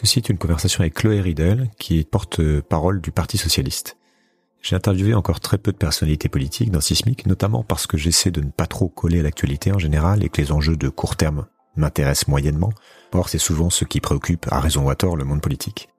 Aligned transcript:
Ceci 0.00 0.20
est 0.20 0.30
une 0.30 0.38
conversation 0.38 0.80
avec 0.80 0.94
Chloé 0.94 1.20
Riedel, 1.20 1.68
qui 1.78 1.98
est 1.98 2.10
porte-parole 2.10 3.02
du 3.02 3.10
Parti 3.12 3.36
Socialiste. 3.36 3.98
J'ai 4.62 4.74
interviewé 4.74 5.12
encore 5.12 5.40
très 5.40 5.58
peu 5.58 5.72
de 5.72 5.76
personnalités 5.76 6.30
politiques 6.30 6.70
dans 6.70 6.80
Sismic, 6.80 7.26
notamment 7.26 7.62
parce 7.64 7.86
que 7.86 7.98
j'essaie 7.98 8.30
de 8.30 8.40
ne 8.40 8.48
pas 8.48 8.66
trop 8.66 8.88
coller 8.88 9.20
à 9.20 9.22
l'actualité 9.22 9.72
en 9.72 9.78
général 9.78 10.24
et 10.24 10.30
que 10.30 10.40
les 10.40 10.52
enjeux 10.52 10.78
de 10.78 10.88
court 10.88 11.16
terme 11.16 11.44
m'intéressent 11.76 12.28
moyennement. 12.28 12.72
Or, 13.12 13.28
c'est 13.28 13.36
souvent 13.36 13.68
ce 13.68 13.84
qui 13.84 14.00
préoccupe, 14.00 14.46
à 14.50 14.60
raison 14.60 14.86
ou 14.86 14.90
à 14.90 14.94
tort, 14.94 15.18
le 15.18 15.24
monde 15.24 15.42
politique. 15.42 15.90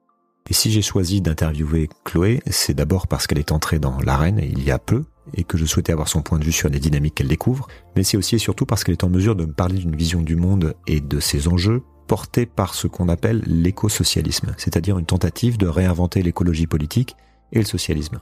Et 0.50 0.52
si 0.52 0.72
j'ai 0.72 0.82
choisi 0.82 1.20
d'interviewer 1.20 1.88
Chloé, 2.02 2.42
c'est 2.50 2.74
d'abord 2.74 3.06
parce 3.06 3.28
qu'elle 3.28 3.38
est 3.38 3.52
entrée 3.52 3.78
dans 3.78 4.00
l'arène 4.00 4.40
il 4.42 4.64
y 4.64 4.72
a 4.72 4.80
peu, 4.80 5.04
et 5.34 5.44
que 5.44 5.56
je 5.56 5.64
souhaitais 5.64 5.92
avoir 5.92 6.08
son 6.08 6.22
point 6.22 6.40
de 6.40 6.44
vue 6.44 6.50
sur 6.50 6.68
les 6.68 6.80
dynamiques 6.80 7.14
qu'elle 7.14 7.28
découvre, 7.28 7.68
mais 7.94 8.02
c'est 8.02 8.16
aussi 8.16 8.34
et 8.34 8.40
surtout 8.40 8.66
parce 8.66 8.82
qu'elle 8.82 8.94
est 8.94 9.04
en 9.04 9.10
mesure 9.10 9.36
de 9.36 9.46
me 9.46 9.52
parler 9.52 9.78
d'une 9.78 9.94
vision 9.94 10.22
du 10.22 10.34
monde 10.34 10.74
et 10.88 11.00
de 11.00 11.20
ses 11.20 11.46
enjeux 11.46 11.84
portés 12.12 12.44
par 12.44 12.74
ce 12.74 12.88
qu'on 12.88 13.08
appelle 13.08 13.42
l'écosocialisme, 13.46 14.52
c'est-à-dire 14.58 14.98
une 14.98 15.06
tentative 15.06 15.56
de 15.56 15.66
réinventer 15.66 16.22
l'écologie 16.22 16.66
politique 16.66 17.16
et 17.52 17.58
le 17.58 17.64
socialisme. 17.64 18.20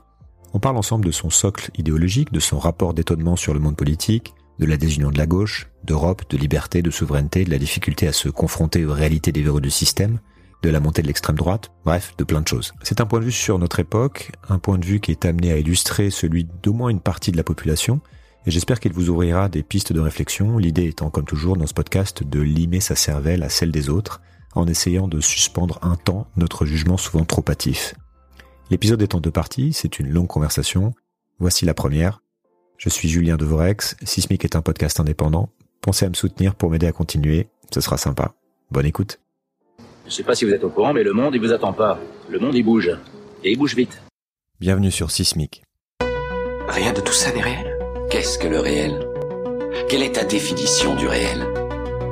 On 0.53 0.61
parle 0.61 0.77
ensemble 0.77 1.03
de 1.03 1.11
son 1.11 1.29
socle 1.29 1.71
idéologique, 1.77 2.31
de 2.31 2.39
son 2.39 2.57
rapport 2.57 2.93
d'étonnement 2.93 3.35
sur 3.35 3.53
le 3.53 3.59
monde 3.59 3.75
politique, 3.75 4.33
de 4.59 4.65
la 4.65 4.77
désunion 4.77 5.11
de 5.11 5.17
la 5.17 5.25
gauche, 5.25 5.69
d'Europe, 5.83 6.21
de 6.29 6.37
liberté, 6.37 6.81
de 6.81 6.89
souveraineté, 6.89 7.43
de 7.43 7.51
la 7.51 7.57
difficulté 7.57 8.07
à 8.07 8.13
se 8.13 8.29
confronter 8.29 8.85
aux 8.85 8.93
réalités 8.93 9.33
des 9.33 9.41
verrous 9.41 9.59
du 9.59 9.69
système, 9.69 10.19
de 10.63 10.69
la 10.69 10.79
montée 10.79 11.01
de 11.01 11.07
l'extrême 11.07 11.35
droite, 11.35 11.73
bref, 11.83 12.13
de 12.17 12.23
plein 12.23 12.39
de 12.39 12.47
choses. 12.47 12.71
C'est 12.83 13.01
un 13.01 13.05
point 13.05 13.19
de 13.19 13.25
vue 13.25 13.33
sur 13.33 13.59
notre 13.59 13.81
époque, 13.81 14.31
un 14.47 14.57
point 14.57 14.77
de 14.77 14.85
vue 14.85 15.01
qui 15.01 15.11
est 15.11 15.25
amené 15.25 15.51
à 15.51 15.57
illustrer 15.57 16.11
celui 16.11 16.47
d'au 16.63 16.71
moins 16.71 16.91
une 16.91 17.01
partie 17.01 17.33
de 17.33 17.37
la 17.37 17.43
population, 17.43 17.99
et 18.45 18.51
j'espère 18.51 18.79
qu'il 18.79 18.93
vous 18.93 19.09
ouvrira 19.09 19.49
des 19.49 19.63
pistes 19.63 19.93
de 19.93 19.99
réflexion, 19.99 20.57
l'idée 20.57 20.87
étant 20.87 21.09
comme 21.09 21.25
toujours 21.25 21.57
dans 21.57 21.67
ce 21.67 21.73
podcast 21.73 22.23
de 22.23 22.39
limer 22.39 22.79
sa 22.79 22.95
cervelle 22.95 23.43
à 23.43 23.49
celle 23.49 23.71
des 23.71 23.89
autres, 23.89 24.21
en 24.55 24.67
essayant 24.67 25.07
de 25.07 25.21
suspendre 25.21 25.79
un 25.81 25.95
temps 25.95 26.27
notre 26.35 26.65
jugement 26.65 26.97
souvent 26.97 27.23
trop 27.23 27.43
hâtif. 27.47 27.95
L'épisode 28.69 29.01
est 29.01 29.15
en 29.15 29.19
deux 29.19 29.31
parties, 29.31 29.73
c'est 29.73 29.99
une 29.99 30.09
longue 30.09 30.27
conversation. 30.27 30.93
Voici 31.39 31.65
la 31.65 31.73
première. 31.73 32.21
Je 32.77 32.89
suis 32.89 33.09
Julien 33.09 33.37
Devorex, 33.37 33.95
Sismic 34.03 34.43
est 34.43 34.55
un 34.55 34.61
podcast 34.61 34.99
indépendant. 34.99 35.49
Pensez 35.81 36.05
à 36.05 36.09
me 36.09 36.15
soutenir 36.15 36.55
pour 36.55 36.71
m'aider 36.71 36.87
à 36.87 36.91
continuer, 36.91 37.47
ce 37.71 37.81
sera 37.81 37.97
sympa. 37.97 38.33
Bonne 38.71 38.85
écoute. 38.85 39.19
Je 40.07 40.11
sais 40.11 40.23
pas 40.23 40.35
si 40.35 40.45
vous 40.45 40.51
êtes 40.51 40.63
au 40.63 40.69
courant, 40.69 40.93
mais 40.93 41.03
le 41.03 41.13
monde, 41.13 41.35
il 41.35 41.41
vous 41.41 41.51
attend 41.51 41.73
pas. 41.73 41.99
Le 42.29 42.39
monde, 42.39 42.55
il 42.55 42.63
bouge. 42.63 42.91
Et 43.43 43.51
il 43.51 43.57
bouge 43.57 43.75
vite. 43.75 44.01
Bienvenue 44.59 44.91
sur 44.91 45.11
Sismic. 45.11 45.63
Rien 46.67 46.93
de 46.93 47.01
tout 47.01 47.13
ça 47.13 47.31
n'est 47.33 47.41
réel. 47.41 47.70
Qu'est-ce 48.11 48.37
que 48.37 48.47
le 48.49 48.59
réel? 48.59 49.07
Quelle 49.87 50.03
est 50.03 50.15
ta 50.15 50.25
définition 50.25 50.95
du 50.95 51.07
réel? 51.07 51.47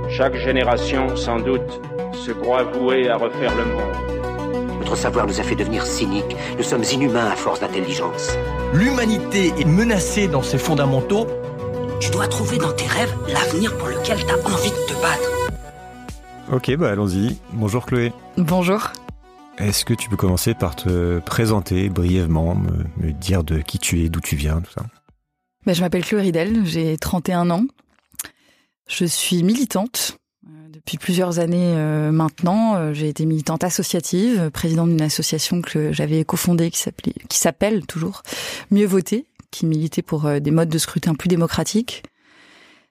Chaque 0.09 0.37
génération, 0.37 1.17
sans 1.17 1.41
doute, 1.41 1.81
se 2.13 2.31
croit 2.31 2.63
vouée 2.63 3.09
à 3.09 3.17
refaire 3.17 3.53
le 3.53 3.65
monde. 3.65 4.79
Notre 4.79 4.95
savoir 4.95 5.27
nous 5.27 5.41
a 5.41 5.43
fait 5.43 5.57
devenir 5.57 5.85
cyniques. 5.85 6.37
Nous 6.55 6.63
sommes 6.63 6.85
inhumains 6.93 7.29
à 7.29 7.35
force 7.35 7.59
d'intelligence. 7.59 8.31
L'humanité 8.73 9.51
est 9.59 9.65
menacée 9.65 10.29
dans 10.29 10.41
ses 10.41 10.57
fondamentaux. 10.57 11.27
Tu 11.99 12.11
dois 12.11 12.29
trouver 12.29 12.59
dans 12.59 12.71
tes 12.71 12.87
rêves 12.87 13.13
l'avenir 13.27 13.77
pour 13.77 13.89
lequel 13.89 14.19
tu 14.25 14.31
as 14.31 14.37
envie 14.37 14.71
de 14.71 14.93
te 14.93 15.01
battre. 15.01 15.31
Ok, 16.53 16.77
bah 16.77 16.91
allons-y. 16.91 17.37
Bonjour 17.51 17.85
Chloé. 17.85 18.13
Bonjour. 18.37 18.87
Est-ce 19.57 19.83
que 19.83 19.93
tu 19.93 20.07
peux 20.07 20.15
commencer 20.15 20.53
par 20.53 20.77
te 20.77 21.19
présenter 21.19 21.89
brièvement, 21.89 22.55
me, 22.55 23.11
dire 23.11 23.43
de 23.43 23.57
qui 23.57 23.79
tu 23.79 24.05
es, 24.05 24.07
d'où 24.07 24.21
tu 24.21 24.37
viens, 24.37 24.61
tout 24.61 24.71
ça? 24.71 24.83
Bah, 25.69 25.73
Je 25.73 25.81
m'appelle 25.81 26.03
Chloé 26.03 26.21
Ridel, 26.21 26.65
j'ai 26.65 26.97
31 26.97 27.51
ans. 27.51 27.65
Je 28.87 29.05
suis 29.05 29.43
militante 29.43 30.17
depuis 30.73 30.97
plusieurs 30.97 31.37
années 31.37 31.75
euh, 31.75 32.11
maintenant, 32.11 32.75
euh, 32.75 32.93
j'ai 32.93 33.07
été 33.07 33.27
militante 33.27 33.63
associative, 33.63 34.49
présidente 34.49 34.89
d'une 34.89 35.01
association 35.03 35.61
que 35.61 35.93
j'avais 35.93 36.23
cofondée 36.23 36.71
qui 36.71 37.37
s'appelle 37.37 37.85
toujours 37.85 38.23
Mieux 38.71 38.87
voter, 38.87 39.27
qui 39.51 39.67
militait 39.67 40.01
pour 40.01 40.25
euh, 40.25 40.39
des 40.39 40.49
modes 40.49 40.69
de 40.69 40.77
scrutin 40.79 41.13
plus 41.13 41.27
démocratiques. 41.27 42.01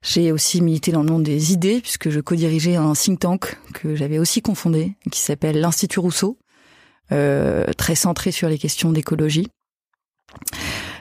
J'ai 0.03 0.31
aussi 0.31 0.61
milité 0.61 0.93
dans 0.93 1.03
le 1.03 1.11
monde 1.11 1.25
des 1.25 1.53
idées 1.53 1.81
puisque 1.81 2.11
je 2.11 2.21
co-dirigeais 2.21 2.77
un 2.77 2.93
think 2.93 3.19
tank 3.19 3.57
que 3.75 3.97
j'avais 3.97 4.21
aussi 4.21 4.41
confondé, 4.41 4.93
qui 5.11 5.19
s'appelle 5.19 5.61
l'Institut 5.61 5.99
Rousseau, 5.99 6.39
très 7.09 7.95
centré 7.97 8.31
sur 8.31 8.49
les 8.49 8.59
questions 8.59 8.93
d'écologie. 8.93 9.49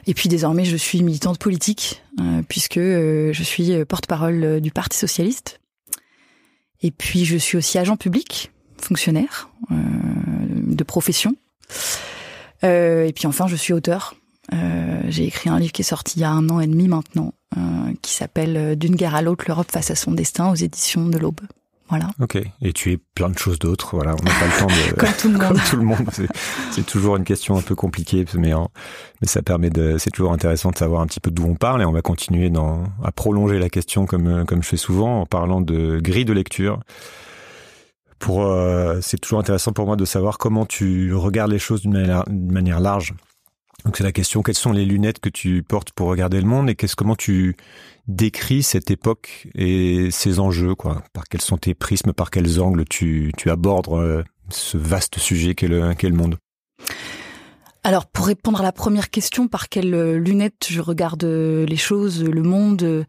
Et 0.07 0.13
puis 0.13 0.29
désormais, 0.29 0.65
je 0.65 0.77
suis 0.77 1.03
militante 1.03 1.37
politique 1.37 2.01
puisque 2.47 2.79
je 2.79 3.43
suis 3.43 3.85
porte-parole 3.85 4.61
du 4.61 4.71
Parti 4.71 4.97
socialiste 4.97 5.59
et 6.81 6.91
puis 6.91 7.25
je 7.25 7.37
suis 7.37 7.57
aussi 7.57 7.77
agent 7.77 7.97
public, 7.97 8.51
fonctionnaire 8.79 9.49
euh, 9.71 9.75
de 9.75 10.83
profession. 10.83 11.35
Euh, 12.63 13.05
et 13.05 13.13
puis 13.13 13.27
enfin, 13.27 13.47
je 13.47 13.55
suis 13.55 13.73
auteur. 13.73 14.15
Euh, 14.53 15.01
j'ai 15.07 15.25
écrit 15.25 15.49
un 15.49 15.59
livre 15.59 15.73
qui 15.73 15.81
est 15.81 15.85
sorti 15.85 16.19
il 16.19 16.21
y 16.21 16.25
a 16.25 16.31
un 16.31 16.49
an 16.49 16.59
et 16.59 16.67
demi 16.67 16.87
maintenant, 16.87 17.33
euh, 17.57 17.61
qui 18.01 18.13
s'appelle 18.13 18.57
euh, 18.57 18.75
D'une 18.75 18.95
guerre 18.95 19.15
à 19.15 19.21
l'autre, 19.21 19.45
l'Europe 19.47 19.71
face 19.71 19.91
à 19.91 19.95
son 19.95 20.11
destin 20.11 20.49
aux 20.49 20.55
éditions 20.55 21.07
de 21.07 21.17
l'Aube. 21.17 21.41
Voilà. 21.89 22.09
Ok. 22.19 22.37
Et 22.61 22.73
tu 22.73 22.91
es 22.91 22.97
plein 22.97 23.29
de 23.29 23.37
choses 23.37 23.59
d'autres. 23.59 23.95
Voilà, 23.95 24.15
on 24.19 24.23
n'a 24.23 24.31
pas 24.31 24.45
le 24.45 24.59
temps 24.59 24.67
de. 24.67 24.95
comme 24.99 25.13
tout 25.17 25.27
le 25.29 25.33
monde. 25.37 25.47
comme 25.47 25.61
tout 25.69 25.75
le 25.77 25.83
monde. 25.83 26.09
C'est 26.71 26.85
toujours 26.85 27.15
une 27.15 27.23
question 27.23 27.57
un 27.57 27.61
peu 27.61 27.75
compliquée, 27.75 28.25
mais 28.35 28.53
mais 29.21 29.27
ça 29.27 29.41
permet 29.41 29.69
de. 29.69 29.97
C'est 29.97 30.11
toujours 30.11 30.33
intéressant 30.33 30.71
de 30.71 30.77
savoir 30.77 31.01
un 31.01 31.07
petit 31.07 31.19
peu 31.19 31.31
d'où 31.31 31.45
on 31.45 31.55
parle 31.55 31.81
et 31.81 31.85
on 31.85 31.91
va 31.91 32.01
continuer 32.01 32.49
dans 32.49 32.83
à 33.03 33.11
prolonger 33.11 33.59
la 33.59 33.69
question 33.69 34.05
comme 34.05 34.45
comme 34.45 34.63
je 34.63 34.67
fais 34.67 34.77
souvent 34.77 35.21
en 35.21 35.25
parlant 35.25 35.61
de 35.61 35.99
grille 36.01 36.25
de 36.25 36.33
lecture. 36.33 36.79
Pour 38.19 38.43
euh, 38.45 38.97
c'est 39.01 39.19
toujours 39.19 39.39
intéressant 39.39 39.71
pour 39.73 39.85
moi 39.85 39.95
de 39.95 40.05
savoir 40.05 40.37
comment 40.39 40.65
tu 40.65 41.13
regardes 41.13 41.51
les 41.51 41.59
choses 41.59 41.81
d'une 41.81 41.93
manière, 41.93 42.23
manière 42.29 42.79
large. 42.79 43.13
Donc 43.87 43.95
c'est 43.95 44.03
la 44.03 44.11
question 44.11 44.43
quelles 44.43 44.53
sont 44.53 44.73
les 44.73 44.83
lunettes 44.83 45.21
que 45.21 45.29
tu 45.29 45.63
portes 45.63 45.93
pour 45.93 46.09
regarder 46.09 46.41
le 46.41 46.45
monde 46.45 46.69
et 46.69 46.75
qu'est-ce 46.75 46.97
comment 46.97 47.15
tu 47.15 47.55
décris 48.09 48.61
cette 48.61 48.91
époque 48.91 49.47
et 49.55 50.11
ses 50.11 50.41
enjeux. 50.41 50.75
Par 51.13 51.23
quels 51.29 51.39
sont 51.39 51.55
tes 51.55 51.73
prismes, 51.73 52.11
par 52.11 52.29
quels 52.29 52.59
angles 52.59 52.83
tu, 52.83 53.31
abordes 53.45 53.87
euh, 53.93 54.23
ce 54.49 54.77
vaste 54.77 55.19
sujet 55.19 55.55
qu'est 55.55 55.69
le, 55.69 55.93
qu'est 55.93 56.09
le 56.09 56.17
monde? 56.17 56.35
Alors, 57.85 58.07
pour 58.07 58.27
répondre 58.27 58.59
à 58.59 58.63
la 58.63 58.73
première 58.73 59.09
question, 59.09 59.47
par 59.47 59.69
quelles 59.69 59.93
euh, 59.93 60.17
lunettes 60.17 60.67
je 60.69 60.81
regarde 60.81 61.23
euh, 61.23 61.65
les 61.65 61.77
choses, 61.77 62.21
le 62.25 62.43
monde 62.43 63.05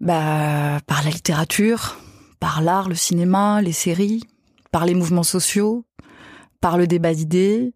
Bah, 0.00 0.80
par 0.88 1.04
la 1.04 1.10
littérature, 1.10 1.96
par 2.40 2.60
l'art, 2.60 2.88
le 2.88 2.96
cinéma, 2.96 3.62
les 3.62 3.70
séries, 3.70 4.24
par 4.72 4.84
les 4.84 4.94
mouvements 4.94 5.22
sociaux, 5.22 5.84
par 6.60 6.76
le 6.76 6.88
débat 6.88 7.14
d'idées, 7.14 7.72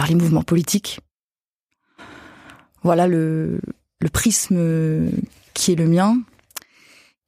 par 0.00 0.08
les 0.08 0.14
mouvements 0.14 0.42
politiques. 0.42 1.00
Voilà 2.82 3.06
le, 3.06 3.60
prisme 4.14 4.56
qui 5.52 5.72
est 5.72 5.74
le 5.74 5.86
mien 5.86 6.16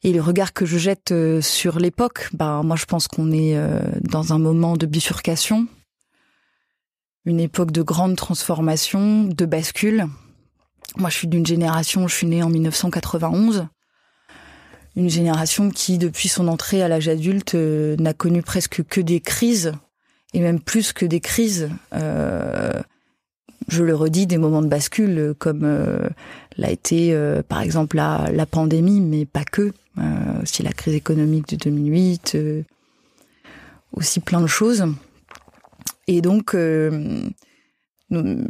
et 0.03 0.11
le 0.15 0.23
regard 0.23 0.55
que 0.55 0.65
je 0.65 0.79
jette 0.79 1.13
euh, 1.13 1.43
sur 1.43 1.79
l'époque, 1.79 2.31
bah 2.33 2.63
moi 2.65 2.77
je 2.77 2.87
pense 2.87 3.09
qu'on 3.09 3.31
est 3.31 3.59
euh, 3.59 3.83
dans 4.01 4.33
un 4.33 4.39
moment 4.39 4.79
de 4.79 4.87
bifurcation, 4.87 5.67
une 7.27 7.41
époque 7.41 7.73
de 7.73 7.83
grande 7.83 8.17
transformation, 8.17 9.25
de 9.25 9.45
bascule. 9.45 10.07
Moi 10.97 11.11
je 11.11 11.17
suis 11.19 11.29
d'une 11.29 11.45
génération, 11.45 12.09
je 12.09 12.15
suis 12.15 12.27
née 12.27 12.43
en 12.43 12.49
1991, 12.49 13.67
une 14.97 15.11
génération 15.11 15.69
qui 15.69 15.99
depuis 15.99 16.29
son 16.29 16.49
entrée 16.49 16.83
à 16.83 16.89
l'âge 16.89 17.09
adulte 17.09 17.55
euh, 17.55 17.97
n'a 17.97 18.15
connu 18.15 18.41
presque 18.41 18.83
que 18.83 19.03
des 19.03 19.21
crises 19.21 19.75
et 20.35 20.41
même 20.41 20.61
plus 20.61 20.93
que 20.93 21.05
des 21.07 21.21
crises. 21.21 21.71
Euh, 21.95 22.81
je 23.69 23.85
le 23.85 23.95
redis, 23.95 24.27
des 24.27 24.39
moments 24.39 24.63
de 24.63 24.67
bascule 24.67 25.19
euh, 25.19 25.35
comme 25.35 25.63
euh, 25.65 26.09
l'a 26.57 26.71
été 26.71 27.17
par 27.49 27.63
exemple 27.63 27.97
la, 27.97 28.47
pandémie, 28.47 29.01
mais 29.01 29.25
pas 29.25 29.45
que, 29.45 29.73
aussi 30.43 30.63
la 30.63 30.73
crise 30.73 30.95
économique 30.95 31.49
de 31.49 31.57
2008, 31.57 32.37
aussi 33.95 34.21
plein 34.21 34.43
de 34.43 34.47
choses. 34.47 34.85
Et 36.09 36.21
donc, 36.21 36.55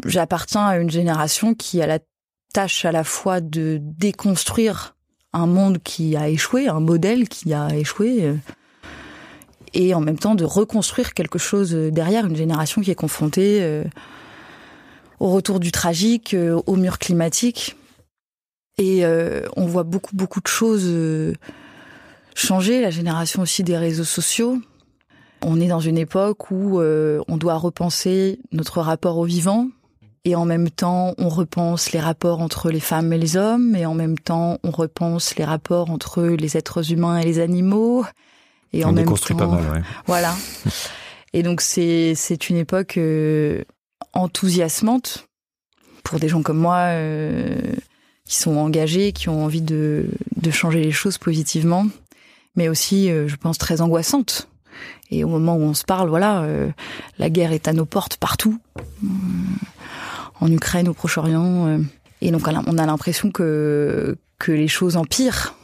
j'appartiens 0.04 0.66
à 0.66 0.78
une 0.78 0.90
génération 0.90 1.54
qui 1.54 1.80
a 1.80 1.86
la 1.86 2.00
tâche 2.52 2.84
à 2.84 2.90
la 2.90 3.04
fois 3.04 3.40
de 3.40 3.78
déconstruire 3.80 4.96
un 5.32 5.46
monde 5.46 5.78
qui 5.80 6.16
a 6.16 6.28
échoué, 6.28 6.66
un 6.66 6.80
modèle 6.80 7.28
qui 7.28 7.54
a 7.54 7.68
échoué, 7.76 8.34
et 9.74 9.94
en 9.94 10.00
même 10.00 10.18
temps 10.18 10.34
de 10.34 10.44
reconstruire 10.44 11.14
quelque 11.14 11.38
chose 11.38 11.72
derrière, 11.72 12.26
une 12.26 12.36
génération 12.36 12.82
qui 12.82 12.90
est 12.90 12.94
confrontée 12.94 13.82
au 15.22 15.28
retour 15.28 15.60
du 15.60 15.70
tragique, 15.70 16.34
euh, 16.34 16.60
au 16.66 16.74
mur 16.74 16.98
climatique. 16.98 17.76
Et 18.76 19.04
euh, 19.04 19.46
on 19.56 19.66
voit 19.66 19.84
beaucoup, 19.84 20.16
beaucoup 20.16 20.40
de 20.40 20.48
choses 20.48 20.86
euh, 20.86 21.34
changer, 22.34 22.80
la 22.80 22.90
génération 22.90 23.42
aussi 23.42 23.62
des 23.62 23.76
réseaux 23.76 24.04
sociaux. 24.04 24.58
On 25.40 25.60
est 25.60 25.68
dans 25.68 25.80
une 25.80 25.96
époque 25.96 26.50
où 26.50 26.80
on 26.80 27.36
doit 27.36 27.56
repenser 27.56 28.38
notre 28.52 28.80
rapport 28.80 29.18
au 29.18 29.24
vivant, 29.24 29.66
et 30.24 30.36
en 30.36 30.44
même 30.44 30.70
temps 30.70 31.14
on 31.18 31.28
repense 31.28 31.90
les 31.90 31.98
rapports 31.98 32.40
entre 32.40 32.70
les 32.70 32.78
femmes 32.78 33.12
et 33.12 33.18
les 33.18 33.36
hommes, 33.36 33.74
et 33.74 33.84
en 33.84 33.94
même 33.94 34.16
temps 34.16 34.58
on 34.62 34.70
repense 34.70 35.34
les 35.34 35.44
rapports 35.44 35.90
entre 35.90 36.22
les 36.22 36.56
êtres 36.56 36.92
humains 36.92 37.18
et 37.18 37.24
les 37.24 37.40
animaux, 37.40 38.04
Et 38.72 38.84
On 38.84 38.88
en 38.88 38.92
même 38.92 39.04
déconstruit 39.04 39.36
temps, 39.36 39.48
pas 39.50 39.56
mal, 39.60 39.70
ouais. 39.72 39.82
Voilà. 40.06 40.34
Et 41.34 41.42
donc 41.42 41.60
c'est 41.60 42.14
c'est 42.14 42.48
une 42.50 42.56
époque 42.56 42.96
euh, 42.98 43.62
enthousiasmante 44.12 45.28
pour 46.04 46.18
des 46.18 46.28
gens 46.28 46.42
comme 46.42 46.58
moi 46.58 46.76
euh, 46.90 47.58
qui 48.26 48.36
sont 48.36 48.56
engagés, 48.56 49.12
qui 49.12 49.28
ont 49.28 49.44
envie 49.44 49.62
de 49.62 50.06
de 50.36 50.50
changer 50.50 50.82
les 50.82 50.92
choses 50.92 51.18
positivement, 51.18 51.86
mais 52.56 52.68
aussi, 52.68 53.10
euh, 53.10 53.28
je 53.28 53.36
pense, 53.36 53.58
très 53.58 53.80
angoissante. 53.80 54.48
Et 55.10 55.22
au 55.24 55.28
moment 55.28 55.56
où 55.56 55.60
on 55.62 55.74
se 55.74 55.84
parle, 55.84 56.08
voilà, 56.08 56.40
euh, 56.42 56.70
la 57.18 57.28
guerre 57.28 57.52
est 57.52 57.68
à 57.68 57.72
nos 57.74 57.84
portes 57.84 58.16
partout, 58.16 58.58
en 60.40 60.50
Ukraine, 60.50 60.88
au 60.88 60.94
Proche-Orient. 60.94 61.66
euh. 61.68 61.78
et 62.20 62.30
donc 62.30 62.46
on 62.48 62.56
a- 62.56 62.62
on 62.66 62.78
a 62.78 62.86
l'impression 62.86 63.30
que 63.30 64.16
que 64.38 64.50
les 64.52 64.68
choses 64.68 64.96
empirent, 64.96 65.54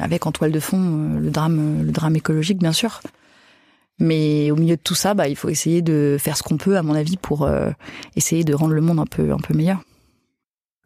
avec 0.00 0.26
en 0.26 0.32
toile 0.32 0.52
de 0.52 0.60
fond 0.60 0.78
euh, 0.78 1.18
le 1.20 1.30
drame, 1.30 1.82
le 1.84 1.92
drame 1.92 2.16
écologique, 2.16 2.58
bien 2.58 2.72
sûr. 2.72 3.00
Mais 3.98 4.50
au 4.50 4.56
milieu 4.56 4.76
de 4.76 4.80
tout 4.82 4.94
ça, 4.94 5.14
bah, 5.14 5.26
il 5.28 5.36
faut 5.36 5.48
essayer 5.48 5.80
de 5.82 6.16
faire 6.20 6.36
ce 6.36 6.42
qu'on 6.42 6.58
peut, 6.58 6.76
à 6.76 6.82
mon 6.82 6.94
avis, 6.94 7.16
pour 7.16 7.44
euh, 7.44 7.70
essayer 8.14 8.44
de 8.44 8.54
rendre 8.54 8.74
le 8.74 8.80
monde 8.82 9.00
un 9.00 9.06
peu, 9.06 9.32
un 9.32 9.38
peu 9.38 9.54
meilleur. 9.54 9.80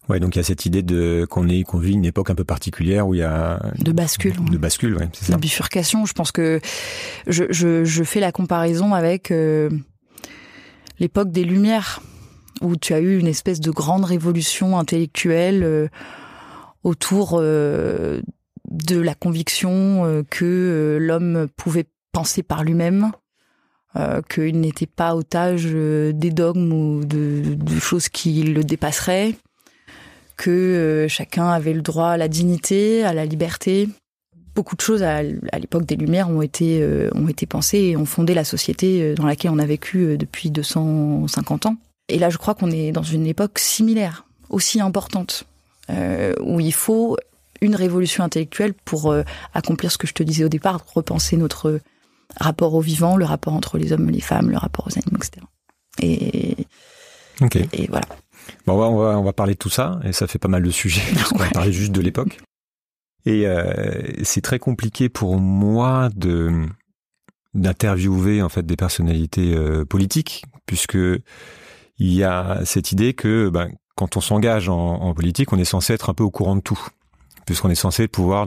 Ouais, 0.08 0.18
donc 0.20 0.34
il 0.34 0.38
y 0.38 0.40
a 0.40 0.44
cette 0.44 0.64
idée 0.66 0.82
de 0.82 1.26
qu'on 1.28 1.48
est 1.48 1.62
qu'on 1.62 1.78
vit 1.78 1.92
une 1.92 2.04
époque 2.04 2.30
un 2.30 2.34
peu 2.34 2.44
particulière 2.44 3.06
où 3.06 3.14
il 3.14 3.18
y 3.18 3.22
a 3.22 3.60
De 3.78 3.92
bascule. 3.92 4.34
de 4.50 4.58
bascule, 4.58 4.96
ouais, 4.96 5.08
c'est 5.12 5.26
ça. 5.26 5.34
de 5.34 5.38
bifurcation. 5.40 6.04
Je 6.06 6.12
pense 6.14 6.32
que 6.32 6.60
je, 7.28 7.44
je, 7.50 7.84
je 7.84 8.04
fais 8.04 8.18
la 8.20 8.32
comparaison 8.32 8.94
avec 8.94 9.30
euh, 9.30 9.70
l'époque 10.98 11.30
des 11.30 11.44
Lumières, 11.44 12.00
où 12.60 12.76
tu 12.76 12.92
as 12.92 13.00
eu 13.00 13.18
une 13.18 13.26
espèce 13.28 13.60
de 13.60 13.70
grande 13.70 14.04
révolution 14.04 14.78
intellectuelle 14.78 15.62
euh, 15.62 15.88
autour 16.82 17.38
euh, 17.38 18.20
de 18.70 18.98
la 18.98 19.14
conviction 19.14 20.04
euh, 20.04 20.22
que 20.28 20.44
euh, 20.44 20.98
l'homme 20.98 21.48
pouvait 21.56 21.86
penser 22.12 22.42
par 22.42 22.64
lui-même, 22.64 23.10
euh, 23.96 24.22
qu'il 24.22 24.60
n'était 24.60 24.86
pas 24.86 25.14
otage 25.16 25.66
des 25.66 26.30
dogmes 26.30 26.72
ou 26.72 27.04
de, 27.04 27.42
de 27.54 27.80
choses 27.80 28.08
qui 28.08 28.42
le 28.42 28.64
dépasseraient, 28.64 29.34
que 30.36 31.06
chacun 31.08 31.48
avait 31.48 31.74
le 31.74 31.82
droit 31.82 32.10
à 32.10 32.16
la 32.16 32.28
dignité, 32.28 33.04
à 33.04 33.12
la 33.12 33.26
liberté 33.26 33.88
beaucoup 34.52 34.74
de 34.74 34.80
choses 34.80 35.04
à, 35.04 35.18
à 35.18 35.58
l'époque 35.58 35.86
des 35.86 35.94
Lumières 35.94 36.28
ont 36.28 36.42
été 36.42 36.84
ont 37.14 37.28
été 37.28 37.46
pensées 37.46 37.78
et 37.78 37.96
ont 37.96 38.04
fondé 38.04 38.34
la 38.34 38.42
société 38.42 39.14
dans 39.14 39.24
laquelle 39.24 39.52
on 39.52 39.60
a 39.60 39.64
vécu 39.64 40.18
depuis 40.18 40.50
250 40.50 41.66
ans. 41.66 41.76
Et 42.08 42.18
là, 42.18 42.30
je 42.30 42.36
crois 42.36 42.54
qu'on 42.56 42.70
est 42.70 42.90
dans 42.90 43.04
une 43.04 43.28
époque 43.28 43.60
similaire, 43.60 44.26
aussi 44.50 44.80
importante, 44.80 45.46
euh, 45.90 46.34
où 46.40 46.60
il 46.60 46.72
faut 46.72 47.16
une 47.60 47.74
révolution 47.74 48.24
intellectuelle 48.24 48.72
pour 48.84 49.10
euh, 49.10 49.22
accomplir 49.54 49.92
ce 49.92 49.98
que 49.98 50.06
je 50.06 50.14
te 50.14 50.22
disais 50.22 50.44
au 50.44 50.48
départ, 50.48 50.84
repenser 50.94 51.36
notre 51.36 51.80
rapport 52.36 52.74
au 52.74 52.80
vivant, 52.80 53.16
le 53.16 53.24
rapport 53.24 53.54
entre 53.54 53.76
les 53.76 53.92
hommes 53.92 54.08
et 54.08 54.12
les 54.12 54.20
femmes, 54.20 54.50
le 54.50 54.56
rapport 54.56 54.86
aux 54.86 54.98
animaux, 54.98 55.18
etc. 55.18 55.46
Et, 56.02 56.56
voilà. 57.88 58.06
Bon, 58.66 58.74
on 58.74 58.98
va, 58.98 59.18
on 59.18 59.22
va, 59.22 59.32
parler 59.32 59.54
de 59.54 59.58
tout 59.58 59.70
ça, 59.70 60.00
et 60.04 60.12
ça 60.12 60.26
fait 60.26 60.38
pas 60.38 60.48
mal 60.48 60.62
de 60.62 60.70
sujets, 60.70 61.02
parce 61.14 61.30
qu'on 61.30 61.38
parler 61.38 61.72
juste 61.72 61.92
de 61.92 62.00
l'époque. 62.00 62.38
Et 63.26 63.46
euh, 63.46 64.00
c'est 64.22 64.40
très 64.40 64.58
compliqué 64.58 65.08
pour 65.08 65.38
moi 65.38 66.08
de 66.14 66.66
d'interviewer 67.52 68.42
en 68.42 68.48
fait 68.48 68.64
des 68.64 68.76
personnalités 68.76 69.54
euh, 69.54 69.84
politiques, 69.84 70.44
puisque 70.66 70.94
il 70.94 72.14
y 72.14 72.22
a 72.22 72.60
cette 72.64 72.92
idée 72.92 73.12
que 73.12 73.50
ben, 73.50 73.72
quand 73.94 74.16
on 74.16 74.20
s'engage 74.20 74.68
en, 74.68 75.12
politique, 75.14 75.52
on 75.52 75.58
est 75.58 75.64
censé 75.64 75.92
être 75.92 76.10
un 76.10 76.14
peu 76.14 76.24
au 76.24 76.30
courant 76.30 76.56
de 76.56 76.60
tout, 76.60 76.80
puisqu'on 77.44 77.70
est 77.70 77.74
censé 77.74 78.08
pouvoir 78.08 78.46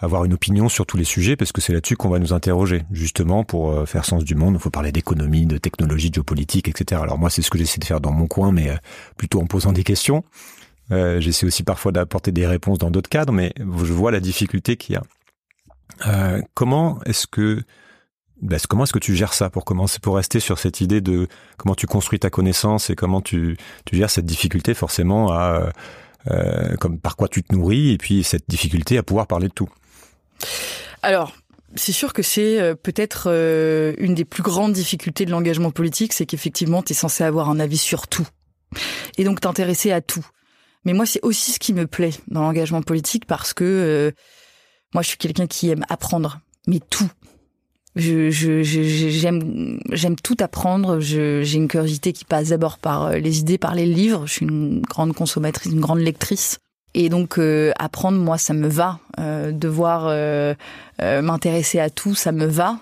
avoir 0.00 0.24
une 0.24 0.32
opinion 0.32 0.68
sur 0.68 0.86
tous 0.86 0.96
les 0.96 1.04
sujets, 1.04 1.36
parce 1.36 1.52
que 1.52 1.60
c'est 1.60 1.72
là-dessus 1.72 1.96
qu'on 1.96 2.08
va 2.08 2.18
nous 2.18 2.32
interroger, 2.32 2.82
justement 2.90 3.44
pour 3.44 3.70
euh, 3.70 3.86
faire 3.86 4.04
sens 4.04 4.24
du 4.24 4.34
monde. 4.34 4.54
Il 4.54 4.60
faut 4.60 4.70
parler 4.70 4.92
d'économie, 4.92 5.46
de 5.46 5.58
technologie, 5.58 6.10
de 6.10 6.14
géopolitique, 6.14 6.68
etc. 6.68 7.00
Alors 7.02 7.18
moi, 7.18 7.30
c'est 7.30 7.42
ce 7.42 7.50
que 7.50 7.58
j'essaie 7.58 7.78
de 7.78 7.84
faire 7.84 8.00
dans 8.00 8.12
mon 8.12 8.26
coin, 8.26 8.50
mais 8.50 8.70
euh, 8.70 8.76
plutôt 9.16 9.40
en 9.40 9.46
posant 9.46 9.72
des 9.72 9.84
questions. 9.84 10.24
Euh, 10.90 11.20
J'essaie 11.20 11.46
aussi 11.46 11.62
parfois 11.62 11.92
d'apporter 11.92 12.32
des 12.32 12.46
réponses 12.46 12.78
dans 12.78 12.90
d'autres 12.90 13.10
cadres, 13.10 13.32
mais 13.32 13.52
je 13.58 13.92
vois 13.92 14.10
la 14.10 14.20
difficulté 14.20 14.76
qu'il 14.76 14.94
y 14.94 14.98
a. 14.98 15.02
Comment 16.54 16.98
est-ce 17.04 17.26
que 17.26 17.62
ben, 18.42 18.58
comment 18.68 18.84
est-ce 18.84 18.92
que 18.92 18.98
tu 18.98 19.14
gères 19.14 19.34
ça 19.34 19.50
pour 19.50 19.64
commencer, 19.64 19.98
pour 20.00 20.16
rester 20.16 20.40
sur 20.40 20.58
cette 20.58 20.80
idée 20.80 21.00
de 21.00 21.28
comment 21.56 21.74
tu 21.74 21.86
construis 21.86 22.18
ta 22.18 22.30
connaissance 22.30 22.90
et 22.90 22.96
comment 22.96 23.20
tu, 23.20 23.56
gères 23.92 24.10
cette 24.10 24.26
difficulté 24.26 24.74
forcément 24.74 25.32
à 25.32 25.70
euh, 26.30 26.76
comme 26.76 26.98
par 26.98 27.16
quoi 27.16 27.28
tu 27.28 27.42
te 27.42 27.54
nourris 27.54 27.92
et 27.92 27.98
puis 27.98 28.22
cette 28.24 28.44
difficulté 28.48 28.98
à 28.98 29.02
pouvoir 29.02 29.26
parler 29.26 29.48
de 29.48 29.54
tout. 29.54 29.68
Alors, 31.02 31.32
c'est 31.76 31.92
sûr 31.92 32.12
que 32.12 32.22
c'est 32.22 32.60
euh, 32.60 32.74
peut-être 32.74 33.24
euh, 33.26 33.94
une 33.98 34.14
des 34.14 34.24
plus 34.24 34.42
grandes 34.42 34.72
difficultés 34.72 35.24
de 35.24 35.30
l'engagement 35.30 35.70
politique, 35.70 36.12
c'est 36.12 36.26
qu'effectivement, 36.26 36.82
tu 36.82 36.92
es 36.92 36.94
censé 36.94 37.24
avoir 37.24 37.48
un 37.48 37.60
avis 37.60 37.78
sur 37.78 38.08
tout. 38.08 38.26
Et 39.18 39.24
donc 39.24 39.40
t'intéresser 39.40 39.92
à 39.92 40.00
tout. 40.00 40.26
Mais 40.84 40.92
moi, 40.92 41.06
c'est 41.06 41.20
aussi 41.22 41.52
ce 41.52 41.58
qui 41.58 41.72
me 41.72 41.86
plaît 41.86 42.14
dans 42.28 42.42
l'engagement 42.42 42.82
politique 42.82 43.26
parce 43.26 43.52
que 43.52 43.64
euh, 43.64 44.10
moi, 44.94 45.02
je 45.02 45.08
suis 45.08 45.18
quelqu'un 45.18 45.46
qui 45.46 45.68
aime 45.68 45.84
apprendre, 45.88 46.40
mais 46.66 46.80
tout. 46.90 47.10
Je, 48.00 48.30
je, 48.30 48.62
je- 48.62 49.08
j'aime, 49.10 49.78
j'aime 49.92 50.16
tout 50.16 50.36
apprendre. 50.40 51.00
J'ai 51.00 51.54
une 51.54 51.68
curiosité 51.68 52.12
qui 52.12 52.24
passe 52.24 52.48
d'abord 52.48 52.78
par 52.78 53.06
euh, 53.06 53.18
les 53.18 53.38
idées, 53.40 53.58
par 53.58 53.74
les 53.74 53.86
livres. 53.86 54.26
Je 54.26 54.32
suis 54.32 54.46
une 54.46 54.80
grande 54.82 55.12
consommatrice, 55.14 55.72
une 55.72 55.80
grande 55.80 56.00
lectrice. 56.00 56.58
Et 56.94 57.08
donc 57.08 57.38
euh, 57.38 57.72
apprendre, 57.78 58.18
moi, 58.18 58.38
ça 58.38 58.54
me 58.54 58.68
va. 58.68 58.98
Euh, 59.18 59.52
devoir 59.52 60.06
euh, 60.08 60.54
euh, 61.02 61.22
m'intéresser 61.22 61.78
à 61.78 61.90
tout, 61.90 62.14
ça 62.14 62.32
me 62.32 62.46
va. 62.46 62.78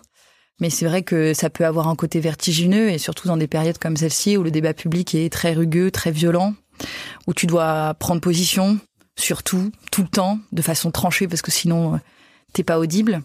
Mais 0.60 0.70
c'est 0.70 0.86
vrai 0.86 1.02
que 1.02 1.34
ça 1.34 1.50
peut 1.50 1.64
avoir 1.66 1.88
un 1.88 1.94
côté 1.94 2.18
vertigineux, 2.20 2.90
et 2.90 2.98
surtout 2.98 3.28
dans 3.28 3.36
des 3.36 3.46
périodes 3.46 3.78
comme 3.78 3.96
celle-ci 3.96 4.36
où 4.36 4.42
le 4.42 4.50
débat 4.50 4.74
public 4.74 5.14
est 5.14 5.32
très 5.32 5.52
rugueux, 5.52 5.90
très 5.92 6.10
violent, 6.10 6.54
où 7.28 7.34
tu 7.34 7.46
dois 7.46 7.94
prendre 7.94 8.20
position 8.20 8.78
sur 9.16 9.42
tout, 9.44 9.70
tout 9.92 10.02
le 10.02 10.08
temps, 10.08 10.38
de 10.52 10.62
façon 10.62 10.90
tranchée, 10.90 11.28
parce 11.28 11.42
que 11.42 11.50
sinon 11.52 11.94
euh, 11.94 11.98
t'es 12.52 12.64
pas 12.64 12.78
audible. 12.80 13.22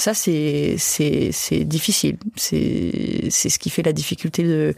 Ça, 0.00 0.14
c'est 0.14 1.64
difficile. 1.64 2.16
C'est 2.36 3.28
c'est 3.30 3.48
ce 3.48 3.58
qui 3.58 3.70
fait 3.70 3.82
la 3.82 3.92
difficulté 3.92 4.42
de 4.42 4.74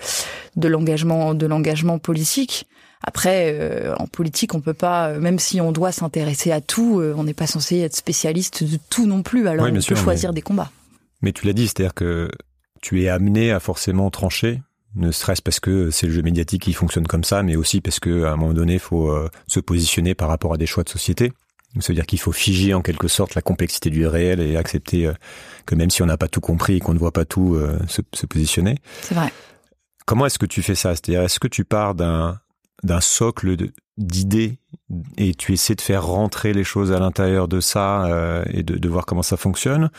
de 0.56 0.68
l'engagement 0.68 1.34
de 1.34 1.46
l'engagement 1.46 1.98
politique. 1.98 2.66
Après, 3.04 3.52
euh, 3.58 3.94
en 3.98 4.06
politique, 4.06 4.54
on 4.54 4.60
peut 4.60 4.74
pas, 4.74 5.08
euh, 5.08 5.20
même 5.20 5.40
si 5.40 5.60
on 5.60 5.72
doit 5.72 5.90
s'intéresser 5.90 6.52
à 6.52 6.60
tout, 6.60 7.00
euh, 7.00 7.14
on 7.16 7.24
n'est 7.24 7.34
pas 7.34 7.48
censé 7.48 7.80
être 7.80 7.96
spécialiste 7.96 8.62
de 8.62 8.78
tout 8.90 9.06
non 9.06 9.24
plus. 9.24 9.48
Alors, 9.48 9.64
Oui, 9.64 9.72
on 9.76 9.82
peut 9.82 9.96
choisir 9.96 10.32
des 10.32 10.42
combats. 10.42 10.70
Mais 11.20 11.32
tu 11.32 11.46
l'as 11.46 11.52
dit, 11.52 11.66
c'est-à-dire 11.66 11.94
que 11.94 12.30
tu 12.80 13.02
es 13.02 13.08
amené 13.08 13.50
à 13.50 13.58
forcément 13.58 14.08
trancher, 14.10 14.60
ne 14.94 15.10
serait-ce 15.10 15.42
parce 15.42 15.60
que 15.60 15.90
c'est 15.90 16.06
le 16.06 16.12
jeu 16.12 16.22
médiatique 16.22 16.62
qui 16.62 16.72
fonctionne 16.72 17.06
comme 17.06 17.24
ça, 17.24 17.42
mais 17.42 17.56
aussi 17.56 17.80
parce 17.80 18.00
que 18.00 18.24
à 18.24 18.32
un 18.32 18.36
moment 18.36 18.52
donné, 18.52 18.74
il 18.74 18.78
faut 18.78 19.10
euh, 19.10 19.30
se 19.46 19.60
positionner 19.60 20.14
par 20.14 20.28
rapport 20.28 20.52
à 20.54 20.56
des 20.56 20.66
choix 20.66 20.84
de 20.84 20.88
société. 20.88 21.32
Ça 21.80 21.88
veut 21.88 21.94
dire 21.94 22.06
qu'il 22.06 22.20
faut 22.20 22.32
figer 22.32 22.74
en 22.74 22.82
quelque 22.82 23.08
sorte 23.08 23.34
la 23.34 23.42
complexité 23.42 23.90
du 23.90 24.06
réel 24.06 24.40
et 24.40 24.56
accepter 24.56 25.06
euh, 25.06 25.14
que 25.64 25.74
même 25.74 25.90
si 25.90 26.02
on 26.02 26.06
n'a 26.06 26.18
pas 26.18 26.28
tout 26.28 26.40
compris 26.40 26.76
et 26.76 26.80
qu'on 26.80 26.94
ne 26.94 26.98
voit 26.98 27.12
pas 27.12 27.24
tout, 27.24 27.54
euh, 27.54 27.78
se, 27.88 28.02
se 28.12 28.26
positionner. 28.26 28.76
C'est 29.00 29.14
vrai. 29.14 29.32
Comment 30.04 30.26
est-ce 30.26 30.38
que 30.38 30.46
tu 30.46 30.62
fais 30.62 30.74
ça? 30.74 30.90
C'est-à-dire, 30.90 31.22
est-ce 31.22 31.40
que 31.40 31.48
tu 31.48 31.64
pars 31.64 31.94
d'un 31.94 32.38
d'un 32.82 33.00
socle 33.00 33.56
d'idées 33.96 34.58
et 35.16 35.34
tu 35.34 35.52
essaies 35.52 35.76
de 35.76 35.80
faire 35.80 36.04
rentrer 36.04 36.52
les 36.52 36.64
choses 36.64 36.90
à 36.90 36.98
l'intérieur 36.98 37.46
de 37.46 37.60
ça 37.60 38.06
euh, 38.06 38.44
et 38.52 38.64
de, 38.64 38.76
de 38.76 38.88
voir 38.88 39.06
comment 39.06 39.22
ça 39.22 39.36
fonctionne? 39.36 39.90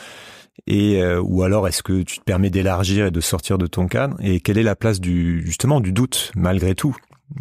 Et 0.66 1.02
euh, 1.02 1.20
ou 1.20 1.42
alors 1.42 1.66
est-ce 1.66 1.82
que 1.82 2.02
tu 2.02 2.18
te 2.18 2.24
permets 2.24 2.50
d'élargir 2.50 3.06
et 3.06 3.10
de 3.10 3.20
sortir 3.20 3.58
de 3.58 3.66
ton 3.66 3.88
cadre? 3.88 4.16
Et 4.20 4.40
quelle 4.40 4.58
est 4.58 4.62
la 4.62 4.76
place 4.76 5.00
du 5.00 5.42
justement 5.46 5.80
du 5.80 5.92
doute 5.92 6.30
malgré 6.36 6.74
tout? 6.74 6.94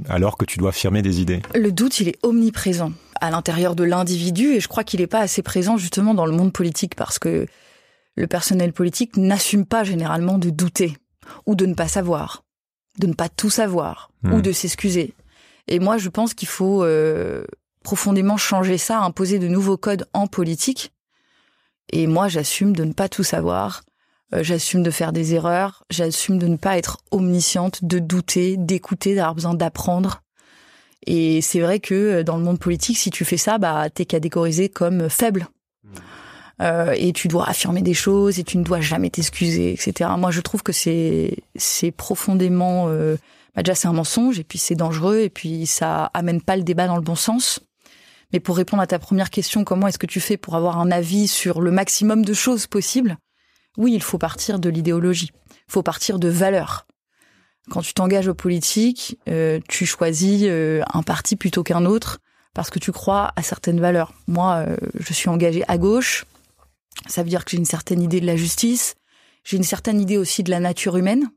Alors 0.10 0.38
que 0.38 0.46
tu 0.46 0.60
dois 0.60 0.70
affirmer 0.70 1.02
des 1.02 1.22
idées 1.22 1.42
Le 1.56 1.72
doute, 1.72 2.00
il 2.00 2.10
est 2.10 2.20
omniprésent 2.24 2.94
à 3.22 3.32
l'intérieur 3.32 3.76
de 3.76 3.84
l'individu 3.84 4.54
et 4.54 4.60
je 4.60 4.68
crois 4.68 4.84
qu'il 4.84 5.00
n'est 5.00 5.08
pas 5.08 5.20
assez 5.20 5.42
présent 5.42 5.78
justement 5.78 6.14
dans 6.14 6.26
le 6.26 6.32
monde 6.32 6.54
politique 6.54 6.96
parce 6.96 7.20
que 7.20 7.48
le 8.16 8.28
personnel 8.28 8.74
politique 8.74 9.18
n'assume 9.18 9.66
pas 9.66 9.84
généralement 9.84 10.38
de 10.38 10.50
douter 10.50 10.98
ou 11.46 11.56
de 11.56 11.66
ne 11.66 11.74
pas 11.74 11.88
savoir, 11.88 12.44
de 13.00 13.08
ne 13.08 13.14
pas 13.14 13.30
tout 13.30 13.50
savoir 13.50 14.12
Hmm. 14.24 14.34
ou 14.34 14.42
de 14.42 14.52
s'excuser. 14.52 15.14
Et 15.68 15.80
moi, 15.80 15.98
je 15.98 16.10
pense 16.10 16.34
qu'il 16.34 16.48
faut 16.48 16.84
euh, 16.84 17.44
profondément 17.84 18.38
changer 18.38 18.78
ça, 18.78 19.00
imposer 19.02 19.38
de 19.38 19.48
nouveaux 19.48 19.78
codes 19.78 20.08
en 20.14 20.28
politique. 20.28 20.94
Et 21.92 22.08
moi, 22.08 22.30
j'assume 22.30 22.74
de 22.74 22.86
ne 22.86 22.94
pas 22.94 23.10
tout 23.10 23.24
savoir. 23.24 23.84
Euh, 24.34 24.44
j'assume 24.44 24.84
de 24.84 24.92
faire 24.92 25.14
des 25.14 25.36
erreurs. 25.36 25.84
J'assume 25.90 26.40
de 26.40 26.48
ne 26.48 26.58
pas 26.58 26.78
être 26.78 26.98
omnisciente, 27.12 27.84
de 27.84 28.00
douter, 28.00 28.58
d'écouter, 28.58 29.16
d'avoir 29.16 29.36
besoin 29.36 29.54
d'apprendre. 29.54 30.22
Et 31.06 31.42
c'est 31.42 31.60
vrai 31.60 31.80
que 31.80 31.94
euh, 31.94 32.24
dans 32.24 32.38
le 32.38 32.44
monde 32.44 32.60
politique, 32.60 32.98
si 32.98 33.10
tu 33.10 33.26
fais 33.26 33.38
ça, 33.38 33.58
bah, 33.58 33.90
t'es 33.90 34.06
catégorisé 34.06 34.70
comme 34.70 35.10
faible. 35.10 35.48
Euh, 36.62 36.94
et 36.98 37.14
tu 37.14 37.28
dois 37.28 37.50
affirmer 37.50 37.82
des 37.82 37.94
choses 37.94 38.40
et 38.40 38.44
tu 38.44 38.58
ne 38.58 38.64
dois 38.64 38.80
jamais 38.80 39.10
t'excuser, 39.10 39.74
etc. 39.74 40.12
Moi, 40.18 40.32
je 40.32 40.40
trouve 40.40 40.62
que 40.62 40.72
c'est 40.72 41.38
c'est 41.56 41.92
profondément 41.92 42.86
euh, 42.90 43.18
bah 43.56 43.64
déjà 43.64 43.76
c'est 43.76 43.88
un 43.88 43.94
mensonge 43.94 44.40
et 44.40 44.44
puis 44.44 44.60
c'est 44.60 44.76
dangereux 44.76 45.20
et 45.20 45.30
puis 45.30 45.66
ça 45.66 46.06
amène 46.14 46.42
pas 46.42 46.56
le 46.56 46.64
débat 46.64 46.88
dans 46.88 46.96
le 46.96 47.02
bon 47.02 47.16
sens. 47.16 47.60
Mais 48.32 48.40
pour 48.40 48.56
répondre 48.56 48.82
à 48.82 48.88
ta 48.88 49.00
première 49.00 49.30
question, 49.30 49.64
comment 49.64 49.88
est-ce 49.88 50.00
que 50.00 50.06
tu 50.06 50.20
fais 50.20 50.38
pour 50.38 50.56
avoir 50.56 50.80
un 50.80 50.92
avis 50.92 51.28
sur 51.28 51.60
le 51.60 51.72
maximum 51.72 52.24
de 52.24 52.34
choses 52.34 52.68
possibles? 52.68 53.18
Oui, 53.78 53.94
il 53.94 54.04
faut 54.04 54.18
partir 54.18 54.60
de 54.60 54.70
l'idéologie. 54.70 55.32
Il 55.50 55.72
faut 55.72 55.84
partir 55.84 56.20
de 56.20 56.28
valeurs. 56.28 56.86
Quand 57.70 57.82
tu 57.82 57.94
t'engages 57.94 58.28
aux 58.28 58.34
politiques, 58.34 59.18
euh, 59.30 59.60
tu 59.68 59.86
choisis 59.86 60.42
euh, 60.44 60.82
un 60.94 61.02
parti 61.02 61.36
plutôt 61.36 61.64
qu'un 61.64 61.86
autre 61.86 62.20
parce 62.54 62.70
que 62.70 62.78
tu 62.78 62.92
crois 62.92 63.32
à 63.36 63.42
certaines 63.42 63.80
valeurs. 63.80 64.14
Moi, 64.28 64.66
euh, 64.68 64.78
je 65.00 65.14
suis 65.14 65.30
engagée 65.30 65.64
à 65.68 65.78
gauche. 65.78 66.26
Ça 67.08 67.24
veut 67.24 67.30
dire 67.30 67.46
que 67.46 67.52
j'ai 67.52 67.58
une 67.58 67.66
certaine 67.66 68.02
idée 68.02 68.22
de 68.22 68.26
la 68.26 68.36
justice. 68.36 68.96
J'ai 69.44 69.58
une 69.58 69.64
certaine 69.64 70.00
idée 70.00 70.18
aussi 70.18 70.44
de 70.44 70.52
la 70.52 70.60
nature 70.60 70.98
humaine. 70.98 71.30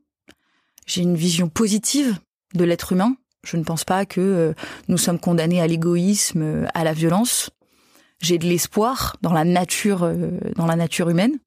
J'ai 0.85 1.01
une 1.01 1.15
vision 1.15 1.49
positive 1.49 2.17
de 2.53 2.63
l'être 2.63 2.91
humain. 2.91 3.15
Je 3.43 3.57
ne 3.57 3.63
pense 3.63 3.83
pas 3.83 4.05
que 4.05 4.53
nous 4.87 4.97
sommes 4.97 5.19
condamnés 5.19 5.61
à 5.61 5.67
l'égoïsme, 5.67 6.67
à 6.73 6.83
la 6.83 6.93
violence. 6.93 7.49
J'ai 8.21 8.37
de 8.37 8.45
l'espoir 8.45 9.17
dans 9.21 9.33
la 9.33 9.43
nature, 9.43 10.11
dans 10.55 10.65
la 10.65 10.75
nature 10.75 11.09
humaine, 11.09 11.37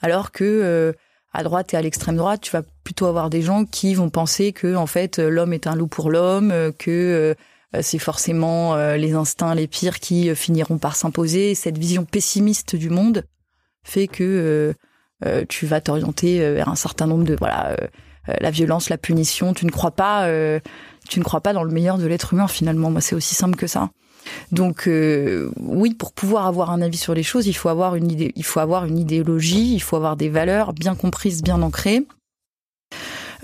alors 0.00 0.32
que 0.32 0.94
à 1.32 1.42
droite 1.42 1.74
et 1.74 1.76
à 1.76 1.82
l'extrême 1.82 2.16
droite, 2.16 2.40
tu 2.40 2.50
vas 2.50 2.62
plutôt 2.84 3.06
avoir 3.06 3.28
des 3.30 3.42
gens 3.42 3.64
qui 3.64 3.94
vont 3.94 4.10
penser 4.10 4.52
que 4.52 4.74
en 4.74 4.86
fait 4.86 5.18
l'homme 5.18 5.52
est 5.52 5.66
un 5.66 5.74
loup 5.74 5.86
pour 5.86 6.10
l'homme, 6.10 6.52
que 6.78 7.34
c'est 7.80 7.98
forcément 7.98 8.76
les 8.94 9.12
instincts 9.14 9.54
les 9.54 9.66
pires 9.66 10.00
qui 10.00 10.34
finiront 10.34 10.78
par 10.78 10.96
s'imposer. 10.96 11.54
Cette 11.54 11.78
vision 11.78 12.04
pessimiste 12.04 12.76
du 12.76 12.90
monde 12.90 13.24
fait 13.84 14.06
que 14.06 14.74
tu 15.48 15.66
vas 15.66 15.80
t'orienter 15.80 16.38
vers 16.52 16.68
un 16.68 16.76
certain 16.76 17.06
nombre 17.06 17.24
de 17.24 17.36
voilà 17.38 17.76
la 18.40 18.50
violence, 18.50 18.88
la 18.88 18.98
punition. 18.98 19.54
Tu 19.54 19.66
ne 19.66 19.70
crois 19.70 19.90
pas 19.90 20.28
tu 21.08 21.20
ne 21.20 21.24
crois 21.24 21.40
pas 21.40 21.52
dans 21.52 21.62
le 21.62 21.70
meilleur 21.70 21.98
de 21.98 22.06
l'être 22.06 22.32
humain 22.32 22.48
finalement. 22.48 22.90
Moi, 22.90 23.00
c'est 23.00 23.14
aussi 23.14 23.34
simple 23.34 23.56
que 23.56 23.66
ça. 23.66 23.90
Donc 24.52 24.86
euh, 24.86 25.50
oui, 25.58 25.94
pour 25.94 26.12
pouvoir 26.12 26.46
avoir 26.46 26.70
un 26.70 26.82
avis 26.82 26.96
sur 26.96 27.14
les 27.14 27.22
choses, 27.22 27.46
il 27.46 27.54
faut 27.54 27.68
avoir 27.68 27.94
une 27.94 28.10
idée, 28.10 28.32
il 28.36 28.44
faut 28.44 28.60
avoir 28.60 28.84
une 28.84 28.98
idéologie, 28.98 29.74
il 29.74 29.80
faut 29.80 29.96
avoir 29.96 30.16
des 30.16 30.28
valeurs 30.28 30.72
bien 30.72 30.94
comprises, 30.94 31.42
bien 31.42 31.62
ancrées. 31.62 32.04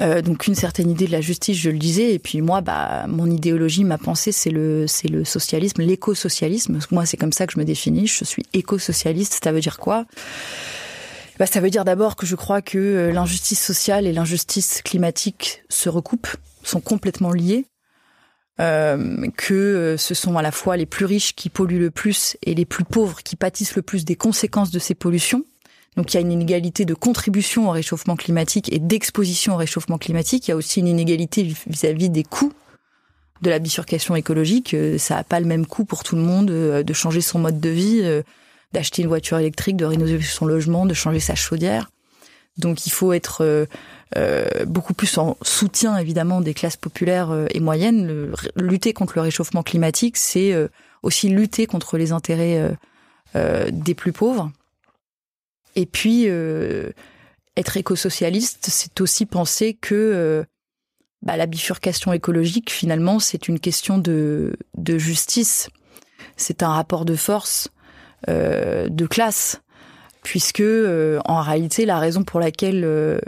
Euh, 0.00 0.22
donc 0.22 0.46
une 0.46 0.54
certaine 0.54 0.90
idée 0.90 1.06
de 1.06 1.12
la 1.12 1.20
justice, 1.20 1.56
je 1.58 1.70
le 1.70 1.78
disais, 1.78 2.14
et 2.14 2.18
puis 2.18 2.40
moi, 2.40 2.60
bah, 2.60 3.06
mon 3.08 3.26
idéologie, 3.26 3.84
ma 3.84 3.98
pensée, 3.98 4.32
c'est 4.32 4.50
le, 4.50 4.86
c'est 4.86 5.08
le 5.08 5.24
socialisme, 5.24 5.82
l'éco-socialisme. 5.82 6.78
Moi, 6.90 7.06
c'est 7.06 7.16
comme 7.16 7.32
ça 7.32 7.46
que 7.46 7.52
je 7.52 7.58
me 7.58 7.64
définis. 7.64 8.06
Je 8.06 8.24
suis 8.24 8.44
éco-socialiste. 8.54 9.40
Ça 9.42 9.52
veut 9.52 9.60
dire 9.60 9.78
quoi? 9.78 10.06
Bah, 11.38 11.46
ça 11.46 11.60
veut 11.60 11.70
dire 11.70 11.84
d'abord 11.84 12.16
que 12.16 12.26
je 12.26 12.36
crois 12.36 12.62
que 12.62 12.78
euh, 12.78 13.12
l'injustice 13.12 13.60
sociale 13.60 14.06
et 14.06 14.12
l'injustice 14.12 14.82
climatique 14.82 15.62
se 15.68 15.88
recoupent 15.88 16.36
sont 16.62 16.80
complètement 16.80 17.32
liés, 17.32 17.66
euh, 18.60 19.28
que 19.36 19.54
euh, 19.54 19.96
ce 19.96 20.12
sont 20.14 20.36
à 20.36 20.42
la 20.42 20.52
fois 20.52 20.76
les 20.76 20.84
plus 20.84 21.06
riches 21.06 21.34
qui 21.34 21.48
polluent 21.48 21.80
le 21.80 21.90
plus 21.90 22.36
et 22.42 22.54
les 22.54 22.66
plus 22.66 22.84
pauvres 22.84 23.22
qui 23.22 23.34
pâtissent 23.34 23.76
le 23.76 23.82
plus 23.82 24.04
des 24.04 24.14
conséquences 24.14 24.70
de 24.70 24.78
ces 24.78 24.94
pollutions. 24.94 25.42
Donc 25.96 26.12
il 26.12 26.16
y 26.16 26.18
a 26.18 26.20
une 26.20 26.32
inégalité 26.32 26.84
de 26.84 26.92
contribution 26.92 27.68
au 27.68 27.70
réchauffement 27.70 28.14
climatique 28.14 28.70
et 28.70 28.78
d'exposition 28.78 29.54
au 29.54 29.56
réchauffement 29.56 29.96
climatique. 29.96 30.48
Il 30.48 30.50
y 30.50 30.54
a 30.54 30.56
aussi 30.56 30.80
une 30.80 30.88
inégalité 30.88 31.42
vis-à-vis 31.66 32.10
des 32.10 32.24
coûts 32.24 32.52
de 33.40 33.48
la 33.48 33.58
bifurcation 33.58 34.16
écologique. 34.16 34.74
Euh, 34.74 34.98
ça 34.98 35.16
n'a 35.16 35.24
pas 35.24 35.40
le 35.40 35.46
même 35.46 35.64
coût 35.64 35.86
pour 35.86 36.02
tout 36.02 36.16
le 36.16 36.22
monde 36.22 36.46
de 36.46 36.92
changer 36.92 37.22
son 37.22 37.38
mode 37.38 37.58
de 37.58 37.70
vie, 37.70 38.22
d'acheter 38.74 39.00
une 39.00 39.08
voiture 39.08 39.38
électrique, 39.38 39.76
de 39.76 39.86
rénover 39.86 40.20
son 40.20 40.44
logement, 40.44 40.84
de 40.84 40.94
changer 40.94 41.20
sa 41.20 41.34
chaudière. 41.34 41.90
Donc 42.58 42.86
il 42.86 42.90
faut 42.90 43.14
être 43.14 43.66
euh, 44.18 44.66
beaucoup 44.66 44.92
plus 44.92 45.16
en 45.16 45.38
soutien 45.42 45.96
évidemment 45.96 46.42
des 46.42 46.52
classes 46.52 46.76
populaires 46.76 47.30
euh, 47.30 47.46
et 47.50 47.60
moyennes. 47.60 48.32
lutter 48.56 48.92
contre 48.92 49.14
le 49.16 49.22
réchauffement 49.22 49.62
climatique, 49.62 50.18
c'est 50.18 50.52
euh, 50.52 50.68
aussi 51.02 51.28
lutter 51.28 51.66
contre 51.66 51.96
les 51.96 52.12
intérêts 52.12 52.76
des 53.34 53.94
plus 53.94 54.12
pauvres. 54.12 54.52
Et 55.74 55.86
puis 55.86 56.26
être 57.56 57.76
éco-socialiste, 57.76 58.66
c'est 58.70 59.00
aussi 59.00 59.26
penser 59.26 59.74
que 59.74 60.44
bah, 61.22 61.36
la 61.36 61.46
bifurcation 61.46 62.12
écologique, 62.12 62.70
finalement, 62.70 63.18
c'est 63.18 63.48
une 63.48 63.58
question 63.58 63.98
de, 63.98 64.54
de 64.76 64.98
justice. 64.98 65.70
C'est 66.36 66.62
un 66.62 66.68
rapport 66.68 67.04
de 67.04 67.16
force, 67.16 67.68
de 68.28 69.06
classe, 69.06 69.60
puisque 70.22 70.62
en 70.62 71.40
réalité, 71.40 71.84
la 71.84 71.98
raison 71.98 72.22
pour 72.22 72.38
laquelle 72.38 73.18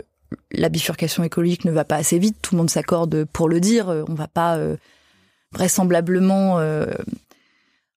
la 0.51 0.69
bifurcation 0.69 1.23
écologique 1.23 1.65
ne 1.65 1.71
va 1.71 1.85
pas 1.85 1.95
assez 1.95 2.19
vite, 2.19 2.37
tout 2.41 2.55
le 2.55 2.59
monde 2.59 2.69
s'accorde 2.69 3.25
pour 3.25 3.49
le 3.49 3.59
dire, 3.59 3.87
on 4.07 4.13
va 4.13 4.27
pas 4.27 4.57
euh, 4.57 4.77
vraisemblablement 5.51 6.59
euh, 6.59 6.85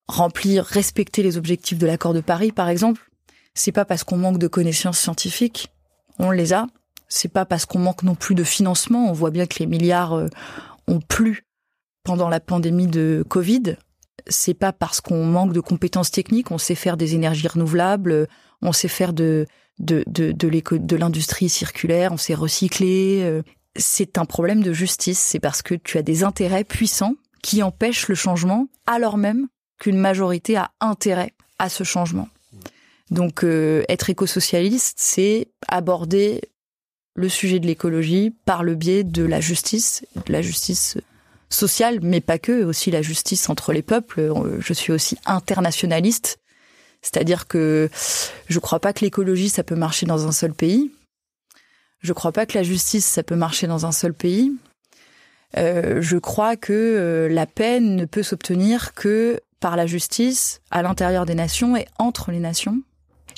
remplir, 0.07 0.64
respecter 0.64 1.23
les 1.23 1.37
objectifs 1.37 1.78
de 1.78 1.87
l'accord 1.87 2.14
de 2.14 2.21
Paris, 2.21 2.52
par 2.52 2.68
exemple. 2.68 3.11
C'est 3.54 3.73
pas 3.73 3.85
parce 3.85 4.04
qu'on 4.04 4.16
manque 4.16 4.38
de 4.38 4.47
connaissances 4.47 4.99
scientifiques, 4.99 5.73
on 6.18 6.30
les 6.30 6.52
a. 6.52 6.66
C'est 7.09 7.28
pas 7.33 7.45
parce 7.45 7.64
qu'on 7.64 7.78
manque 7.78 8.02
non 8.02 8.14
plus 8.14 8.35
de 8.35 8.45
financement. 8.45 9.09
On 9.09 9.12
voit 9.12 9.30
bien 9.30 9.47
que 9.47 9.59
les 9.61 9.66
milliards 9.66 10.14
euh, 10.14 10.28
ont 10.87 11.00
plu 11.00 11.47
pendant 12.04 12.28
la 12.28 12.40
pandémie 12.40 12.87
de 12.87 13.25
Covid. 13.28 13.76
C'est 14.26 14.54
pas 14.54 14.73
parce 14.73 15.00
qu'on 15.00 15.25
manque 15.25 15.52
de 15.52 15.61
compétences 15.61 16.11
techniques. 16.11 16.50
On 16.50 16.59
sait 16.59 16.75
faire 16.75 16.97
des 16.97 17.14
énergies 17.14 17.49
renouvelables, 17.49 18.28
on 18.61 18.73
sait 18.73 18.88
faire 18.88 19.12
de 19.12 19.47
de, 19.78 20.04
de, 20.06 20.97
l'industrie 20.97 21.49
circulaire, 21.49 22.12
on 22.12 22.16
s'est 22.16 22.35
recyclé. 22.35 23.20
Euh, 23.23 23.42
c'est 23.76 24.18
un 24.18 24.25
problème 24.25 24.62
de 24.62 24.73
justice, 24.73 25.18
c'est 25.18 25.40
parce 25.40 25.62
que 25.62 25.75
tu 25.75 25.99
as 25.99 26.02
des 26.02 26.25
intérêts 26.25 26.64
puissants 26.64 27.14
qui 27.42 27.62
empêchent 27.62 28.08
le 28.08 28.14
changement, 28.14 28.68
alors 28.87 29.16
même 29.16 29.49
qu'une 29.78 29.99
majorité 29.99 30.56
a 30.56 30.73
intérêt 30.80 31.32
à 31.58 31.68
ce 31.68 31.85
changement. 31.85 32.28
Donc 33.11 33.44
euh, 33.44 33.85
être 33.88 34.11
éco-socialiste, 34.11 34.97
c'est 34.99 35.49
aborder 35.68 36.42
le 37.14 37.28
sujet 37.28 37.58
de 37.58 37.66
l'écologie 37.66 38.35
par 38.44 38.62
le 38.62 38.75
biais 38.75 39.04
de 39.04 39.25
la 39.25 39.40
justice, 39.40 40.04
de 40.26 40.32
la 40.32 40.42
justice 40.42 40.99
sociale, 41.49 42.00
mais 42.02 42.20
pas 42.20 42.38
que, 42.38 42.64
aussi 42.64 42.90
la 42.90 43.02
justice 43.02 43.49
entre 43.49 43.73
les 43.73 43.82
peuples. 43.82 44.20
Euh, 44.20 44.58
je 44.61 44.73
suis 44.73 44.92
aussi 44.92 45.16
internationaliste 45.25 46.38
c'est-à-dire 47.02 47.47
que 47.47 47.88
je 48.49 48.59
crois 48.59 48.81
pas 48.81 48.93
que 48.93 49.05
l'écologie, 49.05 49.49
ça 49.49 49.62
peut 49.62 49.76
marcher 49.76 50.07
dans 50.07 50.26
un 50.26 50.33
seul 50.33 50.52
pays. 50.52 50.90
Je 52.00 52.12
crois 52.12 52.33
pas 52.33 52.47
que 52.47 52.57
la 52.57 52.62
justice, 52.62 53.07
ça 53.07 53.23
peut 53.23 53.37
marcher 53.37 53.67
dans 53.67 53.87
un 53.87 53.93
seul 53.93 54.14
pays. 54.14 54.52
Euh, 55.57 56.02
je 56.02 56.19
crois 56.19 56.57
que 56.57 56.73
euh, 56.73 57.28
la 57.28 57.47
paix 57.47 57.81
ne 57.81 58.05
peut 58.05 58.23
s'obtenir 58.23 58.95
que 58.95 59.40
par 59.61 59.76
la 59.76 59.87
justice 59.87 60.61
à 60.71 60.83
l'intérieur 60.83 61.26
des 61.26 61.35
nations 61.35 61.76
et 61.76 61.87
entre 61.99 62.31
les 62.31 62.38
nations. 62.38 62.81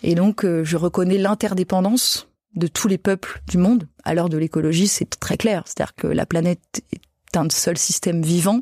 Et 0.03 0.15
donc, 0.15 0.45
euh, 0.45 0.65
je 0.65 0.77
reconnais 0.77 1.19
l'interdépendance 1.19 2.29
de 2.57 2.67
tous 2.67 2.89
les 2.89 2.99
peuples 2.99 3.41
du 3.49 3.59
monde. 3.59 3.87
À 4.05 4.15
l'heure 4.15 4.29
de 4.29 4.39
l'écologie, 4.39 4.89
c'est 4.89 5.19
très 5.19 5.37
clair. 5.37 5.63
C'est-à-dire 5.67 5.95
que 5.95 6.07
la 6.07 6.27
planète 6.27 6.83
est 6.93 7.37
un 7.37 7.49
seul 7.49 7.79
système 7.79 8.23
vivant 8.23 8.61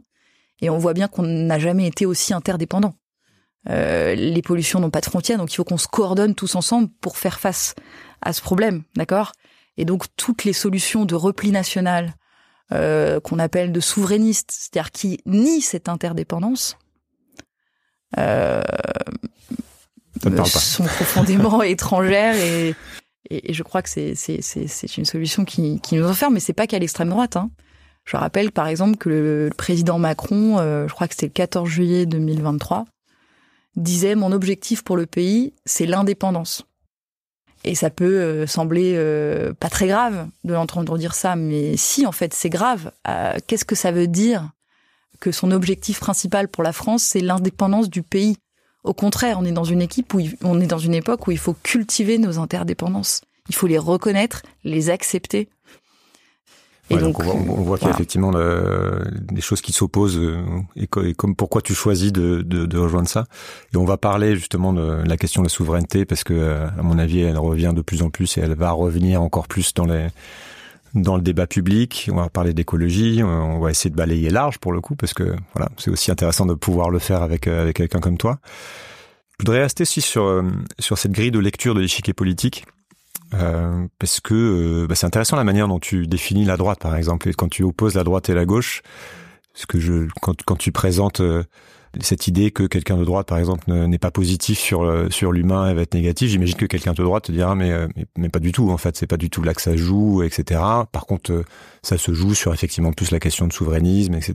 et 0.61 0.71
on 0.71 0.79
voit 0.79 0.95
bien 0.95 1.09
qu'on 1.09 1.23
n'a 1.23 1.59
jamais 1.59 1.87
été 1.87 2.05
aussi 2.05 2.35
interdépendant. 2.35 2.95
Euh, 3.69 4.15
les 4.15 4.43
pollutions 4.43 4.81
n'ont 4.81 4.91
pas 4.91 5.01
de 5.01 5.07
frontières, 5.07 5.39
donc 5.39 5.53
il 5.53 5.57
faut 5.57 5.65
qu'on 5.65 5.79
se 5.79 5.89
coordonne 5.89 6.35
tous 6.35 6.55
ensemble 6.55 6.89
pour 7.01 7.19
faire 7.19 7.41
face 7.41 7.75
à 8.23 8.33
ce 8.33 8.41
problème, 8.41 8.83
d'accord? 8.97 9.33
Et 9.77 9.85
donc 9.85 10.05
toutes 10.17 10.45
les 10.45 10.53
solutions 10.53 11.05
de 11.05 11.15
repli 11.15 11.51
national 11.51 12.15
euh, 12.73 13.21
qu'on 13.21 13.39
appelle 13.39 13.73
de 13.73 13.81
souverainistes, 13.81 14.51
c'est-à-dire 14.53 14.91
qui 14.91 15.21
nient 15.27 15.61
cette 15.61 15.89
interdépendance, 15.89 16.79
euh, 18.17 18.63
sont 20.47 20.85
profondément 20.85 21.63
étrangères 21.63 22.37
et, 22.37 22.75
et, 23.31 23.53
je 23.53 23.63
crois 23.63 23.83
que 23.83 23.91
c'est 23.91 24.15
c'est 24.15 24.97
une 24.97 25.05
solution 25.05 25.45
qui, 25.45 25.81
qui 25.81 25.97
nous 25.97 26.07
enferme, 26.07 26.35
mais 26.35 26.41
c'est 26.41 26.55
pas 26.55 26.67
qu'à 26.67 26.79
l'extrême 26.79 27.11
droite. 27.11 27.37
Hein. 27.37 27.51
Je 28.05 28.17
rappelle 28.17 28.53
par 28.53 28.69
exemple 28.69 28.97
que 28.97 29.11
le, 29.11 29.51
président 29.57 29.99
Macron, 29.99 30.59
euh, 30.59 30.89
je 30.89 30.95
crois 30.95 31.09
que 31.09 31.15
c'était 31.15 31.27
le 31.27 31.33
14 31.33 31.69
juillet 31.69 32.07
2023, 32.07 32.87
disait 33.79 34.15
mon 34.15 34.33
objectif 34.33 34.83
pour 34.83 34.97
le 34.97 35.07
pays, 35.07 35.55
c'est 35.65 35.87
l'indépendance. 35.87 36.65
Et 37.65 37.75
ça 37.75 37.91
peut 37.91 38.21
euh, 38.21 38.47
sembler 38.47 38.95
euh, 38.97 39.53
pas 39.53 39.69
très 39.69 39.89
grave 39.89 40.29
de 40.45 40.55
l'entendre 40.55 40.97
dire 40.97 41.15
ça, 41.15 41.37
mais 41.37 41.77
si 41.77 42.07
en 42.07 42.13
fait 42.13 42.33
c'est 42.35 42.51
grave. 42.51 42.93
Euh, 43.09 43.37
qu'est-ce 43.47 43.65
que 43.65 43.75
ça 43.75 43.91
veut 43.91 44.07
dire 44.07 44.51
que 45.21 45.33
son 45.33 45.51
objectif 45.51 45.99
principal 45.99 46.49
pour 46.49 46.63
la 46.63 46.73
France, 46.73 47.03
c'est 47.03 47.21
l'indépendance 47.21 47.91
du 47.91 48.03
pays? 48.03 48.37
Au 48.85 48.95
contraire, 48.95 49.39
on 49.41 49.45
est 49.45 49.53
dans 49.53 49.65
une 49.65 49.83
équipe 49.83 50.15
où 50.15 50.21
on 50.43 50.61
est 50.61 50.67
dans 50.67 50.79
une 50.79 50.95
époque 50.95 51.27
où 51.27 51.33
il 51.33 51.39
faut 51.39 51.57
cultiver 51.63 52.19
nos 52.19 52.39
interdépendances. 52.39 53.23
Il 53.49 53.55
faut 53.55 53.67
les 53.67 53.79
reconnaître, 53.79 54.43
les 54.63 54.91
accepter 54.91 55.49
et 56.91 56.97
donc, 56.97 57.21
on 57.21 57.63
voit, 57.63 57.77
qu'il 57.77 57.89
y 57.89 57.91
a 57.91 57.95
effectivement 57.95 58.33
des 58.33 59.41
choses 59.41 59.61
qui 59.61 59.73
s'opposent 59.73 60.19
euh, 60.19 60.43
et, 60.77 60.87
comme 60.87 61.37
pourquoi 61.37 61.61
tu 61.61 61.75
choisis 61.75 62.13
de, 62.13 62.43
de, 62.43 62.65
de, 62.65 62.79
rejoindre 62.79 63.09
ça. 63.09 63.25
Et 63.75 63.77
on 63.77 63.85
va 63.85 63.99
parler 63.99 64.37
justement 64.37 64.73
de 64.73 65.03
la 65.07 65.17
question 65.17 65.43
de 65.43 65.47
la 65.47 65.51
souveraineté 65.51 66.07
parce 66.07 66.25
que, 66.25 66.33
euh, 66.33 66.67
à 66.67 66.83
mon 66.83 66.99
avis, 66.99 67.21
elle 67.21 67.39
revient 67.39 67.73
de 67.75 67.83
plus 67.83 68.03
en 68.03 68.11
plus 68.11 68.39
et 68.39 68.41
elle 68.41 68.55
va 68.55 68.71
revenir 68.71 69.23
encore 69.23 69.49
plus 69.49 69.75
dans 69.75 69.85
les 69.85 70.09
dans 70.95 71.17
le 71.17 71.23
débat 71.23 71.47
public. 71.47 72.09
On 72.11 72.17
va 72.17 72.31
parler 72.31 72.55
d'écologie. 72.55 73.23
On 73.23 73.61
va 73.61 73.71
essayer 73.71 73.91
de 73.91 73.97
balayer 73.97 74.31
large 74.31 74.59
pour 74.59 74.73
le 74.73 74.81
coup, 74.81 74.97
parce 74.97 75.13
que 75.13 75.37
voilà, 75.55 75.69
c'est 75.77 75.91
aussi 75.91 76.11
intéressant 76.11 76.47
de 76.47 76.55
pouvoir 76.55 76.89
le 76.89 76.99
faire 76.99 77.23
avec 77.23 77.47
avec 77.47 77.77
quelqu'un 77.77 78.01
comme 78.01 78.17
toi. 78.17 78.39
Je 79.39 79.45
voudrais 79.45 79.61
rester 79.61 79.83
aussi 79.83 80.01
sur 80.01 80.43
sur 80.79 80.97
cette 80.97 81.13
grille 81.13 81.31
de 81.31 81.39
lecture 81.39 81.75
de 81.75 81.81
l'échiquier 81.81 82.15
politique. 82.15 82.65
Euh, 83.35 83.87
parce 83.99 84.21
que 84.21 84.35
euh, 84.35 84.87
bah, 84.87 84.95
c'est 84.95 85.07
intéressant 85.07 85.37
la 85.37 85.45
manière 85.45 85.69
dont 85.69 85.79
tu 85.79 86.07
définis 86.07 86.45
la 86.45 86.57
droite, 86.57 86.79
par 86.81 86.97
exemple, 86.97 87.29
et 87.29 87.35
quand 87.35 87.49
tu 87.49 87.63
opposes 87.63 87.95
la 87.95 88.05
droite 88.05 88.29
et 88.29 88.35
la 88.35 88.45
gauche. 88.45 88.83
Parce 89.53 89.67
que 89.67 89.81
je, 89.81 90.07
quand, 90.23 90.41
quand 90.45 90.57
tu 90.57 90.73
présentes 90.73 91.21
euh, 91.21 91.43
cette 92.01 92.29
idée 92.29 92.53
que 92.53 92.63
quelqu'un 92.65 92.97
de 92.97 93.05
droite, 93.05 93.27
par 93.27 93.39
exemple, 93.39 93.73
n'est 93.73 93.99
pas 93.99 94.11
positif 94.11 94.59
sur 94.59 95.13
sur 95.13 95.33
l'humain 95.33 95.69
et 95.71 95.75
va 95.75 95.83
être 95.83 95.95
négatif, 95.95 96.31
j'imagine 96.31 96.55
que 96.55 96.67
quelqu'un 96.67 96.93
de 96.93 97.03
droite 97.03 97.25
te 97.25 97.33
dira 97.33 97.55
mais, 97.55 97.73
mais, 97.97 98.07
mais 98.17 98.29
pas 98.29 98.39
du 98.39 98.53
tout. 98.53 98.71
En 98.71 98.77
fait, 98.77 98.97
c'est 98.97 99.07
pas 99.07 99.17
du 99.17 99.31
tout 99.31 99.43
là 99.43 99.55
que 99.55 99.63
ça 99.63 99.75
joue, 99.75 100.23
etc. 100.23 100.61
Par 100.93 101.07
contre, 101.07 101.45
ça 101.83 101.99
se 101.99 102.13
joue 102.13 102.35
sur 102.35 102.53
effectivement 102.55 102.93
plus 102.93 103.11
la 103.11 103.19
question 103.19 103.49
de 103.49 103.53
souverainisme, 103.53 104.15
etc. 104.15 104.35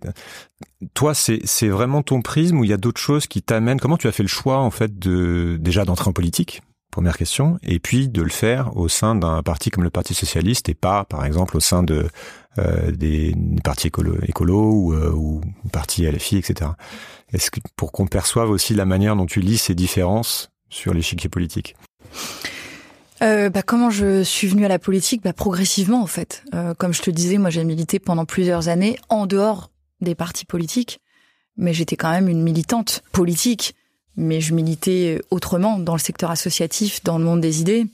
Toi, 0.94 1.14
c'est 1.14 1.40
c'est 1.46 1.70
vraiment 1.70 2.02
ton 2.02 2.22
prisme 2.22 2.60
ou 2.60 2.64
il 2.64 2.72
y 2.72 2.74
a 2.74 2.78
d'autres 2.78 3.00
choses 3.02 3.28
qui 3.28 3.42
t'amènent? 3.44 3.80
Comment 3.80 3.98
tu 3.98 4.08
as 4.08 4.12
fait 4.12 4.24
le 4.24 4.30
choix 4.30 4.58
en 4.58 4.72
fait 4.72 5.00
de 5.00 5.58
déjà 5.62 5.86
d'entrer 5.86 6.10
en 6.10 6.14
politique? 6.14 6.62
Première 6.94 7.18
question. 7.18 7.58
Et 7.64 7.80
puis 7.80 8.08
de 8.08 8.22
le 8.22 8.30
faire 8.30 8.78
au 8.78 8.88
sein 8.88 9.16
d'un 9.16 9.42
parti 9.42 9.72
comme 9.72 9.84
le 9.84 9.90
Parti 9.90 10.14
socialiste 10.14 10.70
et 10.70 10.76
pas, 10.76 11.06
par 11.06 11.26
exemple, 11.26 11.58
au 11.58 11.60
sein 11.60 11.82
de 11.82 12.08
euh, 12.60 12.92
des, 12.92 13.36
partis 13.64 13.88
écolo, 13.88 14.16
écolo 14.28 14.72
ou, 14.72 14.94
euh, 14.94 15.10
ou 15.12 15.42
parti 15.72 16.06
LFI, 16.06 16.38
etc. 16.38 16.70
Est-ce 17.34 17.50
que 17.50 17.60
pour 17.76 17.92
qu'on 17.92 18.06
perçoive 18.06 18.52
aussi 18.52 18.76
la 18.76 18.86
manière 18.86 19.16
dont 19.16 19.26
tu 19.26 19.40
lis 19.40 19.58
ces 19.58 19.74
différences 19.74 20.52
sur 20.70 20.94
l'échiquier 20.94 21.30
politique? 21.30 21.76
Euh, 23.24 23.50
bah, 23.50 23.64
comment 23.64 23.90
je 23.90 24.22
suis 24.22 24.48
venue 24.48 24.66
à 24.66 24.70
la 24.70 24.78
politique? 24.78 25.24
Bah, 25.24 25.34
Progressivement, 25.34 26.04
en 26.04 26.08
fait. 26.08 26.44
Euh, 26.54 26.76
comme 26.76 26.94
je 26.94 27.02
te 27.02 27.10
disais, 27.10 27.40
moi 27.40 27.50
j'ai 27.50 27.64
milité 27.64 27.98
pendant 27.98 28.26
plusieurs 28.26 28.68
années 28.68 29.00
en 29.10 29.26
dehors 29.26 29.72
des 30.00 30.14
partis 30.14 30.46
politiques, 30.46 31.00
mais 31.58 31.74
j'étais 31.74 31.96
quand 31.96 32.12
même 32.12 32.30
une 32.30 32.44
militante 32.44 33.02
politique 33.12 33.74
mais 34.18 34.42
je 34.42 34.54
militais 34.54 35.22
autrement 35.32 35.80
dans 35.80 35.94
le 35.94 36.00
secteur 36.00 36.32
associatif, 36.32 37.04
dans 37.04 37.18
le 37.18 37.24
monde 37.24 37.42
des 37.42 37.62
idées. 37.62 37.86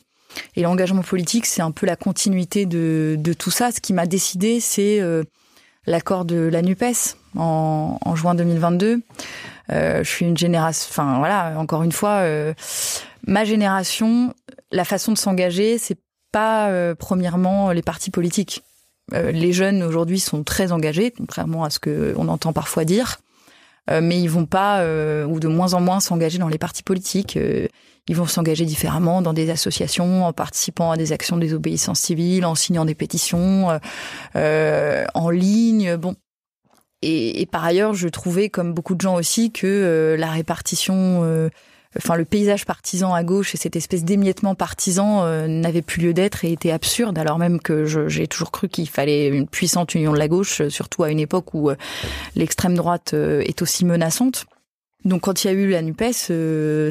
Et 0.56 0.62
l'engagement 0.62 1.02
politique, 1.02 1.46
c'est 1.46 1.62
un 1.62 1.72
peu 1.72 1.86
la 1.86 1.96
continuité 1.96 2.66
de, 2.66 3.16
de 3.18 3.34
tout 3.34 3.52
ça. 3.52 3.72
Ce 3.72 3.80
qui 3.80 3.94
m'a 3.94 4.06
décidé, 4.06 4.60
c'est 4.60 5.00
euh, 5.00 5.24
l'accord 5.86 6.26
de 6.26 6.38
la 6.38 6.62
NUPES 6.62 7.16
en, 7.36 7.98
en 8.04 8.16
juin 8.16 8.36
2022. 8.36 9.02
Euh, 9.72 10.04
je 10.04 10.10
suis 10.10 10.26
une 10.26 10.38
génération, 10.38 10.88
enfin 10.90 11.20
voilà, 11.20 11.54
encore 11.58 11.84
une 11.84 11.92
fois, 11.92 12.22
euh, 12.22 12.54
ma 13.26 13.44
génération, 13.46 14.34
la 14.72 14.86
façon 14.86 15.12
de 15.12 15.18
s'engager, 15.18 15.78
c'est 15.78 15.98
pas 16.32 16.70
euh, 16.70 16.96
premièrement 16.96 17.72
les 17.72 17.82
partis 17.82 18.12
politiques. 18.12 18.64
Euh, 19.14 19.32
les 19.32 19.54
jeunes 19.54 19.82
aujourd'hui 19.84 20.20
sont 20.20 20.44
très 20.44 20.72
engagés, 20.72 21.12
contrairement 21.12 21.64
à 21.64 21.70
ce 21.70 21.80
que 21.80 22.14
on 22.18 22.28
entend 22.28 22.54
parfois 22.54 22.86
dire. 22.86 23.18
Euh, 23.90 24.02
mais 24.02 24.20
ils 24.20 24.30
vont 24.30 24.46
pas 24.46 24.82
euh, 24.82 25.26
ou 25.26 25.40
de 25.40 25.48
moins 25.48 25.74
en 25.74 25.82
moins 25.82 26.00
s'engager 26.00 26.38
dans 26.38 26.48
les 26.48 26.58
partis 26.58 26.84
politiques. 26.84 27.38
Euh, 27.38 27.68
ils 28.08 28.16
vont 28.16 28.26
s'engager 28.26 28.66
différemment 28.66 29.22
dans 29.22 29.34
des 29.34 29.50
associations, 29.50 30.26
en 30.26 30.34
participant 30.34 30.92
à 30.92 30.98
des 30.98 31.12
actions 31.12 31.36
de 31.36 31.42
désobéissance 31.42 32.00
civile, 32.00 32.46
en 32.46 32.56
signant 32.56 32.86
des 32.86 32.96
pétitions, 32.96 33.80
en 34.34 35.30
ligne. 35.30 35.96
Bon, 35.96 36.16
et, 37.04 37.42
et, 37.42 37.46
par 37.46 37.64
ailleurs, 37.64 37.94
je 37.94 38.08
trouvais, 38.08 38.50
comme 38.50 38.74
beaucoup 38.74 38.96
de 38.96 39.02
gens 39.02 39.14
aussi, 39.14 39.52
que 39.52 40.16
la 40.18 40.32
répartition 40.32 41.52
enfin 41.98 42.16
le 42.16 42.26
paysage 42.26 42.66
partisan 42.66 43.14
à 43.14 43.24
gauche 43.24 43.56
et 43.56 43.58
cette 43.58 43.76
espèce 43.76 44.04
d'émiettement 44.04 44.54
partisan 44.54 45.24
euh, 45.24 45.48
n'avait 45.48 45.82
plus 45.82 46.02
lieu 46.02 46.14
d'être 46.14 46.46
et 46.46 46.52
était 46.52 46.72
absurde 46.72 47.18
alors 47.18 47.40
même 47.40 47.60
que 47.60 47.86
j'ai 48.08 48.28
toujours 48.28 48.52
cru 48.52 48.70
qu'il 48.70 48.88
fallait 48.88 49.28
une 49.28 49.48
puissante 49.48 49.96
union 49.96 50.14
de 50.14 50.20
la 50.20 50.28
gauche 50.28 50.62
euh, 50.62 50.70
surtout 50.70 51.04
à 51.04 51.10
une 51.10 51.20
époque 51.20 51.54
où 51.54 51.70
euh, 51.70 51.76
l'extrême 52.36 52.76
droite 52.76 53.14
est 53.14 53.62
aussi 53.62 53.86
menaçante. 53.86 54.46
Donc 55.06 55.22
quand 55.22 55.44
il 55.44 55.48
y 55.48 55.50
a 55.50 55.54
eu 55.54 55.70
la 55.70 55.82
Nupes, 55.82 56.14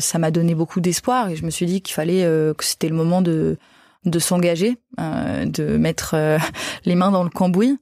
ça 0.01 0.19
m'a 0.19 0.31
donné 0.31 0.55
beaucoup 0.55 0.81
d'espoir 0.81 1.29
et 1.29 1.37
je 1.37 1.45
me 1.45 1.51
suis 1.51 1.67
dit 1.67 1.83
qu'il 1.83 1.95
fallait 1.95 2.23
que 2.23 2.65
c'était 2.65 2.89
le 2.89 2.95
moment 2.95 3.21
de 3.23 3.59
de 4.05 4.19
s'engager, 4.19 4.79
de 4.99 5.77
mettre 5.77 6.15
les 6.85 6.95
mains 6.95 7.11
dans 7.11 7.25
le 7.25 7.31
cambouis. 7.31 7.79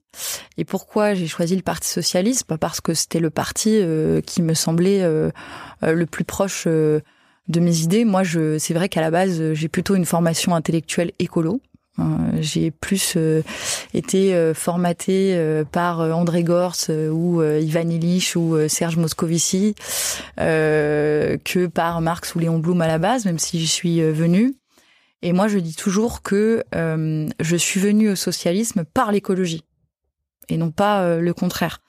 Et 0.56 0.64
pourquoi 0.64 1.14
j'ai 1.14 1.26
choisi 1.26 1.54
le 1.56 1.62
Parti 1.62 1.88
socialiste? 1.88 2.44
Parce 2.58 2.80
que 2.80 2.94
c'était 2.94 3.20
le 3.20 3.30
parti 3.30 3.80
qui 4.26 4.42
me 4.42 4.54
semblait 4.54 5.02
le 5.82 6.06
plus 6.06 6.24
proche 6.24 6.66
de 6.66 7.60
mes 7.60 7.80
idées. 7.80 8.04
Moi, 8.04 8.22
je, 8.22 8.58
c'est 8.58 8.74
vrai 8.74 8.88
qu'à 8.88 9.00
la 9.00 9.10
base, 9.10 9.52
j'ai 9.52 9.68
plutôt 9.68 9.94
une 9.94 10.06
formation 10.06 10.54
intellectuelle 10.54 11.12
écolo. 11.18 11.60
Euh, 11.98 12.02
j'ai 12.40 12.70
plus 12.70 13.14
euh, 13.16 13.42
été 13.94 14.34
euh, 14.34 14.52
formaté 14.52 15.40
par 15.72 16.00
André 16.00 16.42
Gors 16.42 16.76
ou 16.88 17.42
Ivan 17.42 17.88
Illich 17.88 18.36
ou 18.36 18.56
Serge 18.68 18.96
Moscovici 18.96 19.74
que 20.36 21.66
par 21.66 22.00
Marx 22.00 22.34
ou 22.34 22.38
Léon 22.38 22.58
Blum 22.58 22.80
à 22.80 22.86
la 22.86 22.98
base, 22.98 23.24
même 23.24 23.38
si 23.38 23.58
j'y 23.58 23.68
suis 23.68 24.00
venue. 24.00 24.54
Et 25.26 25.32
moi, 25.32 25.48
je 25.48 25.58
dis 25.58 25.74
toujours 25.74 26.22
que 26.22 26.62
je 26.72 27.56
suis 27.56 27.80
venue 27.80 28.10
au 28.10 28.14
socialisme 28.14 28.84
par 28.84 29.10
l'écologie 29.10 29.64
et 30.48 30.56
non 30.56 30.70
pas 30.70 31.16
le 31.18 31.34
contraire. 31.34 31.82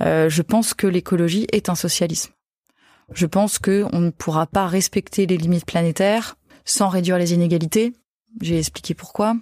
je 0.00 0.42
pense 0.42 0.74
que 0.74 0.86
l'écologie 0.86 1.48
est 1.50 1.68
un 1.68 1.74
socialisme. 1.74 2.30
Je 3.12 3.26
pense 3.26 3.58
que 3.58 3.84
on 3.92 3.98
ne 3.98 4.10
pourra 4.10 4.46
pas 4.46 4.68
respecter 4.68 5.26
les 5.26 5.36
limites 5.36 5.66
planétaires 5.66 6.36
sans 6.64 6.88
réduire 6.88 7.18
les 7.18 7.32
inégalités. 7.32 7.94
J'ai 8.40 8.58
expliqué 8.58 8.94
pourquoi. 8.94 9.34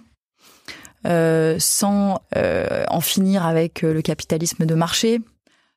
Euh, 1.05 1.57
sans 1.59 2.21
euh, 2.35 2.83
en 2.89 3.01
finir 3.01 3.45
avec 3.45 3.83
euh, 3.83 3.93
le 3.93 4.01
capitalisme 4.01 4.65
de 4.65 4.73
marché, 4.73 5.21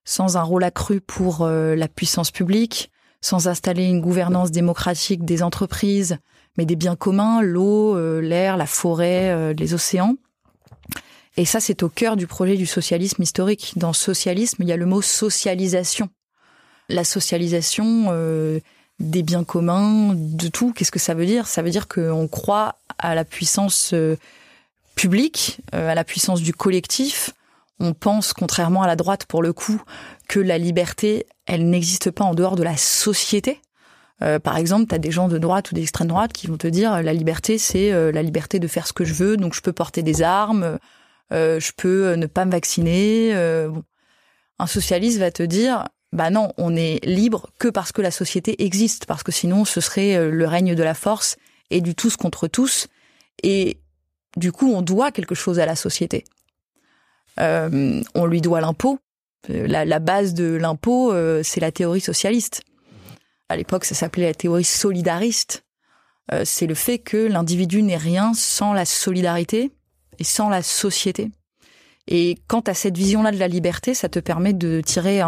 sans 0.05 0.39
un 0.39 0.43
rôle 0.43 0.65
accru 0.65 1.01
pour 1.01 1.43
euh, 1.43 1.77
la 1.77 1.89
puissance 1.89 2.31
publique, 2.31 2.91
sans 3.21 3.47
installer 3.47 3.85
une 3.85 4.01
gouvernance 4.01 4.51
démocratique 4.51 5.25
des 5.25 5.43
entreprises, 5.43 6.19
mais 6.57 6.67
des 6.67 6.77
biens 6.77 6.97
communs, 6.97 7.43
l'eau, 7.43 8.21
l'air, 8.21 8.57
la 8.57 8.67
forêt, 8.67 9.55
les 9.55 9.75
océans. 9.75 10.17
Et 11.37 11.45
ça, 11.45 11.61
c'est 11.61 11.83
au 11.83 11.89
cœur 11.89 12.17
du 12.17 12.27
projet 12.27 12.57
du 12.57 12.67
socialisme 12.67 13.23
historique. 13.23 13.75
Dans 13.77 13.93
socialisme, 13.93 14.63
il 14.63 14.69
y 14.69 14.73
a 14.73 14.77
le 14.77 14.87
mot 14.87 15.01
socialisation 15.01 16.11
la 16.91 17.05
socialisation 17.05 18.07
euh, 18.11 18.61
des 18.99 19.23
biens 19.23 19.45
communs, 19.45 20.13
de 20.15 20.49
tout. 20.49 20.73
Qu'est-ce 20.73 20.91
que 20.91 20.99
ça 20.99 21.15
veut 21.15 21.27
dire? 21.27 21.47
Ça 21.47 21.63
veut 21.63 21.71
dire 21.71 21.89
qu'on 21.89 22.29
croit 22.29 22.77
à 22.99 23.15
la 23.15 23.25
puissance 23.25 23.93
euh, 23.95 24.17
publique, 24.95 25.61
euh, 25.75 25.89
à 25.89 25.95
la 25.95 26.05
puissance 26.05 26.43
du 26.43 26.53
collectif. 26.53 27.31
On 27.79 27.95
pense, 27.95 28.35
contrairement 28.35 28.83
à 28.83 28.87
la 28.87 28.97
droite 28.97 29.25
pour 29.25 29.43
le 29.43 29.53
coup, 29.53 29.81
que 30.29 30.39
la 30.39 30.59
liberté, 30.59 31.27
elle 31.47 31.71
n'existe 31.71 32.11
pas 32.11 32.25
en 32.25 32.35
dehors 32.35 32.57
de 32.57 32.63
la 32.63 32.77
société. 32.77 33.61
Par 34.43 34.57
exemple, 34.59 34.87
tu 34.87 34.95
as 34.95 34.99
des 34.99 35.11
gens 35.11 35.29
de 35.29 35.39
droite 35.39 35.71
ou 35.71 35.75
d'extrême 35.75 36.09
droite 36.09 36.33
qui 36.33 36.47
vont 36.47 36.59
te 36.59 36.67
dire 36.67 37.03
la 37.03 37.13
liberté, 37.15 37.57
c'est 37.57 37.91
la 38.13 38.23
liberté 38.23 38.59
de 38.59 38.67
faire 38.67 38.87
ce 38.87 38.93
que 38.93 39.05
je 39.05 39.15
veux, 39.15 39.37
donc 39.39 39.55
je 39.55 39.63
peux 39.63 39.73
porter 39.73 40.03
des 40.03 40.21
armes, 40.21 40.79
je 41.31 41.71
peux 41.77 42.15
ne 42.15 42.27
pas 42.27 42.45
me 42.45 42.51
vacciner. 42.51 43.33
Un 43.33 44.67
socialiste 44.67 45.19
va 45.19 45.31
te 45.31 45.43
dire 45.43 45.87
bah 46.13 46.31
non, 46.31 46.53
on 46.57 46.75
est 46.75 47.05
libre 47.05 47.51
que 47.59 47.69
parce 47.69 47.93
que 47.93 48.03
la 48.03 48.11
société 48.11 48.65
existe, 48.65 49.07
parce 49.07 49.23
que 49.23 49.33
sinon 49.33 49.65
ce 49.65 49.81
serait 49.81 50.17
euh, 50.17 50.31
le 50.31 50.47
règne 50.47 50.75
de 50.75 50.83
la 50.83 50.95
force 50.95 51.37
et 51.71 51.81
du 51.81 51.95
tous 51.95 52.17
contre 52.17 52.49
tous. 52.49 52.89
Et 53.43 53.79
du 54.37 54.53
coup, 54.53 54.73
on 54.73 54.83
doit 54.83 55.13
quelque 55.13 55.35
chose 55.35 55.61
à 55.61 55.67
la 55.67 55.77
société. 55.77 56.25
Euh, 57.39 58.03
on 58.15 58.27
lui 58.27 58.41
doit 58.41 58.61
l'impôt. 58.61 58.99
Euh, 59.51 59.67
la, 59.67 59.99
base 59.99 60.35
de 60.35 60.57
l'impôt, 60.57 61.15
c'est 61.43 61.61
la 61.61 61.71
théorie 61.71 62.01
socialiste. 62.01 62.63
À 63.51 63.57
l'époque, 63.57 63.85
ça 63.85 63.95
s'appelait 63.95 64.27
la 64.27 64.35
théorie 64.35 64.65
solidariste. 64.65 65.65
c'est 66.45 66.67
le 66.67 66.75
fait 66.75 66.99
que 66.99 67.17
l'individu 67.17 67.83
n'est 67.83 67.97
rien 67.97 68.33
sans 68.35 68.73
la 68.73 68.85
solidarité 68.85 69.73
et 70.19 70.25
sans 70.25 70.49
la 70.49 70.63
société. 70.63 71.31
Et 72.07 72.37
quant 72.49 72.61
à 72.61 72.75
cette 72.75 72.97
vision-là 72.97 73.31
de 73.31 73.39
la 73.39 73.49
liberté, 73.49 73.95
ça 73.95 74.09
te 74.09 74.19
permet 74.19 74.53
de 74.53 74.81
tirer 74.85 75.21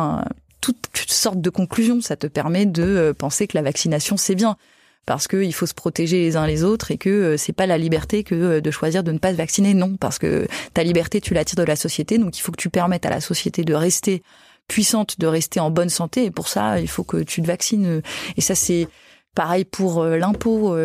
toutes, 0.61 0.79
sortes 0.95 1.41
de 1.41 1.51
conclusions. 1.51 2.01
Ça 2.01 2.17
te 2.17 2.27
permet 2.27 2.67
de 2.67 2.83
euh, 2.83 3.15
penser 3.15 3.47
que 3.47 3.57
la 3.57 3.63
vaccination 3.63 4.17
c'est 4.17 4.35
bien 4.35 4.57
parce 5.05 5.27
qu'il 5.27 5.53
faut 5.53 5.67
se 5.67 5.75
protéger 5.75 6.21
les 6.21 6.37
uns 6.37 6.47
les 6.47 6.63
autres 6.63 6.93
et 6.93 6.99
que 6.99 7.11
euh, 7.11 7.37
c'est 7.37 7.53
pas 7.53 7.67
la 7.67 7.77
liberté 7.77 8.23
que 8.23 8.37
euh, 8.37 8.61
de 8.61 8.71
choisir 8.71 9.03
de 9.03 9.13
ne 9.13 9.19
pas 9.19 9.33
se 9.33 9.37
vacciner. 9.37 9.75
Non, 9.75 9.97
parce 9.97 10.19
que 10.19 10.47
ta 10.75 10.83
liberté 10.85 11.21
tu 11.21 11.35
la 11.35 11.45
tires 11.45 11.57
de 11.57 11.65
la 11.65 11.77
société, 11.77 12.19
donc 12.19 12.39
il 12.39 12.41
faut 12.41 12.53
que 12.53 12.61
tu 12.61 12.71
permettes 12.71 13.07
à 13.07 13.11
la 13.11 13.21
société 13.21 13.65
de 13.65 13.75
rester 13.75 14.23
puissante, 14.69 15.19
de 15.19 15.27
rester 15.27 15.61
en 15.61 15.71
bonne 15.71 15.89
santé. 15.89 16.25
Et 16.25 16.31
pour 16.31 16.49
ça, 16.49 16.81
il 16.81 16.89
faut 16.89 17.05
que 17.05 17.19
tu 17.19 17.43
te 17.43 17.47
vaccines. 17.47 18.03
Et 18.37 18.41
ça 18.41 18.55
c'est 18.55 18.89
pareil 19.35 19.65
pour 19.65 20.05
l'impôt, 20.05 20.77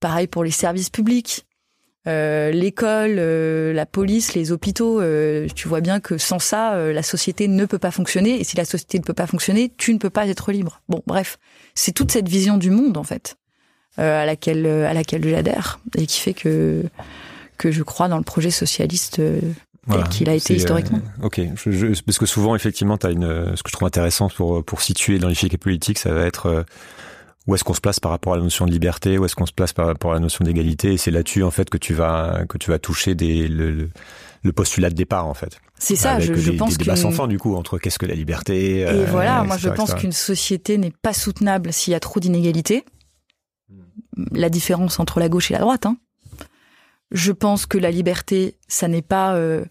pareil 0.00 0.26
pour 0.26 0.44
les 0.44 0.50
services 0.50 0.90
publics. 0.90 1.46
Euh, 2.06 2.52
l'école, 2.52 3.16
euh, 3.18 3.72
la 3.72 3.84
police, 3.84 4.34
les 4.34 4.52
hôpitaux, 4.52 5.00
euh, 5.00 5.48
tu 5.54 5.66
vois 5.66 5.80
bien 5.80 5.98
que 5.98 6.18
sans 6.18 6.38
ça, 6.38 6.76
la 6.92 7.02
société 7.02 7.48
ne 7.48 7.64
peut 7.64 7.78
pas 7.78 7.90
fonctionner. 7.90 8.40
Et 8.40 8.44
si 8.44 8.56
la 8.56 8.64
société 8.64 8.98
ne 8.98 9.04
peut 9.04 9.14
pas 9.14 9.26
fonctionner, 9.26 9.72
tu 9.76 9.92
ne 9.92 9.98
peux 9.98 10.10
pas 10.10 10.26
être 10.28 10.52
libre. 10.52 10.80
Bon, 10.88 11.02
bref, 11.06 11.38
c'est 11.74 11.92
toute 11.92 12.12
cette 12.12 12.28
vision 12.28 12.56
du 12.58 12.70
monde 12.70 12.96
en 12.96 13.04
fait 13.04 13.36
à 13.98 14.26
laquelle 14.26 14.66
à 14.66 14.92
laquelle 14.92 15.26
j'adhère 15.26 15.80
et 15.96 16.06
qui 16.06 16.20
fait 16.20 16.34
que 16.34 16.84
que 17.56 17.70
je 17.70 17.82
crois 17.82 18.08
dans 18.08 18.18
le 18.18 18.24
projet 18.24 18.50
socialiste 18.50 19.22
tel 19.90 20.08
qu'il 20.08 20.28
a 20.28 20.34
été 20.34 20.54
historiquement. 20.54 21.00
ok, 21.22 21.40
parce 22.04 22.18
que 22.18 22.26
souvent 22.26 22.54
effectivement, 22.54 22.96
as 22.96 23.10
une, 23.10 23.56
ce 23.56 23.62
que 23.62 23.68
je 23.68 23.72
trouve 23.72 23.86
intéressant 23.86 24.28
pour 24.28 24.64
pour 24.64 24.82
situer 24.82 25.18
dans 25.18 25.28
l'échiquier 25.28 25.58
politique, 25.58 25.98
ça 25.98 26.12
va 26.12 26.26
être 26.26 26.64
où 27.46 27.54
est-ce 27.54 27.62
qu'on 27.62 27.74
se 27.74 27.80
place 27.80 28.00
par 28.00 28.10
rapport 28.10 28.34
à 28.34 28.36
la 28.36 28.42
notion 28.42 28.66
de 28.66 28.72
liberté, 28.72 29.18
où 29.18 29.24
est-ce 29.24 29.36
qu'on 29.36 29.46
se 29.46 29.52
place 29.52 29.72
par 29.72 29.86
rapport 29.86 30.10
à 30.10 30.14
la 30.14 30.20
notion 30.20 30.44
d'égalité, 30.44 30.94
et 30.94 30.96
c'est 30.96 31.12
là-dessus 31.12 31.42
en 31.44 31.50
fait 31.50 31.70
que 31.70 31.78
tu 31.78 31.94
vas 31.94 32.44
que 32.48 32.58
tu 32.58 32.70
vas 32.70 32.78
toucher 32.78 33.14
des, 33.14 33.46
le, 33.46 33.90
le 34.42 34.52
postulat 34.52 34.90
de 34.90 34.94
départ 34.96 35.26
en 35.26 35.34
fait. 35.34 35.60
C'est 35.78 35.94
ça, 35.96 36.18
je, 36.18 36.34
je 36.34 36.52
pense 36.52 36.78
des 36.78 36.84
débats 36.84 36.96
sans 36.96 37.12
fin 37.12 37.28
du 37.28 37.38
coup 37.38 37.54
entre 37.54 37.78
qu'est-ce 37.78 37.98
que 37.98 38.06
la 38.06 38.14
liberté. 38.14 38.78
Et 38.78 38.86
euh, 38.86 39.06
voilà, 39.10 39.44
moi 39.44 39.58
je 39.58 39.68
pense 39.68 39.94
qu'une 39.94 40.12
société 40.12 40.78
n'est 40.78 40.92
pas 41.02 41.12
soutenable 41.12 41.72
s'il 41.72 41.92
y 41.92 41.94
a 41.94 42.00
trop 42.00 42.18
d'inégalités. 42.18 42.84
La 44.32 44.48
différence 44.48 44.98
entre 44.98 45.20
la 45.20 45.28
gauche 45.28 45.50
et 45.50 45.54
la 45.54 45.60
droite. 45.60 45.84
Hein. 45.84 45.98
Je 47.10 47.32
pense 47.32 47.66
que 47.66 47.76
la 47.76 47.90
liberté, 47.90 48.56
ça 48.66 48.88
n'est 48.88 49.02
pas 49.02 49.34
euh, 49.34 49.64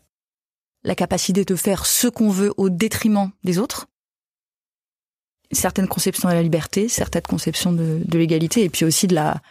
la 0.86 0.96
capacité 0.96 1.44
de 1.44 1.56
faire 1.56 1.86
ce 1.86 2.08
qu'on 2.08 2.30
veut 2.30 2.54
au 2.56 2.70
détriment 2.70 3.32
des 3.44 3.60
autres 3.60 3.88
certaines 5.52 5.88
conceptions 5.88 6.30
de 6.30 6.34
la 6.34 6.44
liberté, 6.44 6.88
certaines 6.90 7.24
conceptions 7.24 7.72
de, 7.72 8.02
de 8.04 8.18
l'égalité, 8.18 8.64
et 8.64 8.70
puis 8.70 8.86
aussi 8.86 9.08
de 9.08 9.16
la, 9.16 9.42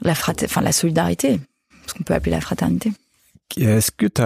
la, 0.00 0.12
enfin, 0.12 0.60
la 0.60 0.72
solidarité, 0.72 1.40
ce 1.86 1.94
qu'on 1.94 2.02
peut 2.02 2.14
appeler 2.14 2.32
la 2.32 2.40
fraternité. 2.40 2.92
Est-ce 3.56 3.90
que 3.90 4.06
tu 4.06 4.22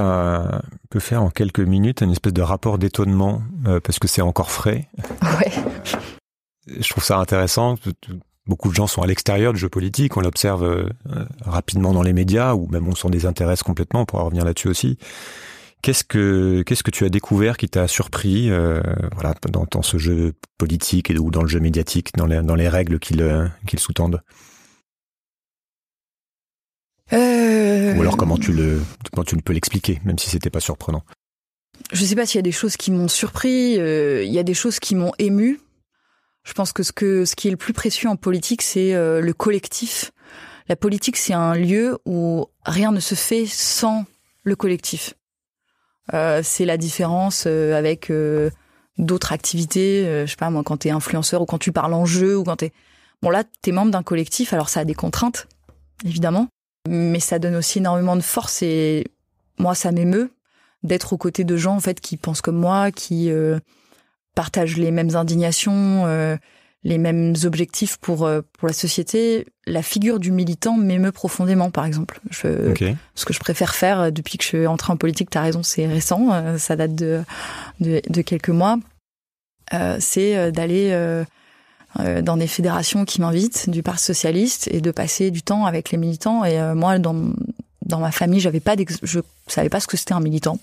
peux 0.89 1.01
faire 1.01 1.23
en 1.23 1.31
quelques 1.31 1.61
minutes 1.61 2.03
une 2.03 2.12
espèce 2.12 2.33
de 2.33 2.43
rapport 2.43 2.79
d'étonnement, 2.79 3.43
euh, 3.67 3.81
parce 3.81 3.99
que 3.99 4.07
c'est 4.07 4.23
encore 4.23 4.51
frais? 4.51 4.89
Ouais. 5.23 5.53
Je 6.67 6.89
trouve 6.89 7.05
ça 7.05 7.19
intéressant. 7.19 7.75
Beaucoup 8.47 8.69
de 8.69 8.75
gens 8.75 8.87
sont 8.87 9.03
à 9.03 9.07
l'extérieur 9.07 9.53
du 9.53 9.59
jeu 9.59 9.69
politique, 9.69 10.17
on 10.17 10.21
l'observe 10.21 10.62
euh, 10.65 10.89
rapidement 11.45 11.93
dans 11.93 12.03
les 12.03 12.12
médias, 12.12 12.55
ou 12.55 12.69
même 12.69 12.87
on 12.87 12.95
s'en 12.95 13.11
désintéresse 13.11 13.65
complètement, 13.65 14.03
on 14.03 14.07
pourra 14.07 14.23
revenir 14.23 14.45
là-dessus 14.45 14.69
aussi. 14.69 14.99
Qu'est-ce 15.87 16.03
que 16.03 16.64
qu'est-ce 16.66 16.83
que 16.83 16.90
tu 16.90 17.05
as 17.05 17.09
découvert 17.09 17.57
qui 17.57 17.68
t'a 17.68 17.87
surpris 17.87 18.51
euh, 18.51 18.83
voilà 19.12 19.37
dans, 19.49 19.83
ce 19.83 19.99
jeu 19.99 20.33
politique 20.59 21.12
ou 21.16 21.31
dans 21.31 21.42
le 21.42 21.49
jeu 21.49 21.61
médiatique 21.61 22.12
dans 22.16 22.27
les 22.27 22.42
dans 22.42 22.57
les 22.57 22.68
règles 22.68 22.99
qu'il 22.99 23.22
euh, 23.22 23.46
qu'il 23.68 23.79
sous-tendent? 23.79 24.20
Ou 27.12 28.01
alors 28.01 28.16
comment 28.16 28.37
tu 28.37 28.53
le 28.53 28.83
comment 29.12 29.22
tu 29.22 29.37
peux 29.37 29.53
l'expliquer 29.53 30.01
même 30.05 30.18
si 30.18 30.29
c'était 30.29 30.51
pas 30.51 30.59
surprenant? 30.59 31.05
Je 31.92 32.05
sais 32.05 32.16
pas 32.16 32.27
s'il 32.27 32.38
y 32.38 32.40
a 32.40 32.42
des 32.42 32.51
choses 32.51 32.77
qui 32.77 32.90
m'ont 32.90 33.07
surpris, 33.07 33.79
euh, 33.79 34.25
il 34.25 34.33
y 34.33 34.40
a 34.40 34.42
des 34.42 34.55
choses 34.55 34.81
qui 34.81 34.96
m'ont 34.96 35.12
ému. 35.20 35.61
Je 36.42 36.53
pense 36.53 36.72
que 36.72 36.83
ce 36.83 36.90
que 36.90 37.25
ce 37.25 37.37
qui 37.37 37.46
est 37.46 37.53
le 37.53 37.57
plus 37.57 37.75
précieux 37.75 38.09
en 38.09 38.16
politique 38.16 38.62
c'est 38.62 38.92
le 38.94 39.33
collectif. 39.33 40.11
La 40.68 40.75
politique 40.75 41.16
c'est 41.16 41.33
un 41.33 41.55
lieu 41.55 41.96
où 42.07 42.46
rien 42.64 42.90
ne 42.90 42.99
se 42.99 43.14
fait 43.14 43.46
sans 43.46 44.05
le 44.42 44.57
collectif. 44.57 45.14
Euh, 46.14 46.40
c'est 46.42 46.64
la 46.64 46.77
différence 46.77 47.45
euh, 47.47 47.77
avec 47.77 48.11
euh, 48.11 48.51
d'autres 48.99 49.33
activités. 49.33 50.05
je 50.25 50.31
sais 50.31 50.37
pas 50.37 50.51
moi, 50.51 50.62
quand 50.64 50.79
t'es 50.79 50.90
influenceur 50.90 51.42
ou 51.42 51.47
quand 51.47 51.59
tu 51.59 51.73
parles 51.73 51.95
en 51.95 52.07
jeu 52.07 52.38
ou 52.38 52.45
quand 52.45 52.57
t'es 52.57 52.73
bon 53.23 53.31
là 53.31 53.45
t'es 53.62 53.73
membre 53.73 53.90
d'un 53.90 54.03
collectif. 54.03 54.53
Alors 54.53 54.69
ça 54.69 54.81
a 54.81 54.85
des 54.85 54.95
contraintes 54.95 55.49
évidemment, 56.05 56.49
mais 56.88 57.21
ça 57.21 57.38
donne 57.38 57.57
aussi 57.57 57.79
énormément 57.79 58.16
de 58.16 58.23
force 58.23 58.62
et 58.62 59.05
moi 59.59 59.75
ça 59.75 59.92
m'émeut 59.92 60.31
d'être 60.83 61.12
aux 61.12 61.19
côtés 61.19 61.45
de 61.45 61.57
gens 61.57 61.75
en 61.77 61.81
fait 61.81 62.01
qui 62.01 62.16
pensent 62.16 62.40
comme 62.40 62.59
moi, 62.59 62.90
qui 62.90 63.31
partagent 64.35 64.77
les 64.77 64.90
mêmes 64.90 65.14
indignations, 65.16 66.38
les 66.87 66.99
mêmes 66.99 67.35
objectifs 67.44 67.96
pour 67.96 68.25
euh, 68.25 68.42
pour 68.59 68.68
la 68.68 68.72
société. 68.75 69.46
La 69.66 69.83
figure 69.83 70.20
du 70.20 70.31
militant 70.31 70.77
m'émeut 70.77 71.11
profondément, 71.11 71.70
par 71.70 71.85
exemple. 71.85 72.20
Je, 72.31 72.72
Ce 73.16 73.25
que 73.25 73.35
je 73.35 73.40
préfère 73.40 73.75
faire 73.75 74.01
euh, 74.01 74.11
depuis 74.11 74.38
que 74.38 74.44
je 74.44 74.49
suis 74.49 74.66
entrée 74.66 74.92
en 74.92 74.96
politique, 74.96 75.29
t'as 75.29 75.42
raison, 75.42 75.64
c'est 75.64 75.87
récent, 75.87 76.29
euh, 76.33 76.59
ça 76.59 76.77
date 76.77 76.94
de, 76.94 77.22
de, 77.81 78.01
de 78.09 78.22
quelques 78.22 78.51
mois. 78.51 78.79
Euh, 79.75 79.96
c'est 79.99 80.53
d'aller 80.53 80.90
euh, 80.92 81.25
dans 82.22 82.37
des 82.37 82.46
fédérations 82.46 83.05
qui 83.05 83.20
m'invitent 83.20 83.68
du 83.68 83.83
Parti 83.83 84.05
socialiste 84.05 84.68
et 84.70 84.81
de 84.81 84.92
passer 84.92 85.33
du 85.33 85.42
temps 85.42 85.66
avec 85.66 85.90
les 85.90 85.99
militants. 85.99 86.44
Et 86.44 86.57
moi, 86.75 87.01
dans 87.01 87.33
dans 87.85 87.99
ma 87.99 88.12
famille, 88.12 88.38
j'avais 88.38 88.61
pas 88.61 88.77
je 89.03 89.20
savais 89.49 89.68
pas 89.68 89.81
ce 89.81 89.88
que 89.88 89.96
c'était 89.96 90.14
un 90.14 90.20
militant. 90.20 90.59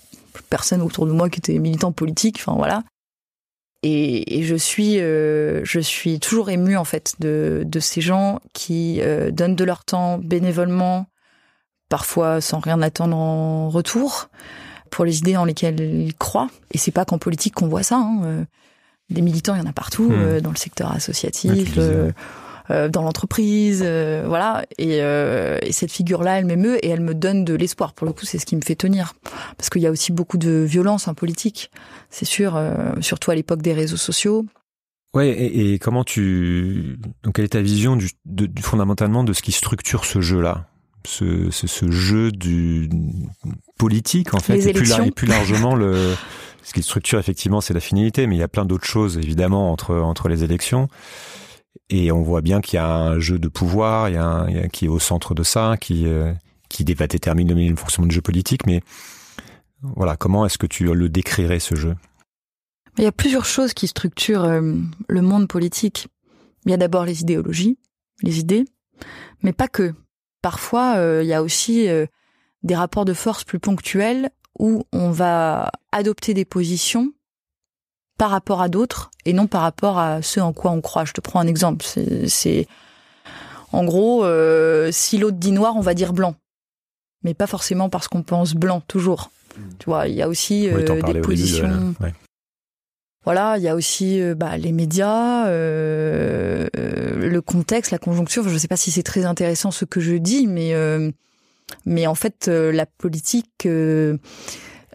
Personne 0.48 0.80
autour 0.80 1.06
de 1.06 1.12
moi 1.12 1.28
qui 1.28 1.40
était 1.40 1.58
militant 1.58 1.92
politique. 1.92 2.38
Enfin 2.40 2.56
voilà. 2.56 2.82
Et, 3.86 4.38
et, 4.38 4.44
je 4.44 4.54
suis, 4.54 4.98
euh, 4.98 5.60
je 5.62 5.78
suis 5.78 6.18
toujours 6.18 6.48
émue 6.48 6.78
en 6.78 6.84
fait 6.84 7.16
de, 7.18 7.64
de 7.66 7.80
ces 7.80 8.00
gens 8.00 8.40
qui 8.54 9.02
euh, 9.02 9.30
donnent 9.30 9.56
de 9.56 9.64
leur 9.64 9.84
temps 9.84 10.16
bénévolement, 10.16 11.04
parfois 11.90 12.40
sans 12.40 12.60
rien 12.60 12.80
attendre 12.80 13.14
en 13.14 13.68
retour, 13.68 14.30
pour 14.90 15.04
les 15.04 15.18
idées 15.18 15.36
en 15.36 15.44
lesquelles 15.44 15.80
ils 15.80 16.14
croient. 16.14 16.48
Et 16.70 16.78
c'est 16.78 16.92
pas 16.92 17.04
qu'en 17.04 17.18
politique 17.18 17.54
qu'on 17.54 17.68
voit 17.68 17.82
ça. 17.82 17.96
Hein. 17.96 18.20
Euh, 18.24 18.44
des 19.10 19.20
militants, 19.20 19.54
il 19.54 19.58
y 19.58 19.62
en 19.62 19.68
a 19.68 19.74
partout, 19.74 20.08
hmm. 20.08 20.40
dans 20.40 20.50
le 20.50 20.56
secteur 20.56 20.90
associatif. 20.90 21.74
Euh, 21.76 22.10
dans 22.70 23.02
l'entreprise, 23.02 23.82
euh, 23.84 24.24
voilà. 24.26 24.64
Et, 24.78 25.02
euh, 25.02 25.58
et, 25.62 25.72
cette 25.72 25.92
figure-là, 25.92 26.38
elle 26.38 26.46
m'émeut 26.46 26.84
et 26.84 26.88
elle 26.88 27.00
me 27.00 27.14
donne 27.14 27.44
de 27.44 27.54
l'espoir. 27.54 27.92
Pour 27.92 28.06
le 28.06 28.12
coup, 28.12 28.24
c'est 28.24 28.38
ce 28.38 28.46
qui 28.46 28.56
me 28.56 28.62
fait 28.62 28.74
tenir, 28.74 29.14
parce 29.58 29.68
qu'il 29.68 29.82
y 29.82 29.86
a 29.86 29.90
aussi 29.90 30.12
beaucoup 30.12 30.38
de 30.38 30.64
violence 30.66 31.08
en 31.08 31.14
politique, 31.14 31.70
c'est 32.10 32.24
sûr, 32.24 32.60
surtout 33.00 33.30
à 33.30 33.34
l'époque 33.34 33.62
des 33.62 33.72
réseaux 33.72 33.96
sociaux. 33.96 34.46
Ouais, 35.14 35.28
et, 35.28 35.74
et, 35.74 35.78
comment 35.78 36.02
tu 36.02 36.98
donc 37.22 37.36
quelle 37.36 37.44
est 37.44 37.50
ta 37.50 37.62
vision 37.62 37.94
du, 37.94 38.10
de, 38.24 38.46
du, 38.46 38.62
fondamentalement 38.62 39.22
de 39.22 39.32
ce 39.32 39.42
qui 39.42 39.52
structure 39.52 40.04
ce 40.04 40.20
jeu-là, 40.20 40.66
ce, 41.06 41.50
ce, 41.50 41.68
ce, 41.68 41.88
jeu 41.88 42.32
du 42.32 42.90
politique 43.78 44.34
en 44.34 44.40
fait, 44.40 44.58
et 44.58 44.72
plus, 44.72 44.92
et 44.92 45.10
plus 45.12 45.28
largement 45.28 45.76
le 45.76 46.16
ce 46.64 46.72
qui 46.72 46.82
structure 46.82 47.20
effectivement 47.20 47.60
c'est 47.60 47.74
la 47.74 47.80
finalité, 47.80 48.26
mais 48.26 48.34
il 48.34 48.40
y 48.40 48.42
a 48.42 48.48
plein 48.48 48.64
d'autres 48.64 48.86
choses 48.86 49.16
évidemment 49.16 49.70
entre 49.70 49.94
entre 49.94 50.28
les 50.28 50.42
élections. 50.42 50.88
Et 51.90 52.12
on 52.12 52.22
voit 52.22 52.40
bien 52.40 52.60
qu'il 52.60 52.76
y 52.76 52.80
a 52.80 52.94
un 52.94 53.18
jeu 53.18 53.38
de 53.38 53.48
pouvoir, 53.48 54.08
il 54.08 54.14
y 54.14 54.18
a, 54.18 54.24
un, 54.24 54.48
il 54.48 54.56
y 54.56 54.58
a 54.58 54.68
qui 54.68 54.86
est 54.86 54.88
au 54.88 54.98
centre 54.98 55.34
de 55.34 55.42
ça, 55.42 55.76
qui 55.80 56.06
euh, 56.06 56.32
qui 56.68 56.84
va 56.94 57.06
déterminer 57.06 57.68
le 57.68 57.76
fonctionnement 57.76 58.08
du 58.08 58.14
jeu 58.14 58.22
politique. 58.22 58.66
Mais 58.66 58.82
voilà, 59.82 60.16
comment 60.16 60.44
est-ce 60.46 60.58
que 60.58 60.66
tu 60.66 60.92
le 60.92 61.08
décrirais 61.08 61.60
ce 61.60 61.74
jeu? 61.74 61.94
Il 62.98 63.04
y 63.04 63.06
a 63.06 63.12
plusieurs 63.12 63.44
choses 63.44 63.74
qui 63.74 63.86
structurent 63.86 64.44
euh, 64.44 64.74
le 65.08 65.22
monde 65.22 65.48
politique. 65.48 66.08
Il 66.64 66.70
y 66.70 66.74
a 66.74 66.76
d'abord 66.76 67.04
les 67.04 67.20
idéologies, 67.20 67.78
les 68.22 68.38
idées, 68.38 68.64
mais 69.42 69.52
pas 69.52 69.68
que. 69.68 69.94
Parfois, 70.42 70.96
euh, 70.96 71.22
il 71.22 71.28
y 71.28 71.34
a 71.34 71.42
aussi 71.42 71.88
euh, 71.88 72.06
des 72.62 72.74
rapports 72.74 73.04
de 73.04 73.14
force 73.14 73.44
plus 73.44 73.58
ponctuels 73.58 74.30
où 74.58 74.84
on 74.92 75.10
va 75.10 75.70
adopter 75.92 76.34
des 76.34 76.44
positions 76.44 77.12
par 78.24 78.30
rapport 78.30 78.62
à 78.62 78.70
d'autres 78.70 79.10
et 79.26 79.34
non 79.34 79.46
par 79.46 79.60
rapport 79.60 79.98
à 79.98 80.22
ce 80.22 80.40
en 80.40 80.54
quoi 80.54 80.70
on 80.70 80.80
croit. 80.80 81.04
Je 81.04 81.12
te 81.12 81.20
prends 81.20 81.40
un 81.40 81.46
exemple. 81.46 81.84
C'est 82.26 82.66
en 83.70 83.84
gros, 83.84 84.24
euh, 84.24 84.88
si 84.92 85.18
l'autre 85.18 85.36
dit 85.36 85.52
noir, 85.52 85.76
on 85.76 85.82
va 85.82 85.92
dire 85.92 86.14
blanc, 86.14 86.34
mais 87.22 87.34
pas 87.34 87.46
forcément 87.46 87.90
parce 87.90 88.08
qu'on 88.08 88.22
pense 88.22 88.54
blanc 88.54 88.80
toujours. 88.88 89.30
Hmm. 89.58 89.60
Tu 89.78 89.84
vois, 89.84 90.08
il 90.08 90.14
y 90.14 90.22
a 90.22 90.28
aussi 90.28 90.70
euh, 90.70 91.02
des 91.02 91.20
positions. 91.20 91.94
Voilà, 93.26 93.58
il 93.58 93.62
y 93.62 93.68
a 93.68 93.74
aussi 93.74 94.22
euh, 94.22 94.34
bah, 94.34 94.56
les 94.56 94.72
médias, 94.72 95.50
le 95.50 96.70
contexte, 97.44 97.90
la 97.90 97.98
conjoncture. 97.98 98.48
Je 98.48 98.54
ne 98.54 98.58
sais 98.58 98.68
pas 98.68 98.78
si 98.78 98.90
c'est 98.90 99.02
très 99.02 99.26
intéressant 99.26 99.70
ce 99.70 99.84
que 99.84 100.00
je 100.00 100.14
dis, 100.14 100.46
mais 100.46 100.72
mais 101.84 102.06
en 102.06 102.14
fait, 102.14 102.48
la 102.48 102.86
politique 102.86 103.68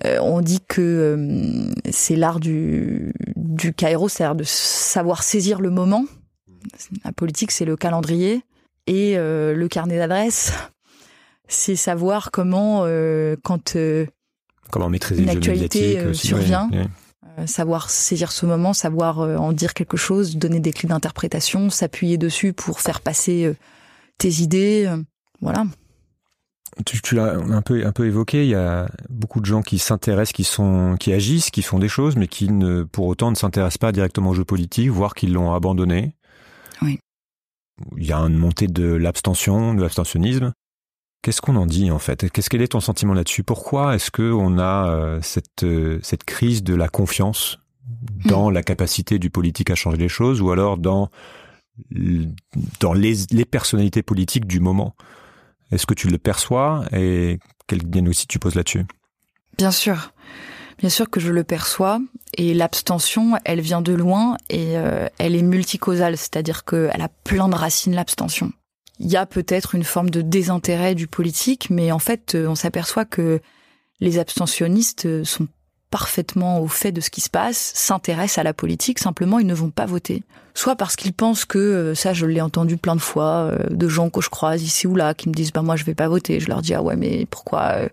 on 0.03 0.41
dit 0.41 0.61
que 0.65 0.81
euh, 0.81 1.73
c'est 1.91 2.15
l'art 2.15 2.39
du, 2.39 3.13
du 3.35 3.73
Cairo, 3.73 4.07
c'est-à-dire 4.07 4.35
de 4.35 4.43
savoir 4.45 5.23
saisir 5.23 5.59
le 5.59 5.69
moment. 5.69 6.05
La 7.03 7.11
politique, 7.11 7.51
c'est 7.51 7.65
le 7.65 7.75
calendrier. 7.75 8.41
Et 8.87 9.17
euh, 9.17 9.53
le 9.53 9.67
carnet 9.67 9.97
d'adresse, 9.97 10.53
c'est 11.47 11.75
savoir 11.75 12.31
comment, 12.31 12.85
quand 13.43 13.77
comment 14.71 14.89
maîtriser 14.89 15.23
une 15.23 15.29
actualité 15.29 16.13
survient, 16.13 16.69
savoir 17.45 17.89
saisir 17.89 18.31
ce 18.31 18.45
moment, 18.45 18.73
savoir 18.73 19.19
en 19.19 19.51
dire 19.51 19.73
quelque 19.73 19.97
chose, 19.97 20.37
donner 20.37 20.59
des 20.59 20.73
clés 20.73 20.89
d'interprétation, 20.89 21.69
s'appuyer 21.69 22.17
dessus 22.17 22.53
pour 22.53 22.79
faire 22.79 23.01
passer 23.01 23.53
tes 24.17 24.41
idées, 24.41 24.89
voilà 25.41 25.65
tu, 26.85 27.01
tu 27.01 27.15
l'as 27.15 27.35
un 27.35 27.61
peu 27.61 27.85
un 27.85 27.91
peu 27.91 28.05
évoqué. 28.05 28.43
Il 28.43 28.49
y 28.49 28.55
a 28.55 28.89
beaucoup 29.09 29.39
de 29.39 29.45
gens 29.45 29.61
qui 29.61 29.79
s'intéressent, 29.79 30.33
qui 30.33 30.43
sont, 30.43 30.95
qui 30.99 31.13
agissent, 31.13 31.51
qui 31.51 31.61
font 31.61 31.79
des 31.79 31.87
choses, 31.89 32.15
mais 32.15 32.27
qui 32.27 32.49
ne, 32.49 32.83
pour 32.83 33.07
autant, 33.07 33.31
ne 33.31 33.35
s'intéressent 33.35 33.77
pas 33.77 33.91
directement 33.91 34.31
au 34.31 34.33
jeu 34.33 34.45
politique, 34.45 34.89
voire 34.89 35.13
qu'ils 35.13 35.33
l'ont 35.33 35.53
abandonné. 35.53 36.15
Oui. 36.81 36.99
Il 37.97 38.05
y 38.05 38.11
a 38.11 38.19
une 38.19 38.37
montée 38.37 38.67
de 38.67 38.85
l'abstention, 38.85 39.73
de 39.73 39.81
l'abstentionnisme. 39.81 40.53
Qu'est-ce 41.21 41.41
qu'on 41.41 41.57
en 41.57 41.65
dit 41.65 41.91
en 41.91 41.99
fait? 41.99 42.29
Qu'est-ce 42.29 42.49
quel 42.49 42.61
est 42.61 42.69
ton 42.69 42.79
sentiment 42.79 43.13
là-dessus? 43.13 43.43
Pourquoi 43.43 43.95
est-ce 43.95 44.09
que 44.09 44.31
on 44.31 44.57
a 44.57 44.89
euh, 44.89 45.19
cette 45.21 45.63
euh, 45.63 45.99
cette 46.01 46.23
crise 46.23 46.63
de 46.63 46.75
la 46.75 46.87
confiance 46.87 47.59
dans 48.25 48.49
hmm. 48.49 48.53
la 48.53 48.63
capacité 48.63 49.19
du 49.19 49.29
politique 49.29 49.69
à 49.69 49.75
changer 49.75 49.97
les 49.97 50.07
choses, 50.07 50.41
ou 50.41 50.51
alors 50.51 50.77
dans 50.77 51.09
dans 52.79 52.93
les, 52.93 53.15
les 53.31 53.45
personnalités 53.45 54.01
politiques 54.01 54.47
du 54.47 54.61
moment? 54.61 54.95
Est-ce 55.71 55.85
que 55.85 55.93
tu 55.93 56.07
le 56.07 56.17
perçois 56.17 56.85
et 56.91 57.39
quel 57.67 57.83
diagnostic 57.83 58.29
tu 58.29 58.39
poses 58.39 58.55
là-dessus? 58.55 58.85
Bien 59.57 59.71
sûr. 59.71 60.11
Bien 60.79 60.89
sûr 60.89 61.09
que 61.09 61.19
je 61.19 61.31
le 61.31 61.43
perçois 61.43 61.99
et 62.37 62.53
l'abstention, 62.53 63.33
elle 63.43 63.59
vient 63.59 63.81
de 63.81 63.91
loin 63.91 64.37
et 64.49 64.77
euh, 64.77 65.07
elle 65.17 65.35
est 65.35 65.41
multicausale, 65.41 66.17
c'est-à-dire 66.17 66.63
qu'elle 66.63 67.01
a 67.01 67.09
plein 67.25 67.49
de 67.49 67.55
racines 67.55 67.93
l'abstention. 67.93 68.53
Il 68.99 69.07
y 69.11 69.17
a 69.17 69.25
peut-être 69.25 69.75
une 69.75 69.83
forme 69.83 70.09
de 70.09 70.21
désintérêt 70.21 70.95
du 70.95 71.07
politique, 71.07 71.69
mais 71.69 71.91
en 71.91 71.99
fait, 71.99 72.35
euh, 72.35 72.47
on 72.47 72.55
s'aperçoit 72.55 73.05
que 73.05 73.41
les 73.99 74.19
abstentionnistes 74.19 75.05
euh, 75.05 75.25
sont 75.25 75.47
parfaitement 75.89 76.59
au 76.61 76.67
fait 76.67 76.91
de 76.91 77.01
ce 77.01 77.09
qui 77.09 77.21
se 77.21 77.29
passe, 77.29 77.71
s'intéressent 77.75 78.39
à 78.39 78.43
la 78.43 78.53
politique, 78.53 78.99
simplement 78.99 79.39
ils 79.39 79.47
ne 79.47 79.53
vont 79.53 79.71
pas 79.71 79.85
voter. 79.85 80.23
Soit 80.53 80.75
parce 80.75 80.95
qu'ils 80.95 81.13
pensent 81.13 81.45
que, 81.45 81.93
ça 81.95 82.13
je 82.13 82.25
l'ai 82.25 82.41
entendu 82.41 82.77
plein 82.77 82.95
de 82.95 83.01
fois, 83.01 83.51
de 83.69 83.87
gens 83.87 84.09
que 84.09 84.21
je 84.21 84.29
croise 84.29 84.61
ici 84.61 84.87
ou 84.87 84.95
là, 84.95 85.13
qui 85.13 85.29
me 85.29 85.33
disent 85.33 85.51
bah 85.51 85.61
moi 85.61 85.75
je 85.75 85.85
vais 85.85 85.95
pas 85.95 86.07
voter. 86.07 86.39
Je 86.39 86.47
leur 86.47 86.61
dis 86.61 86.73
ah 86.73 86.81
ouais 86.81 86.95
mais 86.95 87.25
pourquoi 87.25 87.89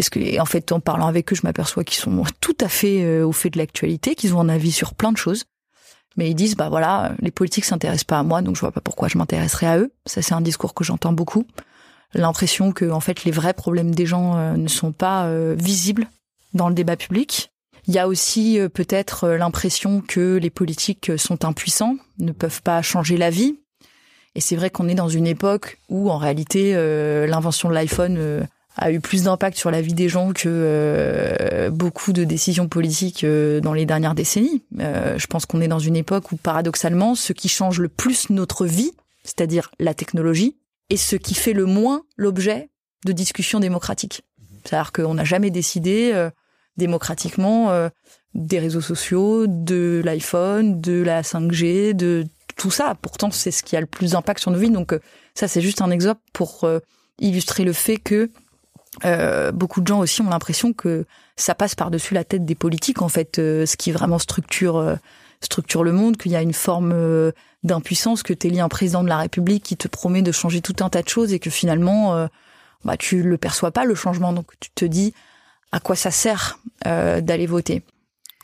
est-ce 0.00 0.10
que, 0.10 0.40
en 0.40 0.46
fait, 0.46 0.72
en 0.72 0.80
parlant 0.80 1.06
avec 1.06 1.32
eux, 1.32 1.36
je 1.36 1.42
m'aperçois 1.44 1.84
qu'ils 1.84 2.00
sont 2.00 2.24
tout 2.40 2.56
à 2.60 2.68
fait 2.68 3.04
euh, 3.04 3.26
au 3.26 3.32
fait 3.32 3.50
de 3.50 3.58
l'actualité, 3.58 4.14
qu'ils 4.14 4.34
ont 4.34 4.40
un 4.40 4.48
avis 4.48 4.72
sur 4.72 4.94
plein 4.94 5.12
de 5.12 5.16
choses. 5.16 5.44
Mais 6.16 6.30
ils 6.30 6.34
disent, 6.34 6.56
bah 6.56 6.68
voilà, 6.68 7.12
les 7.20 7.30
politiques 7.30 7.64
s'intéressent 7.64 8.04
pas 8.04 8.18
à 8.18 8.22
moi, 8.22 8.42
donc 8.42 8.56
je 8.56 8.60
vois 8.60 8.72
pas 8.72 8.80
pourquoi 8.80 9.08
je 9.08 9.16
m'intéresserais 9.16 9.66
à 9.66 9.78
eux. 9.78 9.92
Ça, 10.06 10.22
c'est 10.22 10.34
un 10.34 10.40
discours 10.40 10.74
que 10.74 10.84
j'entends 10.84 11.12
beaucoup. 11.12 11.46
L'impression 12.14 12.72
que, 12.72 12.90
en 12.90 13.00
fait, 13.00 13.24
les 13.24 13.30
vrais 13.30 13.54
problèmes 13.54 13.94
des 13.94 14.06
gens 14.06 14.36
euh, 14.36 14.56
ne 14.56 14.68
sont 14.68 14.92
pas 14.92 15.26
euh, 15.26 15.54
visibles 15.56 16.08
dans 16.54 16.68
le 16.68 16.74
débat 16.74 16.96
public. 16.96 17.50
Il 17.86 17.94
y 17.94 17.98
a 17.98 18.08
aussi 18.08 18.58
peut-être 18.72 19.28
l'impression 19.28 20.00
que 20.00 20.36
les 20.36 20.50
politiques 20.50 21.12
sont 21.16 21.44
impuissants, 21.44 21.96
ne 22.18 22.32
peuvent 22.32 22.62
pas 22.62 22.82
changer 22.82 23.16
la 23.16 23.30
vie. 23.30 23.58
Et 24.34 24.40
c'est 24.40 24.54
vrai 24.54 24.70
qu'on 24.70 24.86
est 24.86 24.94
dans 24.94 25.08
une 25.08 25.26
époque 25.26 25.78
où, 25.88 26.10
en 26.10 26.18
réalité, 26.18 26.74
l'invention 27.26 27.68
de 27.68 27.74
l'iPhone 27.74 28.46
a 28.76 28.90
eu 28.90 29.00
plus 29.00 29.24
d'impact 29.24 29.56
sur 29.56 29.70
la 29.70 29.80
vie 29.80 29.94
des 29.94 30.08
gens 30.08 30.32
que 30.32 30.48
euh, 30.48 31.70
beaucoup 31.70 32.12
de 32.12 32.24
décisions 32.24 32.68
politiques 32.68 33.24
euh, 33.24 33.60
dans 33.60 33.72
les 33.72 33.86
dernières 33.86 34.14
décennies. 34.14 34.62
Euh, 34.80 35.18
je 35.18 35.26
pense 35.26 35.46
qu'on 35.46 35.60
est 35.60 35.68
dans 35.68 35.78
une 35.78 35.96
époque 35.96 36.32
où 36.32 36.36
paradoxalement, 36.36 37.14
ce 37.14 37.32
qui 37.32 37.48
change 37.48 37.80
le 37.80 37.88
plus 37.88 38.30
notre 38.30 38.66
vie, 38.66 38.92
c'est-à-dire 39.24 39.70
la 39.78 39.94
technologie, 39.94 40.56
est 40.88 40.96
ce 40.96 41.16
qui 41.16 41.34
fait 41.34 41.52
le 41.52 41.66
moins 41.66 42.02
l'objet 42.16 42.70
de 43.04 43.12
discussions 43.12 43.60
démocratiques. 43.60 44.22
C'est-à-dire 44.64 44.92
qu'on 44.92 45.14
n'a 45.14 45.24
jamais 45.24 45.50
décidé 45.50 46.28
démocratiquement 46.80 47.88
des 48.34 48.58
réseaux 48.58 48.80
sociaux, 48.80 49.46
de 49.46 50.02
l'iPhone, 50.04 50.80
de 50.80 51.02
la 51.02 51.22
5G, 51.22 51.94
de 51.94 52.24
tout 52.56 52.70
ça. 52.70 52.96
Pourtant, 53.00 53.30
c'est 53.30 53.52
ce 53.52 53.62
qui 53.62 53.76
a 53.76 53.80
le 53.80 53.86
plus 53.86 54.12
d'impact 54.12 54.40
sur 54.40 54.50
nos 54.50 54.58
vies. 54.58 54.70
Donc 54.70 54.98
ça, 55.34 55.46
c'est 55.46 55.60
juste 55.60 55.82
un 55.82 55.90
exemple 55.90 56.20
pour 56.32 56.68
illustrer 57.18 57.64
le 57.64 57.72
fait 57.72 57.96
que 57.96 58.30
euh, 59.04 59.52
beaucoup 59.52 59.80
de 59.80 59.86
gens 59.86 60.00
aussi 60.00 60.20
ont 60.20 60.28
l'impression 60.28 60.72
que 60.72 61.06
ça 61.36 61.54
passe 61.54 61.74
par-dessus 61.74 62.14
la 62.14 62.24
tête 62.24 62.44
des 62.44 62.54
politiques, 62.54 63.02
en 63.02 63.08
fait, 63.08 63.38
euh, 63.38 63.64
ce 63.64 63.76
qui 63.76 63.92
vraiment 63.92 64.18
structure 64.18 64.76
euh, 64.76 64.96
structure 65.40 65.84
le 65.84 65.92
monde, 65.92 66.16
qu'il 66.16 66.32
y 66.32 66.36
a 66.36 66.42
une 66.42 66.52
forme 66.52 67.32
d'impuissance, 67.62 68.22
que 68.22 68.34
tu 68.34 68.46
es 68.46 68.50
lié 68.50 68.60
un 68.60 68.68
président 68.68 69.02
de 69.02 69.08
la 69.08 69.16
République 69.16 69.64
qui 69.64 69.74
te 69.74 69.88
promet 69.88 70.20
de 70.20 70.32
changer 70.32 70.60
tout 70.60 70.76
un 70.80 70.90
tas 70.90 71.00
de 71.00 71.08
choses 71.08 71.32
et 71.32 71.38
que 71.38 71.48
finalement, 71.48 72.28
bah, 72.84 72.98
tu 72.98 73.22
le 73.22 73.38
perçois 73.38 73.70
pas, 73.70 73.86
le 73.86 73.94
changement. 73.94 74.34
Donc 74.34 74.52
tu 74.60 74.68
te 74.68 74.84
dis 74.84 75.14
à 75.72 75.80
quoi 75.80 75.96
ça 75.96 76.10
sert 76.10 76.58
d'aller 76.84 77.46
voter. 77.46 77.82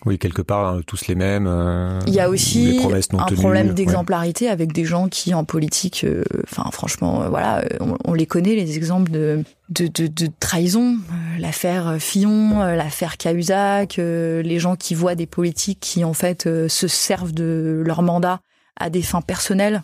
Oui, 0.05 0.19
quelque 0.19 0.43
part, 0.43 0.67
hein, 0.67 0.81
tous 0.87 1.07
les 1.09 1.15
mêmes. 1.15 1.47
Euh, 1.49 1.99
il 2.07 2.13
y 2.13 2.21
a 2.21 2.29
aussi 2.29 2.81
un 3.13 3.35
problème 3.35 3.73
d'exemplarité 3.73 4.49
avec 4.49 4.73
des 4.73 4.85
gens 4.85 5.09
qui, 5.09 5.33
en 5.33 5.45
politique, 5.45 6.05
euh, 6.05 6.23
enfin, 6.45 6.71
franchement, 6.71 7.23
euh, 7.23 7.29
voilà, 7.29 7.65
on, 8.05 8.13
les 8.13 8.27
connaît, 8.27 8.55
les 8.55 8.77
exemples 8.77 9.11
de, 9.11 9.43
de, 9.71 9.89
de, 9.89 10.07
de 10.07 10.31
trahison. 10.39 10.99
l'affaire 11.39 11.97
Fillon, 11.99 12.63
l'affaire 12.63 13.17
Cahuzac, 13.17 13.97
les 13.97 14.59
gens 14.59 14.77
qui 14.77 14.95
voient 14.95 15.15
des 15.15 15.27
politiques 15.27 15.81
qui, 15.81 16.05
en 16.05 16.15
fait, 16.15 16.43
se 16.69 16.89
servent 16.89 17.33
de 17.33 17.83
leur 17.85 18.03
mandat 18.03 18.41
à 18.79 18.91
des 18.91 19.03
fins 19.03 19.23
personnelles 19.23 19.83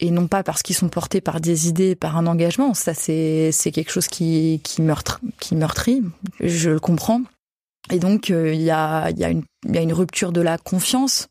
et 0.00 0.10
non 0.10 0.28
pas 0.28 0.42
parce 0.42 0.62
qu'ils 0.62 0.76
sont 0.76 0.88
portés 0.88 1.20
par 1.20 1.40
des 1.40 1.68
idées, 1.68 1.94
par 1.94 2.16
un 2.16 2.26
engagement. 2.26 2.74
Ça, 2.74 2.94
c'est 2.94 3.50
c'est 3.52 3.72
quelque 3.72 3.90
chose 3.90 4.08
qui 4.08 4.60
qui 4.62 4.82
meurtrit. 4.82 6.02
Je 6.40 6.70
le 6.70 6.80
comprends. 6.80 7.22
Et 7.90 7.98
donc, 7.98 8.30
euh, 8.30 8.52
il 8.52 8.60
y, 8.60 8.70
a, 8.70 9.10
une, 9.10 9.44
y 9.66 9.78
a 9.78 9.80
une 9.80 9.92
rupture 9.92 10.32
de 10.32 10.40
la 10.40 10.58
confiance. 10.58 11.28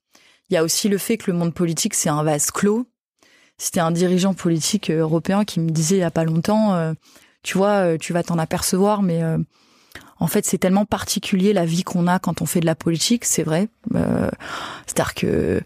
Il 0.50 0.54
y 0.54 0.58
a 0.58 0.64
aussi 0.64 0.90
le 0.90 0.98
fait 0.98 1.18
que 1.18 1.30
le 1.30 1.38
monde 1.38 1.54
politique, 1.54 1.94
c'est 1.94 2.10
un 2.10 2.24
vase 2.24 2.52
clos. 2.52 2.88
C'était 3.58 3.80
un 3.80 3.92
dirigeant 3.92 4.34
politique 4.34 4.90
euh, 4.90 5.02
européen 5.02 5.46
qui 5.46 5.60
me 5.60 5.70
disait 5.70 5.98
il 5.98 6.00
y 6.00 6.04
a 6.04 6.12
pas 6.12 6.24
longtemps, 6.24 6.74
euh, 6.74 6.94
tu 7.44 7.58
vois, 7.58 7.98
tu 7.98 8.14
vas 8.14 8.24
t'en 8.24 8.38
apercevoir, 8.38 9.02
mais 9.02 9.22
en 10.20 10.28
fait, 10.28 10.46
c'est 10.46 10.58
tellement 10.58 10.86
particulier 10.86 11.54
la 11.54 11.66
vie 11.66 11.84
qu'on 11.84 12.08
a 12.08 12.20
quand 12.20 12.42
on 12.42 12.46
fait 12.46 12.60
de 12.60 12.66
la 12.66 12.76
politique, 12.76 13.24
c'est 13.24 13.44
vrai. 13.44 13.70
C'est-à-dire 14.86 15.14
que 15.14 15.62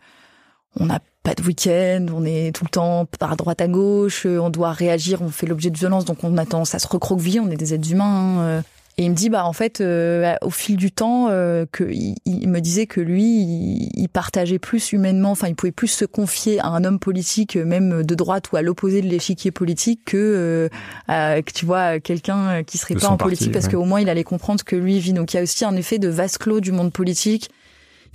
on 0.79 0.85
n'a 0.85 0.99
pas 1.23 1.33
de 1.33 1.43
week-end, 1.43 2.07
on 2.13 2.25
est 2.25 2.55
tout 2.55 2.63
le 2.63 2.69
temps 2.69 3.05
par 3.19 3.35
droite 3.35 3.61
à 3.61 3.67
gauche, 3.67 4.25
on 4.25 4.49
doit 4.49 4.71
réagir, 4.71 5.21
on 5.21 5.29
fait 5.29 5.45
l'objet 5.45 5.69
de 5.69 5.77
violence, 5.77 6.05
donc 6.05 6.23
on 6.23 6.37
a 6.37 6.45
tendance 6.45 6.73
à 6.73 6.79
se 6.79 6.87
recroqueviller, 6.87 7.39
on 7.39 7.49
est 7.49 7.57
des 7.57 7.73
êtres 7.73 7.91
humains. 7.91 8.57
Hein, 8.57 8.63
et 8.97 9.05
il 9.05 9.09
me 9.09 9.15
dit, 9.15 9.29
bah 9.29 9.45
en 9.45 9.53
fait, 9.53 9.79
euh, 9.79 10.35
au 10.41 10.49
fil 10.49 10.75
du 10.75 10.91
temps, 10.91 11.27
euh, 11.29 11.65
que 11.71 11.83
il, 11.91 12.49
me 12.49 12.59
disait 12.59 12.87
que 12.87 12.99
lui, 12.99 13.89
il, 13.95 14.07
partageait 14.09 14.59
plus 14.59 14.91
humainement, 14.91 15.31
enfin, 15.31 15.47
il 15.47 15.55
pouvait 15.55 15.71
plus 15.71 15.87
se 15.87 16.03
confier 16.05 16.59
à 16.59 16.67
un 16.67 16.83
homme 16.83 16.99
politique, 16.99 17.55
même 17.55 18.03
de 18.03 18.15
droite 18.15 18.51
ou 18.51 18.57
à 18.57 18.61
l'opposé 18.61 19.01
de 19.01 19.07
l'échiquier 19.07 19.51
politique, 19.51 20.01
que, 20.05 20.69
euh, 21.09 21.41
que 21.41 21.51
tu 21.51 21.65
vois 21.65 21.99
quelqu'un 21.99 22.63
qui 22.63 22.77
serait 22.77 22.95
pas 22.95 23.07
en 23.07 23.17
politique, 23.17 23.53
parce 23.53 23.69
qu'au 23.69 23.85
moins 23.85 24.01
il 24.01 24.09
allait 24.09 24.25
comprendre 24.25 24.63
que 24.63 24.75
lui 24.75 24.99
vit. 24.99 25.13
Donc 25.13 25.33
il 25.33 25.37
y 25.37 25.39
a 25.39 25.43
aussi 25.43 25.63
un 25.63 25.75
effet 25.75 25.97
de 25.97 26.09
vase 26.09 26.37
clos 26.37 26.59
du 26.59 26.71
monde 26.71 26.91
politique 26.91 27.49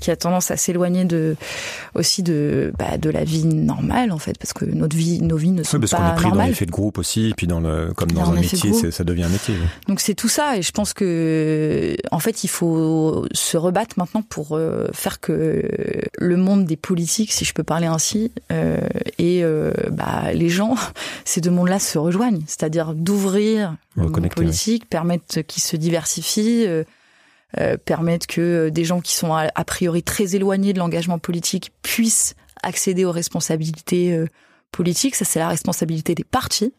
qui 0.01 0.11
a 0.11 0.17
tendance 0.17 0.51
à 0.51 0.57
s'éloigner 0.57 1.05
de 1.05 1.37
aussi 1.95 2.23
de 2.23 2.73
bah, 2.79 2.99
de 2.99 3.11
la 3.11 3.25
vie 3.25 3.45
normale 3.45 4.13
en 4.13 4.19
fait 4.19 4.37
parce 4.39 4.53
que 4.53 4.65
notre 4.65 4.97
vie 4.97 5.21
nos 5.23 5.37
vies 5.37 5.53
ne 5.53 5.63
sont 5.63 5.77
oui, 5.77 5.87
parce 5.89 6.01
pas 6.01 6.13
est 6.13 6.17
pris 6.17 6.31
dans 6.31 6.45
l'effet 6.45 6.67
de 6.67 6.71
groupe 6.71 6.99
aussi 6.99 7.33
puis 7.37 7.47
dans 7.47 7.61
le 7.61 7.93
comme 7.95 8.11
dans, 8.13 8.31
un 8.31 8.35
métier 8.35 8.73
ça 8.91 9.05
devient 9.05 9.25
un 9.25 9.29
métier 9.29 9.55
donc 9.89 10.01
c'est 10.01 10.15
tout 10.15 10.29
ça 10.29 10.57
et 10.57 10.63
je 10.63 10.73
pense 10.73 10.93
que 10.93 11.97
en 12.11 12.19
fait 12.19 12.45
il 12.45 12.49
faut 12.49 13.27
se 13.33 13.57
rebattre 13.57 13.99
maintenant 13.99 14.23
pour 14.23 14.53
euh, 14.53 14.89
faire 14.93 15.21
que 15.21 15.63
le 16.19 16.37
monde 16.37 16.65
des 16.65 16.77
politiques 16.77 17.33
si 17.33 17.45
je 17.45 17.53
peux 17.53 17.63
parler 17.63 17.87
ainsi 17.87 18.33
euh, 18.53 18.81
et 19.19 19.43
euh, 19.43 19.73
bah, 19.91 20.33
les 20.33 20.49
gens 20.49 20.75
ces 21.25 21.41
deux 21.41 21.51
mondes 21.51 21.69
là 21.69 21.79
se 21.79 21.99
rejoignent. 21.99 22.43
C'est-à-dire 22.47 22.95
d'ouvrir 22.95 23.77
le 23.97 24.09
monde 24.09 24.29
politique 24.29 24.89
permettre 24.89 25.41
qu'ils 25.43 25.63
se 25.63 25.77
diversifient 25.77 26.67
euh, 27.59 27.77
euh, 27.77 27.77
permettre 27.77 28.27
que 28.27 28.41
euh, 28.41 28.71
des 28.71 28.85
gens 28.85 29.01
qui 29.01 29.15
sont 29.15 29.33
a, 29.33 29.65
priori 29.65 30.03
très 30.03 30.35
éloignés 30.35 30.73
de 30.73 30.79
l'engagement 30.79 31.19
politique 31.19 31.73
puissent 31.83 32.35
accéder 32.63 33.05
aux 33.05 33.13
responsabilités 33.13 34.13
euh, 34.13 34.27
politiques. 34.73 35.15
Ça, 35.15 35.25
c'est 35.25 35.39
la 35.39 35.49
responsabilité 35.49 36.15
des 36.15 36.25
partis 36.25 36.73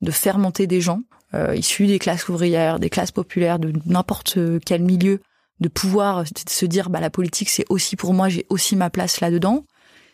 de 0.00 0.10
faire 0.10 0.38
monter 0.38 0.66
des 0.66 0.80
gens 0.80 1.02
issus 1.54 1.86
des 1.86 1.98
classes 1.98 2.30
ouvrières, 2.30 2.78
des 2.78 2.88
classes 2.88 3.10
populaires, 3.10 3.58
de 3.58 3.70
n'importe 3.84 4.38
quel 4.64 4.82
milieu, 4.82 5.20
de 5.60 5.68
pouvoir 5.68 6.24
se 6.26 6.64
dire 6.64 6.88
bah 6.88 7.00
la 7.00 7.10
politique 7.10 7.50
c'est 7.50 7.66
aussi 7.68 7.96
pour 7.96 8.14
moi, 8.14 8.30
j'ai 8.30 8.46
aussi 8.48 8.76
ma 8.76 8.88
place 8.88 9.20
là-dedans. 9.20 9.66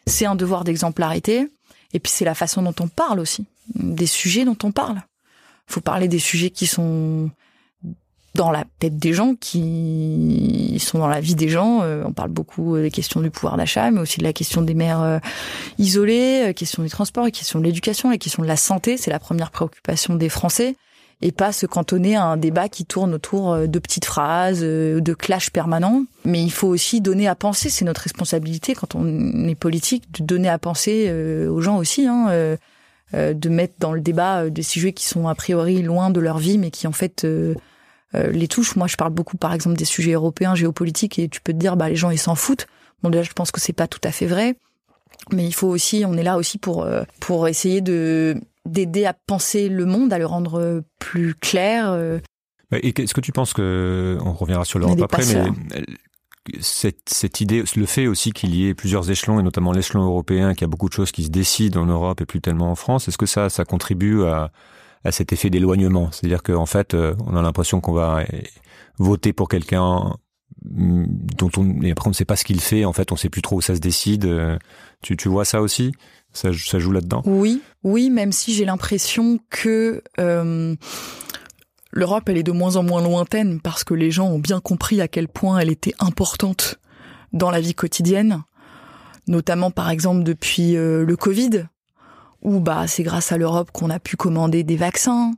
C'est 0.08 0.26
un 0.26 0.34
devoir 0.34 0.64
d'exemplarité. 0.64 1.46
Et 1.92 2.00
puis 2.00 2.10
c'est 2.10 2.24
la 2.24 2.34
façon 2.34 2.62
dont 2.62 2.74
on 2.80 2.88
parle 2.88 3.20
aussi, 3.20 3.46
des 3.76 4.06
sujets 4.08 4.44
dont 4.44 4.58
on 4.64 4.72
parle. 4.72 5.02
Faut 5.68 5.80
parler 5.80 6.08
des 6.08 6.18
sujets 6.18 6.50
qui 6.50 6.66
sont 6.66 7.30
dans 8.34 8.50
la 8.50 8.64
tête 8.80 8.96
des 8.96 9.12
gens 9.12 9.34
qui 9.36 10.76
sont 10.80 10.98
dans 10.98 11.06
la 11.06 11.20
vie 11.20 11.36
des 11.36 11.48
gens. 11.48 11.82
Euh, 11.82 12.02
on 12.04 12.12
parle 12.12 12.30
beaucoup 12.30 12.76
des 12.76 12.90
questions 12.90 13.20
du 13.20 13.30
pouvoir 13.30 13.56
d'achat, 13.56 13.90
mais 13.90 14.00
aussi 14.00 14.18
de 14.18 14.24
la 14.24 14.32
question 14.32 14.60
des 14.62 14.74
mères 14.74 15.02
euh, 15.02 15.18
isolées, 15.78 16.48
euh, 16.48 16.52
question 16.52 16.82
du 16.82 16.88
transport, 16.88 17.30
question 17.30 17.60
de 17.60 17.64
l'éducation, 17.64 18.10
la 18.10 18.18
question 18.18 18.42
de 18.42 18.48
la 18.48 18.56
santé. 18.56 18.96
C'est 18.96 19.10
la 19.10 19.20
première 19.20 19.50
préoccupation 19.50 20.16
des 20.16 20.28
Français. 20.28 20.76
Et 21.22 21.30
pas 21.30 21.52
se 21.52 21.64
cantonner 21.64 22.16
à 22.16 22.24
un 22.24 22.36
débat 22.36 22.68
qui 22.68 22.84
tourne 22.84 23.14
autour 23.14 23.56
de 23.56 23.78
petites 23.78 24.04
phrases, 24.04 24.60
de 24.60 25.14
clashs 25.14 25.48
permanents. 25.48 26.04
Mais 26.24 26.42
il 26.42 26.50
faut 26.50 26.66
aussi 26.66 27.00
donner 27.00 27.28
à 27.28 27.36
penser, 27.36 27.70
c'est 27.70 27.84
notre 27.84 28.02
responsabilité 28.02 28.74
quand 28.74 28.96
on 28.96 29.46
est 29.48 29.54
politique, 29.54 30.10
de 30.12 30.24
donner 30.24 30.48
à 30.48 30.58
penser 30.58 31.10
aux 31.48 31.60
gens 31.62 31.78
aussi. 31.78 32.08
Hein, 32.08 32.56
de 33.12 33.48
mettre 33.48 33.74
dans 33.78 33.92
le 33.92 34.00
débat 34.00 34.50
des 34.50 34.64
sujets 34.64 34.92
qui 34.92 35.06
sont 35.06 35.28
a 35.28 35.34
priori 35.36 35.82
loin 35.82 36.10
de 36.10 36.20
leur 36.20 36.38
vie, 36.38 36.58
mais 36.58 36.70
qui 36.70 36.88
en 36.88 36.92
fait 36.92 37.24
euh, 37.24 37.54
les 38.14 38.48
touches. 38.48 38.76
Moi, 38.76 38.86
je 38.86 38.96
parle 38.96 39.12
beaucoup, 39.12 39.36
par 39.36 39.52
exemple, 39.52 39.76
des 39.76 39.84
sujets 39.84 40.12
européens, 40.12 40.54
géopolitiques, 40.54 41.18
et 41.18 41.28
tu 41.28 41.40
peux 41.40 41.52
te 41.52 41.58
dire, 41.58 41.76
bah, 41.76 41.88
les 41.88 41.96
gens, 41.96 42.10
ils 42.10 42.18
s'en 42.18 42.34
foutent. 42.34 42.66
Bon, 43.02 43.10
déjà, 43.10 43.22
je 43.22 43.32
pense 43.32 43.50
que 43.50 43.60
c'est 43.60 43.72
pas 43.72 43.86
tout 43.86 44.00
à 44.04 44.10
fait 44.10 44.26
vrai. 44.26 44.56
Mais 45.32 45.44
il 45.46 45.54
faut 45.54 45.68
aussi, 45.68 46.04
on 46.06 46.14
est 46.14 46.22
là 46.22 46.36
aussi 46.36 46.58
pour, 46.58 46.82
euh, 46.82 47.02
pour 47.20 47.48
essayer 47.48 47.80
de, 47.80 48.36
d'aider 48.66 49.06
à 49.06 49.14
penser 49.14 49.68
le 49.68 49.84
monde, 49.84 50.12
à 50.12 50.18
le 50.18 50.26
rendre 50.26 50.82
plus 50.98 51.34
clair. 51.34 52.20
Et 52.72 53.00
est-ce 53.00 53.14
que 53.14 53.20
tu 53.20 53.32
penses 53.32 53.52
que, 53.52 54.18
on 54.24 54.32
reviendra 54.32 54.64
sur 54.64 54.78
l'Europe 54.78 55.00
après, 55.02 55.24
mais 55.26 55.84
cette, 56.60 57.08
cette 57.08 57.40
idée, 57.40 57.64
le 57.76 57.86
fait 57.86 58.06
aussi 58.06 58.32
qu'il 58.32 58.54
y 58.54 58.68
ait 58.68 58.74
plusieurs 58.74 59.10
échelons, 59.10 59.40
et 59.40 59.42
notamment 59.42 59.72
l'échelon 59.72 60.04
européen, 60.04 60.52
qu'il 60.52 60.62
y 60.62 60.64
a 60.64 60.68
beaucoup 60.68 60.88
de 60.88 60.94
choses 60.94 61.10
qui 61.10 61.24
se 61.24 61.30
décident 61.30 61.82
en 61.82 61.86
Europe 61.86 62.20
et 62.20 62.26
plus 62.26 62.40
tellement 62.40 62.70
en 62.70 62.74
France, 62.74 63.08
est-ce 63.08 63.18
que 63.18 63.26
ça, 63.26 63.48
ça 63.48 63.64
contribue 63.64 64.24
à, 64.24 64.50
à 65.04 65.12
cet 65.12 65.32
effet 65.32 65.50
d'éloignement. 65.50 66.10
C'est-à-dire 66.10 66.42
qu'en 66.42 66.66
fait, 66.66 66.94
on 66.94 67.36
a 67.36 67.42
l'impression 67.42 67.80
qu'on 67.80 67.92
va 67.92 68.24
voter 68.98 69.32
pour 69.32 69.48
quelqu'un 69.48 70.16
mm, 70.64 71.04
dont 71.38 71.50
on 71.56 71.90
après 71.90 72.06
on 72.06 72.10
ne 72.10 72.14
sait 72.14 72.24
pas 72.24 72.36
ce 72.36 72.44
qu'il 72.44 72.60
fait. 72.60 72.84
En 72.84 72.92
fait, 72.92 73.12
on 73.12 73.16
sait 73.16 73.28
plus 73.28 73.42
trop 73.42 73.56
où 73.56 73.60
ça 73.60 73.74
se 73.74 73.80
décide. 73.80 74.58
Tu, 75.02 75.16
tu 75.16 75.28
vois 75.28 75.44
ça 75.44 75.60
aussi? 75.60 75.92
Ça, 76.34 76.50
joue 76.52 76.90
là-dedans? 76.90 77.22
Oui, 77.26 77.62
oui, 77.84 78.10
même 78.10 78.32
si 78.32 78.54
j'ai 78.54 78.64
l'impression 78.64 79.38
que 79.50 80.02
euh, 80.18 80.74
l'Europe, 81.92 82.28
elle 82.28 82.38
est 82.38 82.42
de 82.42 82.52
moins 82.52 82.74
en 82.74 82.82
moins 82.82 83.02
lointaine 83.02 83.60
parce 83.60 83.84
que 83.84 83.94
les 83.94 84.10
gens 84.10 84.26
ont 84.26 84.40
bien 84.40 84.60
compris 84.60 85.00
à 85.00 85.06
quel 85.06 85.28
point 85.28 85.58
elle 85.58 85.70
était 85.70 85.94
importante 86.00 86.80
dans 87.32 87.52
la 87.52 87.60
vie 87.60 87.74
quotidienne, 87.74 88.42
notamment 89.28 89.70
par 89.70 89.90
exemple 89.90 90.24
depuis 90.24 90.76
euh, 90.76 91.04
le 91.04 91.16
Covid, 91.16 91.66
où 92.44 92.60
bah 92.60 92.86
c'est 92.86 93.02
grâce 93.02 93.32
à 93.32 93.38
l'Europe 93.38 93.70
qu'on 93.72 93.90
a 93.90 93.98
pu 93.98 94.16
commander 94.16 94.62
des 94.62 94.76
vaccins, 94.76 95.32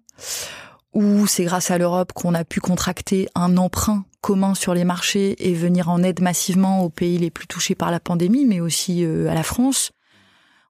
où 0.92 1.26
c'est 1.26 1.44
grâce 1.44 1.70
à 1.70 1.78
l'Europe 1.78 2.12
qu'on 2.12 2.34
a 2.34 2.44
pu 2.44 2.60
contracter 2.60 3.28
un 3.34 3.56
emprunt 3.56 4.04
commun 4.20 4.54
sur 4.54 4.74
les 4.74 4.84
marchés 4.84 5.36
et 5.48 5.54
venir 5.54 5.88
en 5.88 6.02
aide 6.02 6.20
massivement 6.20 6.82
aux 6.82 6.88
pays 6.88 7.18
les 7.18 7.30
plus 7.30 7.46
touchés 7.46 7.76
par 7.76 7.90
la 7.90 8.00
pandémie, 8.00 8.44
mais 8.44 8.60
aussi 8.60 9.04
euh, 9.04 9.28
à 9.28 9.34
la 9.34 9.44
France. 9.44 9.92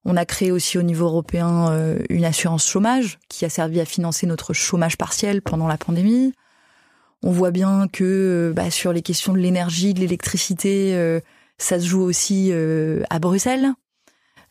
On 0.04 0.16
a 0.16 0.26
créé 0.26 0.52
aussi 0.52 0.78
au 0.78 0.82
niveau 0.82 1.06
européen 1.06 1.70
euh, 1.70 1.98
une 2.10 2.24
assurance 2.24 2.66
chômage 2.66 3.18
qui 3.28 3.44
a 3.44 3.48
servi 3.48 3.80
à 3.80 3.84
financer 3.86 4.26
notre 4.26 4.52
chômage 4.52 4.98
partiel 4.98 5.42
pendant 5.42 5.68
la 5.68 5.78
pandémie. 5.78 6.32
On 7.22 7.30
voit 7.30 7.50
bien 7.50 7.88
que 7.90 8.04
euh, 8.04 8.52
bah, 8.52 8.70
sur 8.70 8.92
les 8.92 9.02
questions 9.02 9.32
de 9.32 9.38
l'énergie, 9.38 9.94
de 9.94 10.00
l'électricité, 10.00 11.20
ça 11.56 11.80
se 11.80 11.86
joue 11.86 12.02
aussi 12.02 12.52
à 12.52 13.18
Bruxelles. 13.18 13.72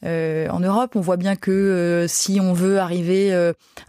En 0.05 0.59
Europe, 0.59 0.95
on 0.95 1.01
voit 1.01 1.17
bien 1.17 1.35
que 1.35 2.05
si 2.07 2.39
on 2.39 2.53
veut 2.53 2.79
arriver 2.79 3.33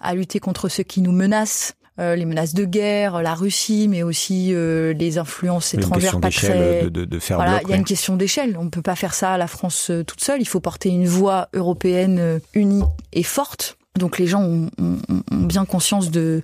à 0.01 0.15
lutter 0.15 0.41
contre 0.41 0.69
ce 0.69 0.83
qui 0.83 1.01
nous 1.01 1.13
menace, 1.13 1.77
euh, 1.99 2.15
les 2.15 2.27
menaces 2.27 2.53
de 2.53 2.67
guerre, 2.67 3.23
la 3.23 3.35
Russie, 3.35 3.89
mais 3.89 4.03
aussi 4.03 4.51
euh, 4.53 4.93
les 4.93 5.17
influences 5.17 5.73
étrangères 5.73 6.21
pas 6.21 6.29
très. 6.29 6.91
De, 6.91 7.07
de, 7.07 7.19
faire 7.19 7.39
voilà, 7.39 7.63
il 7.63 7.71
y 7.71 7.73
a 7.73 7.77
une 7.77 7.85
question 7.85 8.17
d'échelle. 8.17 8.55
On 8.59 8.65
ne 8.65 8.69
peut 8.69 8.83
pas 8.83 8.97
faire 8.97 9.15
ça 9.15 9.33
à 9.33 9.39
la 9.39 9.47
France 9.47 9.91
euh, 9.91 10.05
toute 10.05 10.21
seule. 10.21 10.43
Il 10.43 10.47
faut 10.47 10.61
porter 10.61 10.91
une 10.91 11.07
voix 11.07 11.49
européenne 11.55 12.41
unie 12.53 12.83
et 13.15 13.23
forte. 13.23 13.76
Donc 13.97 14.19
les 14.19 14.27
gens 14.27 14.43
ont, 14.43 14.71
ont, 14.81 14.99
ont, 15.33 15.45
bien 15.45 15.65
conscience 15.65 16.11
de 16.11 16.43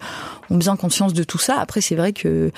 ont 0.50 0.56
bien 0.56 0.76
conscience 0.76 1.12
de 1.12 1.24
tout 1.24 1.38
ça. 1.38 1.58
Après 1.58 1.80
c'est 1.80 1.96
vrai 1.96 2.12
que 2.12 2.50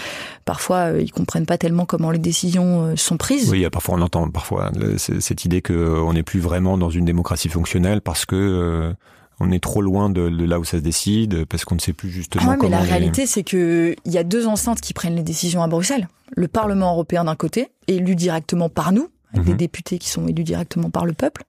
parfois 0.44 0.90
ils 0.98 1.12
comprennent 1.12 1.46
pas 1.46 1.59
tellement 1.59 1.87
comment 1.87 2.11
les 2.11 2.18
décisions 2.18 2.96
sont 2.96 3.16
prises. 3.16 3.50
Oui, 3.50 3.68
parfois 3.70 3.96
on 3.96 4.02
entend 4.02 4.28
parfois 4.30 4.70
cette 4.96 5.44
idée 5.44 5.62
que 5.62 6.00
on 6.00 6.12
n'est 6.12 6.22
plus 6.22 6.40
vraiment 6.40 6.78
dans 6.78 6.90
une 6.90 7.04
démocratie 7.04 7.48
fonctionnelle 7.48 8.00
parce 8.00 8.24
que 8.24 8.94
on 9.40 9.50
est 9.50 9.62
trop 9.62 9.83
loin 9.83 10.11
de, 10.11 10.22
là 10.22 10.59
où 10.59 10.64
ça 10.64 10.78
se 10.78 10.83
décide 10.83 11.44
parce 11.46 11.64
qu'on 11.64 11.74
ne 11.74 11.80
sait 11.80 11.92
plus 11.92 12.11
justement 12.11 12.52
ah 12.52 12.57
mais 12.61 12.68
la 12.68 12.80
réalité 12.80 13.26
c'est 13.26 13.42
que 13.42 13.94
il 14.04 14.12
y 14.12 14.18
a 14.18 14.24
deux 14.24 14.46
enceintes 14.46 14.80
qui 14.80 14.92
prennent 14.94 15.16
les 15.16 15.22
décisions 15.22 15.62
à 15.62 15.66
Bruxelles. 15.66 16.09
Le 16.37 16.48
Parlement 16.48 16.92
européen 16.92 17.24
d'un 17.24 17.37
côté, 17.37 17.68
élu 17.87 18.16
directement 18.16 18.68
par 18.68 18.92
nous, 18.92 19.09
avec 19.33 19.44
des 19.44 19.52
mhm. 19.52 19.59
députés 19.59 19.98
qui 19.98 20.09
sont 20.09 20.26
élus 20.26 20.44
directement 20.44 20.90
par 20.90 21.07
le 21.07 21.12
peuple, 21.12 21.44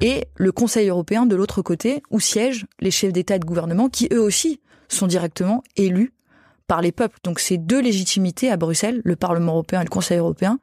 et 0.00 0.26
le 0.36 0.52
Conseil 0.52 0.88
européen 0.88 1.26
de 1.26 1.36
l'autre 1.36 1.62
côté 1.62 2.02
où 2.10 2.20
siègent 2.20 2.66
les 2.80 2.90
chefs 2.90 3.12
d'État 3.12 3.36
et 3.36 3.38
de 3.38 3.44
gouvernement 3.46 3.88
qui 3.88 4.08
eux 4.12 4.20
aussi 4.20 4.60
sont 4.88 5.06
directement 5.06 5.62
élus 5.76 6.12
par 6.66 6.82
les 6.82 6.92
peuples. 6.92 7.18
Donc 7.24 7.40
c'est 7.40 7.58
deux 7.58 7.80
légitimités 7.80 8.50
à 8.50 8.56
Bruxelles, 8.56 9.00
le 9.04 9.16
Parlement 9.16 9.52
européen 9.52 9.80
et 9.80 9.84
le 9.84 9.90
Conseil 9.90 10.18
européen, 10.18 10.58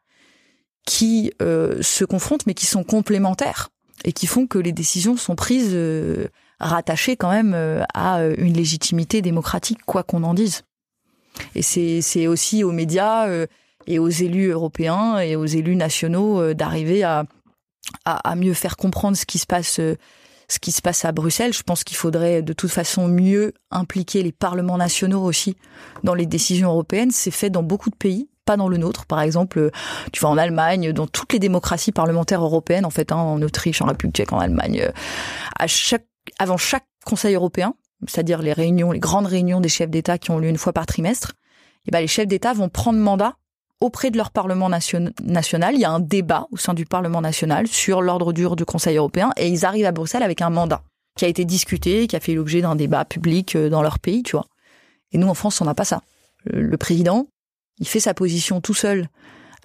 qui 0.86 1.32
euh, 1.41 1.82
se 1.82 2.06
confrontent 2.06 2.46
mais 2.46 2.54
qui 2.54 2.65
sont 2.65 2.84
complémentaires 2.84 3.69
et 4.04 4.12
qui 4.12 4.28
font 4.28 4.48
que 4.48 4.60
les 4.60 4.72
décisions 4.72 5.17
sont 5.17 5.36
prises 5.36 5.72
euh, 5.74 6.28
rattaché 6.60 7.15
quand 7.15 7.32
même 7.32 7.54
euh, 7.54 7.84
à 7.93 8.19
euh, 8.19 8.36
une 8.38 8.54
légitimité 8.54 9.22
démocratique, 9.22 9.80
quoi 9.86 10.04
qu'on 10.04 10.24
en 10.24 10.34
dise. 10.34 10.63
Et 11.56 11.62
c'est 11.63 12.28
aussi 12.28 12.63
aux 12.63 12.72
médias 12.72 13.28
et 13.88 13.98
aux 13.98 14.10
élus 14.10 14.50
européens 14.50 15.17
et 15.17 15.36
aux 15.36 15.48
élus 15.48 15.76
nationaux 15.76 16.54
d'arriver 16.54 17.02
à, 17.02 17.26
à, 18.06 18.29
à, 18.29 18.36
mieux 18.36 18.53
faire 18.53 18.77
comprendre 18.77 19.17
ce 19.17 19.25
qui 19.25 19.39
se 19.39 19.45
passe 19.45 19.79
ce 20.49 20.60
qui 20.60 20.71
se 20.71 20.82
passe 20.82 21.06
à 21.06 21.12
Bruxelles. 21.12 21.53
Je 21.53 21.63
pense 21.63 21.84
qu'il 21.84 21.97
faudrait 21.97 22.41
de 22.41 22.53
toute 22.53 22.69
façon 22.69 23.08
mieux 23.08 23.53
impliquer 23.71 24.23
les 24.23 24.32
parlements 24.32 24.77
nationaux 24.77 25.23
aussi 25.23 25.56
dans 26.03 26.13
les 26.13 26.25
décisions 26.25 26.69
européennes. 26.69 27.12
C'est 27.12 27.32
fait 27.32 27.49
dans 27.49 27.63
beaucoup 27.63 27.89
de 27.89 27.95
pays, 27.95 28.29
pas 28.45 28.58
dans 28.58 28.67
le 28.67 28.77
nôtre. 28.77 29.06
Par 29.06 29.21
exemple, 29.21 29.71
tu 30.12 30.21
vas 30.21 30.29
en 30.29 30.38
Allemagne, 30.38 30.91
dans 30.91 31.08
toutes 31.08 31.34
les 31.34 31.39
démocraties 31.39 31.91
parlementaires 31.91 32.43
européennes, 32.43 32.86
en 32.86 32.89
fait, 32.89 33.12
hein, 33.12 33.17
en 33.17 33.41
Autriche, 33.41 33.82
en 33.82 33.86
République 33.86 34.15
tchèque, 34.15 34.34
en 34.34 34.39
Allemagne, 34.39 34.91
à 35.58 35.67
chaque 35.67 36.06
avant 36.39 36.58
chaque 36.58 36.86
Conseil 37.06 37.36
européen, 37.36 37.73
c'est-à-dire 38.08 38.41
les 38.41 38.53
réunions, 38.53 38.91
les 38.91 38.99
grandes 38.99 39.25
réunions 39.25 39.60
des 39.60 39.69
chefs 39.69 39.89
d'État 39.89 40.17
qui 40.17 40.32
ont 40.32 40.39
lieu 40.39 40.47
une 40.47 40.58
fois 40.58 40.71
par 40.71 40.86
trimestre, 40.86 41.34
eh 41.86 41.91
ben 41.91 41.99
les 41.99 42.08
chefs 42.08 42.27
d'État 42.27 42.53
vont 42.53 42.69
prendre 42.69 42.99
mandat 42.99 43.36
auprès 43.84 44.12
de 44.12 44.17
leur 44.17 44.32
Parlement 44.32 44.69
national. 44.69 45.76
Il 45.76 45.80
y 45.80 45.86
a 45.86 45.91
un 45.91 46.00
débat 46.00 46.48
au 46.52 46.58
sein 46.58 46.74
du 46.74 46.86
Parlement 46.86 47.19
national 47.19 47.67
sur 47.67 48.02
l'ordre 48.02 48.32
dur 48.32 48.56
du 48.56 48.63
Conseil 48.63 48.96
européen 48.96 49.32
et 49.36 49.50
ils 49.50 49.65
arrivent 49.65 49.86
à 49.86 49.91
Bruxelles 49.91 50.24
avec 50.24 50.41
un 50.41 50.50
mandat 50.50 50.82
qui 51.17 51.26
a 51.26 51.28
été 51.28 51.43
discuté, 51.43 52.08
qui 52.08 52.15
a 52.15 52.19
fait 52.19 52.34
l'objet 52.34 52.62
d'un 52.62 52.76
débat 52.76 53.06
public 53.06 53.56
euh, 53.56 53.69
dans 53.69 53.84
leur 53.84 54.00
pays, 54.00 54.24
tu 54.24 54.32
vois. 54.32 54.48
Et 55.12 55.17
nous, 55.17 55.28
en 55.28 55.36
France, 55.36 55.62
on 55.62 55.65
n'a 55.65 55.76
pas 55.76 55.86
ça. 55.86 56.02
Le 56.46 56.76
président, 56.78 57.28
il 57.80 57.88
fait 57.88 58.00
sa 58.00 58.13
position 58.13 58.62
tout 58.62 58.74
seul 58.74 59.10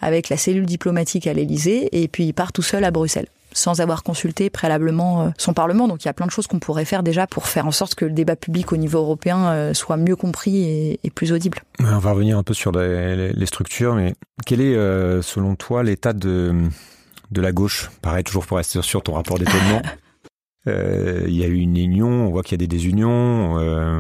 avec 0.00 0.28
la 0.28 0.37
cellule 0.37 0.66
diplomatique 0.66 1.26
à 1.26 1.33
l'Élysée 1.33 1.88
et 2.02 2.09
puis 2.09 2.24
il 2.24 2.35
part 2.35 2.52
tout 2.52 2.62
seul 2.62 2.85
à 2.85 2.90
Bruxelles 2.90 3.28
sans 3.52 3.80
avoir 3.80 4.02
consulté 4.02 4.50
préalablement 4.50 5.22
euh, 5.22 5.28
son 5.38 5.52
Parlement. 5.52 5.88
Donc 5.88 6.04
il 6.04 6.06
y 6.06 6.08
a 6.08 6.12
plein 6.12 6.26
de 6.26 6.30
choses 6.30 6.46
qu'on 6.46 6.58
pourrait 6.58 6.84
faire 6.84 7.02
déjà 7.02 7.26
pour 7.26 7.46
faire 7.46 7.66
en 7.66 7.70
sorte 7.70 7.94
que 7.94 8.04
le 8.04 8.12
débat 8.12 8.37
public 8.37 8.72
au 8.72 8.76
niveau 8.76 8.98
européen 8.98 9.48
euh, 9.48 9.74
soit 9.74 9.96
mieux 9.96 10.16
compris 10.16 10.98
et, 11.02 11.11
plus 11.11 11.32
audible. 11.32 11.58
On 11.80 11.98
va 11.98 12.12
revenir 12.12 12.38
un 12.38 12.42
peu 12.42 12.54
sur 12.54 12.70
les, 12.70 13.46
structures, 13.46 13.94
mais 13.94 14.14
quel 14.46 14.61
est 14.61 14.76
euh, 14.76 15.22
selon 15.22 15.56
toi 15.56 15.82
l'état 15.82 16.12
de, 16.12 16.68
de 17.30 17.40
la 17.40 17.50
gauche? 17.50 17.90
Pareil, 18.02 18.24
toujours 18.24 18.46
pour 18.46 18.58
rester 18.58 18.80
sur 18.82 19.02
ton 19.02 19.14
rapport 19.14 19.38
d'étonnement. 19.38 19.82
il 20.66 21.34
y 21.34 21.42
a 21.44 21.46
eu 21.46 21.56
une 21.56 21.78
union, 21.78 22.08
on 22.08 22.30
voit 22.30 22.42
qu'il 22.42 22.52
y 22.52 22.54
a 22.56 22.58
des 22.58 22.68
désunions. 22.68 23.54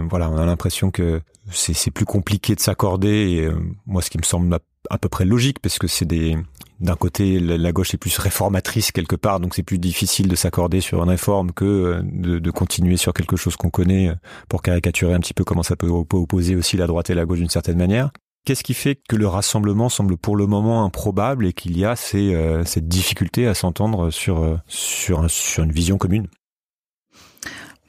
voilà, 0.08 0.28
on 0.30 0.36
a 0.36 0.44
l'impression 0.44 0.90
que 0.90 1.22
c'est 1.50 1.90
plus 1.90 2.04
compliqué 2.04 2.54
de 2.54 2.60
s'accorder. 2.60 3.08
Et 3.08 3.48
moi, 3.86 4.02
ce 4.02 4.10
qui 4.10 4.18
me 4.18 4.22
semble 4.22 4.54
à 4.90 4.98
peu 4.98 5.08
près 5.08 5.24
logique, 5.24 5.60
parce 5.60 5.78
que 5.78 5.86
c'est 5.86 6.04
des 6.04 6.36
d'un 6.80 6.94
côté 6.94 7.40
la 7.40 7.72
gauche 7.72 7.94
est 7.94 7.98
plus 7.98 8.16
réformatrice 8.18 8.92
quelque 8.92 9.16
part, 9.16 9.40
donc 9.40 9.54
c'est 9.54 9.62
plus 9.62 9.78
difficile 9.78 10.28
de 10.28 10.36
s'accorder 10.36 10.80
sur 10.80 11.02
une 11.02 11.08
réforme 11.08 11.52
que 11.52 11.64
euh, 11.64 12.02
de, 12.04 12.50
continuer 12.50 12.96
sur 12.96 13.12
quelque 13.12 13.36
chose 13.36 13.56
qu'on 13.56 13.70
connaît 13.70 14.08
euh, 14.08 14.14
pour 14.48 14.62
caricaturer 14.62 15.12
un 15.12 15.20
petit 15.20 15.34
peu 15.34 15.44
comment 15.44 15.62
ça 15.62 15.76
peut 15.76 15.88
opposer 15.88 16.54
aussi 16.54 16.76
la 16.76 16.86
droite 16.86 17.10
et 17.10 17.14
la 17.14 17.24
gauche 17.24 17.38
d'une 17.38 17.48
certaine 17.48 17.78
manière. 17.78 18.10
Qu'est-ce 18.44 18.62
qui 18.62 18.74
fait 18.74 19.00
que 19.08 19.16
le 19.16 19.26
rassemblement 19.26 19.88
semble 19.88 20.16
pour 20.16 20.36
le 20.36 20.46
moment 20.46 20.84
improbable 20.84 21.46
et 21.46 21.52
qu'il 21.52 21.76
y 21.76 21.84
a 21.84 21.96
ces, 21.96 22.34
euh, 22.34 22.64
cette 22.64 22.88
difficulté 22.88 23.46
à 23.46 23.54
s'entendre 23.54 24.10
sur, 24.10 24.58
sur 24.68 25.24
une 25.62 25.72
vision 25.72 25.98
commune? 25.98 26.28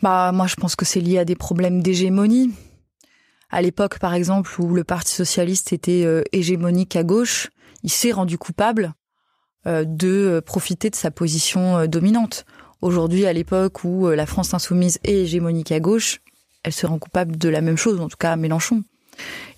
Bah 0.01 0.31
moi 0.31 0.47
je 0.47 0.55
pense 0.55 0.75
que 0.75 0.85
c'est 0.85 1.01
lié 1.01 1.19
à 1.19 1.25
des 1.25 1.35
problèmes 1.35 1.83
d'hégémonie. 1.83 2.51
À 3.51 3.61
l'époque 3.61 3.99
par 3.99 4.15
exemple 4.15 4.59
où 4.59 4.73
le 4.73 4.83
Parti 4.83 5.13
socialiste 5.13 5.73
était 5.73 6.05
hégémonique 6.31 6.95
à 6.95 7.03
gauche, 7.03 7.49
il 7.83 7.89
s'est 7.89 8.11
rendu 8.11 8.37
coupable 8.37 8.93
euh, 9.67 9.83
de 9.85 10.41
profiter 10.45 10.89
de 10.89 10.95
sa 10.95 11.11
position 11.11 11.79
euh, 11.79 11.87
dominante. 11.87 12.45
Aujourd'hui, 12.81 13.25
à 13.25 13.33
l'époque 13.33 13.83
où 13.83 14.07
euh, 14.07 14.15
la 14.15 14.25
France 14.25 14.53
insoumise 14.53 14.99
est 15.03 15.23
hégémonique 15.23 15.73
à 15.73 15.81
gauche, 15.81 16.21
elle 16.63 16.71
se 16.71 16.87
rend 16.87 16.97
coupable 16.97 17.37
de 17.37 17.49
la 17.49 17.59
même 17.59 17.75
chose, 17.75 17.99
en 17.99 18.07
tout 18.07 18.17
cas 18.17 18.31
à 18.31 18.35
Mélenchon. 18.37 18.83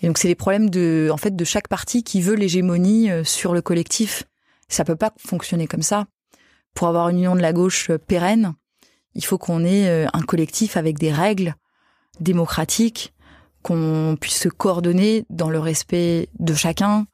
Et 0.02 0.08
donc 0.08 0.18
c'est 0.18 0.28
des 0.28 0.36
problèmes 0.36 0.72
de, 0.72 1.10
en 1.12 1.18
fait, 1.18 1.36
de 1.36 1.46
chaque 1.46 1.68
parti 1.68 2.04
qui 2.04 2.20
veut 2.20 2.34
l'hégémonie 2.34 3.10
sur 3.24 3.54
le 3.54 3.62
collectif. 3.62 4.24
Ça 4.70 4.84
peut 4.86 4.96
pas 4.96 5.14
fonctionner 5.20 5.68
comme 5.68 5.84
ça. 5.84 6.08
Pour 6.74 6.88
avoir 6.88 7.10
une 7.10 7.18
union 7.18 7.36
de 7.36 7.42
la 7.42 7.54
gauche 7.54 7.92
pérenne, 8.08 8.56
il 9.14 9.24
faut 9.24 9.38
qu'on 9.38 9.64
ait 9.64 10.08
un 10.12 10.22
collectif 10.22 10.78
avec 10.78 10.98
des 10.98 11.12
règles 11.12 11.54
démocratiques, 12.20 13.14
qu'on 13.62 14.18
puisse 14.20 14.40
se 14.40 14.50
coordonner 14.50 15.26
dans 15.30 15.52
le 15.52 15.60
respect 15.60 16.30
de 16.40 16.56
chacun, 16.56 17.06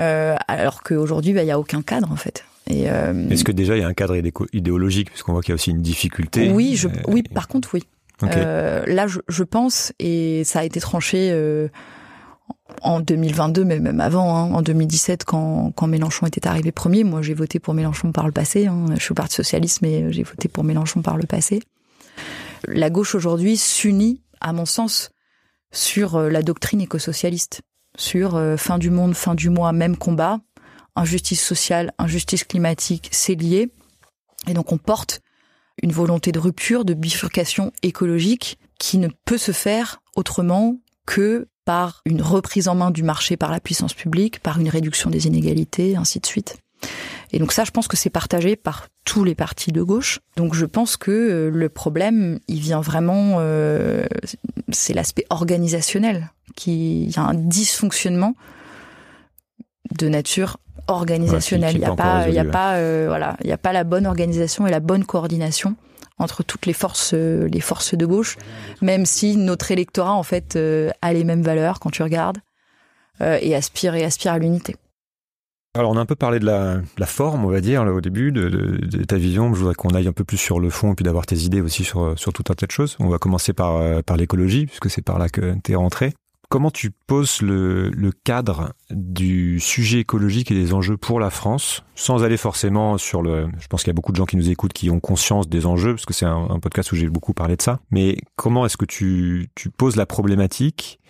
euh, 0.00 0.36
alors 0.46 0.82
qu'aujourd'hui, 0.82 1.32
bah, 1.32 1.42
il 1.42 1.46
n'y 1.46 1.50
a 1.50 1.58
aucun 1.58 1.82
cadre 1.82 2.10
en 2.10 2.16
fait. 2.16 2.44
Euh, 2.70 3.28
Est-ce 3.30 3.44
que 3.44 3.52
déjà 3.52 3.76
il 3.76 3.80
y 3.80 3.84
a 3.84 3.88
un 3.88 3.94
cadre 3.94 4.14
idéologique, 4.52 5.10
puisqu'on 5.10 5.32
voit 5.32 5.40
qu'il 5.40 5.50
y 5.50 5.52
a 5.52 5.54
aussi 5.54 5.70
une 5.70 5.80
difficulté 5.80 6.50
Oui, 6.52 6.76
je, 6.76 6.88
euh, 6.88 6.92
oui, 7.08 7.22
par 7.22 7.48
contre, 7.48 7.70
oui. 7.72 7.82
là, 8.20 9.06
je, 9.06 9.20
je, 9.26 9.42
pense, 9.42 9.92
et 9.98 10.44
ça 10.44 10.60
a 10.60 10.64
été 10.64 10.78
tranché 10.78 11.32
en 12.82 13.00
2022, 13.00 13.64
mais 13.64 13.80
même 13.80 14.00
avant, 14.00 14.36
hein, 14.36 14.52
en 14.52 14.60
2017, 14.60 15.24
quand, 15.24 15.72
quand 15.74 15.86
Mélenchon 15.86 16.26
était 16.26 16.46
arrivé 16.46 16.70
premier. 16.70 17.04
Moi, 17.04 17.22
j'ai 17.22 17.32
voté 17.32 17.58
pour 17.58 17.72
Mélenchon 17.72 18.12
par 18.12 18.26
le 18.26 18.32
passé. 18.32 18.66
Hein. 18.66 18.84
Je 18.94 19.00
suis 19.00 19.12
au 19.12 19.14
Parti 19.14 19.36
socialiste, 19.36 19.80
mais 19.80 20.12
j'ai 20.12 20.22
voté 20.22 20.48
pour 20.48 20.62
Mélenchon 20.62 21.00
par 21.00 21.16
le 21.16 21.24
passé. 21.24 21.60
La 22.66 22.90
gauche 22.90 23.14
aujourd'hui 23.14 23.56
s'unit, 23.56 24.20
à 24.42 24.52
mon 24.52 24.66
sens, 24.66 25.10
sur 25.72 26.20
la 26.20 26.42
doctrine 26.42 26.82
écosocialiste 26.82 27.62
sur 27.98 28.36
euh, 28.36 28.56
fin 28.56 28.78
du 28.78 28.88
monde, 28.88 29.14
fin 29.14 29.34
du 29.34 29.50
mois, 29.50 29.72
même 29.72 29.96
combat, 29.96 30.38
injustice 30.96 31.44
sociale, 31.44 31.92
injustice 31.98 32.44
climatique, 32.44 33.08
c'est 33.12 33.34
lié. 33.34 33.70
Et 34.46 34.54
donc 34.54 34.72
on 34.72 34.78
porte 34.78 35.20
une 35.82 35.92
volonté 35.92 36.32
de 36.32 36.38
rupture, 36.38 36.86
de 36.86 36.94
bifurcation 36.94 37.72
écologique 37.82 38.58
qui 38.78 38.96
ne 38.98 39.08
peut 39.24 39.38
se 39.38 39.52
faire 39.52 40.00
autrement 40.16 40.76
que 41.04 41.48
par 41.64 42.00
une 42.06 42.22
reprise 42.22 42.68
en 42.68 42.74
main 42.74 42.90
du 42.90 43.02
marché 43.02 43.36
par 43.36 43.50
la 43.50 43.60
puissance 43.60 43.92
publique, 43.92 44.40
par 44.40 44.58
une 44.58 44.68
réduction 44.68 45.10
des 45.10 45.26
inégalités, 45.26 45.96
ainsi 45.96 46.18
de 46.18 46.26
suite. 46.26 46.56
Et 47.32 47.38
donc 47.38 47.52
ça, 47.52 47.64
je 47.64 47.70
pense 47.70 47.88
que 47.88 47.96
c'est 47.96 48.10
partagé 48.10 48.56
par 48.56 48.88
tous 49.04 49.24
les 49.24 49.34
partis 49.34 49.72
de 49.72 49.82
gauche. 49.82 50.20
Donc 50.36 50.54
je 50.54 50.64
pense 50.64 50.96
que 50.96 51.10
euh, 51.10 51.50
le 51.50 51.68
problème, 51.68 52.38
il 52.48 52.60
vient 52.60 52.80
vraiment, 52.80 53.36
euh, 53.38 54.06
c'est 54.70 54.94
l'aspect 54.94 55.26
organisationnel, 55.28 56.30
qui 56.58 57.04
il 57.04 57.16
y 57.16 57.18
a 57.18 57.22
un 57.22 57.34
dysfonctionnement 57.34 58.34
de 59.98 60.08
nature 60.08 60.58
organisationnelle. 60.88 61.74
il 61.74 61.80
n'y 61.80 61.84
a 61.84 61.94
pas, 61.94 62.28
il 62.28 62.34
y 62.34 62.38
a 62.38 62.44
pas, 62.44 62.74
euh, 62.76 63.06
voilà, 63.08 63.36
il 63.42 63.48
y 63.48 63.52
a 63.52 63.58
pas 63.58 63.72
la 63.72 63.84
bonne 63.84 64.06
organisation 64.06 64.66
et 64.66 64.70
la 64.70 64.80
bonne 64.80 65.04
coordination 65.04 65.76
entre 66.18 66.42
toutes 66.42 66.66
les 66.66 66.72
forces, 66.72 67.14
les 67.14 67.60
forces 67.60 67.94
de 67.94 68.04
gauche, 68.04 68.36
même 68.82 69.06
si 69.06 69.36
notre 69.36 69.70
électorat 69.70 70.14
en 70.14 70.24
fait 70.24 70.58
a 71.00 71.12
les 71.12 71.22
mêmes 71.22 71.42
valeurs 71.42 71.78
quand 71.78 71.90
tu 71.90 72.02
regardes 72.02 72.38
et 73.20 73.54
aspire 73.54 73.94
et 73.94 74.04
aspire 74.04 74.32
à 74.32 74.38
l'unité. 74.40 74.74
Alors 75.78 75.92
on 75.92 75.96
a 75.96 76.00
un 76.00 76.06
peu 76.06 76.16
parlé 76.16 76.40
de 76.40 76.44
la, 76.44 76.80
la 76.96 77.06
forme, 77.06 77.44
on 77.44 77.48
va 77.48 77.60
dire, 77.60 77.84
là, 77.84 77.92
au 77.92 78.00
début, 78.00 78.32
de, 78.32 78.48
de, 78.48 78.84
de, 78.84 79.04
ta 79.04 79.16
vision. 79.16 79.54
Je 79.54 79.60
voudrais 79.60 79.74
qu'on 79.74 79.90
aille 79.90 80.08
un 80.08 80.12
peu 80.12 80.24
plus 80.24 80.36
sur 80.36 80.58
le 80.58 80.70
fond 80.70 80.92
et 80.92 80.94
puis 80.94 81.04
d'avoir 81.04 81.24
tes 81.24 81.36
idées 81.36 81.60
aussi 81.60 81.84
sur, 81.84 82.18
sur 82.18 82.32
tout 82.32 82.42
un 82.50 82.54
tas 82.54 82.66
de 82.66 82.72
choses. 82.72 82.96
On 82.98 83.08
va 83.08 83.18
commencer 83.18 83.52
par, 83.52 83.76
euh, 83.76 84.00
par 84.02 84.16
l'écologie, 84.16 84.66
puisque 84.66 84.90
c'est 84.90 85.02
par 85.02 85.18
là 85.18 85.28
que 85.28 85.54
tu 85.62 85.72
es 85.72 85.74
rentré. 85.76 86.14
Comment 86.50 86.70
tu 86.70 86.90
poses 86.90 87.42
le, 87.42 88.10
cadre 88.24 88.72
du 88.90 89.60
sujet 89.60 90.00
écologique 90.00 90.50
et 90.50 90.54
des 90.54 90.72
enjeux 90.72 90.96
pour 90.96 91.20
la 91.20 91.28
France, 91.28 91.84
sans 91.94 92.24
aller 92.24 92.38
forcément 92.38 92.96
sur 92.96 93.20
le... 93.20 93.48
Je 93.58 93.66
pense 93.66 93.82
qu'il 93.82 93.88
y 93.88 93.90
a 93.90 93.94
beaucoup 93.94 94.12
de 94.12 94.16
gens 94.16 94.24
qui 94.24 94.38
nous 94.38 94.48
écoutent 94.48 94.72
qui 94.72 94.90
ont 94.90 94.98
conscience 94.98 95.48
des 95.48 95.66
enjeux, 95.66 95.92
parce 95.94 96.06
que 96.06 96.14
c'est 96.14 96.24
un, 96.24 96.58
podcast 96.58 96.90
où 96.92 96.96
j'ai 96.96 97.10
beaucoup 97.10 97.34
parlé 97.34 97.56
de 97.56 97.62
ça. 97.62 97.80
Mais 97.90 98.16
comment 98.36 98.64
est-ce 98.64 98.78
que 98.78 98.86
tu 98.86 99.50
poses 99.76 99.96
la 99.96 100.06
problématique 100.06 101.00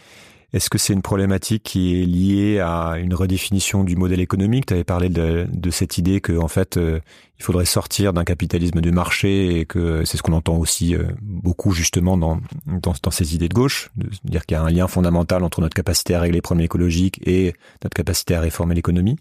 est-ce 0.54 0.70
que 0.70 0.78
c'est 0.78 0.94
une 0.94 1.02
problématique 1.02 1.62
qui 1.62 2.00
est 2.00 2.06
liée 2.06 2.58
à 2.58 2.94
une 2.98 3.12
redéfinition 3.12 3.84
du 3.84 3.96
modèle 3.96 4.20
économique? 4.20 4.64
Tu 4.66 4.74
avais 4.74 4.84
parlé 4.84 5.10
de, 5.10 5.46
de, 5.52 5.70
cette 5.70 5.98
idée 5.98 6.22
que 6.22 6.38
en 6.38 6.48
fait 6.48 6.78
euh, 6.78 7.00
il 7.38 7.44
faudrait 7.44 7.66
sortir 7.66 8.14
d'un 8.14 8.24
capitalisme 8.24 8.80
de 8.80 8.90
marché 8.90 9.60
et 9.60 9.66
que 9.66 10.06
c'est 10.06 10.16
ce 10.16 10.22
qu'on 10.22 10.32
entend 10.32 10.56
aussi 10.56 10.94
euh, 10.94 11.04
beaucoup 11.20 11.72
justement 11.72 12.16
dans, 12.16 12.40
dans, 12.66 12.94
dans, 13.02 13.10
ces 13.10 13.34
idées 13.34 13.50
de 13.50 13.54
gauche, 13.54 13.90
de 13.96 14.08
dire 14.24 14.46
qu'il 14.46 14.56
y 14.56 14.58
a 14.58 14.62
un 14.62 14.70
lien 14.70 14.88
fondamental 14.88 15.44
entre 15.44 15.60
notre 15.60 15.74
capacité 15.74 16.14
à 16.14 16.20
régler 16.20 16.38
les 16.38 16.42
problèmes 16.42 16.64
écologiques 16.64 17.20
et 17.26 17.52
notre 17.84 17.94
capacité 17.94 18.34
à 18.34 18.40
réformer 18.40 18.74
l'économie. 18.74 19.16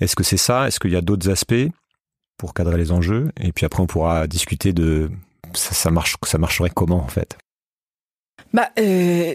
Est-ce 0.00 0.16
que 0.16 0.24
c'est 0.24 0.36
ça? 0.36 0.66
Est-ce 0.66 0.80
qu'il 0.80 0.90
y 0.90 0.96
a 0.96 1.02
d'autres 1.02 1.30
aspects 1.30 1.68
pour 2.36 2.52
cadrer 2.52 2.78
les 2.78 2.90
enjeux? 2.90 3.30
Et 3.40 3.52
puis 3.52 3.64
après 3.64 3.80
on 3.80 3.86
pourra 3.86 4.26
discuter 4.26 4.72
de 4.72 5.08
ça, 5.54 5.72
ça 5.72 5.90
marche, 5.92 6.16
ça 6.24 6.38
marcherait 6.38 6.70
comment 6.74 7.00
en 7.00 7.08
fait? 7.08 7.38
Bah, 8.52 8.70
euh, 8.78 9.34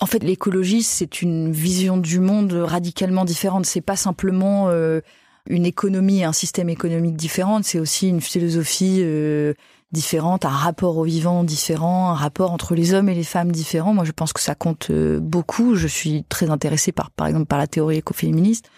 en 0.00 0.06
fait, 0.06 0.22
l'écologie, 0.22 0.82
c'est 0.82 1.22
une 1.22 1.50
vision 1.50 1.96
du 1.96 2.20
monde 2.20 2.52
radicalement 2.52 3.24
différente. 3.24 3.66
C'est 3.66 3.80
pas 3.80 3.96
simplement 3.96 4.68
euh, 4.68 5.00
une 5.48 5.64
économie, 5.64 6.24
un 6.24 6.32
système 6.32 6.68
économique 6.68 7.16
différent. 7.16 7.60
C'est 7.62 7.78
aussi 7.78 8.08
une 8.08 8.20
philosophie 8.20 9.00
euh, 9.00 9.54
différente, 9.92 10.44
un 10.44 10.50
rapport 10.50 10.98
au 10.98 11.04
vivant 11.04 11.44
différent, 11.44 12.10
un 12.10 12.14
rapport 12.14 12.52
entre 12.52 12.74
les 12.74 12.94
hommes 12.94 13.08
et 13.08 13.14
les 13.14 13.24
femmes 13.24 13.52
différent. 13.52 13.94
Moi, 13.94 14.04
je 14.04 14.12
pense 14.12 14.32
que 14.32 14.40
ça 14.40 14.54
compte 14.54 14.88
euh, 14.90 15.18
beaucoup. 15.20 15.76
Je 15.76 15.86
suis 15.86 16.24
très 16.28 16.50
intéressée 16.50 16.92
par, 16.92 17.10
par 17.10 17.26
exemple, 17.26 17.46
par 17.46 17.58
la 17.58 17.66
théorie 17.66 17.96
écoféministe. 17.96 18.70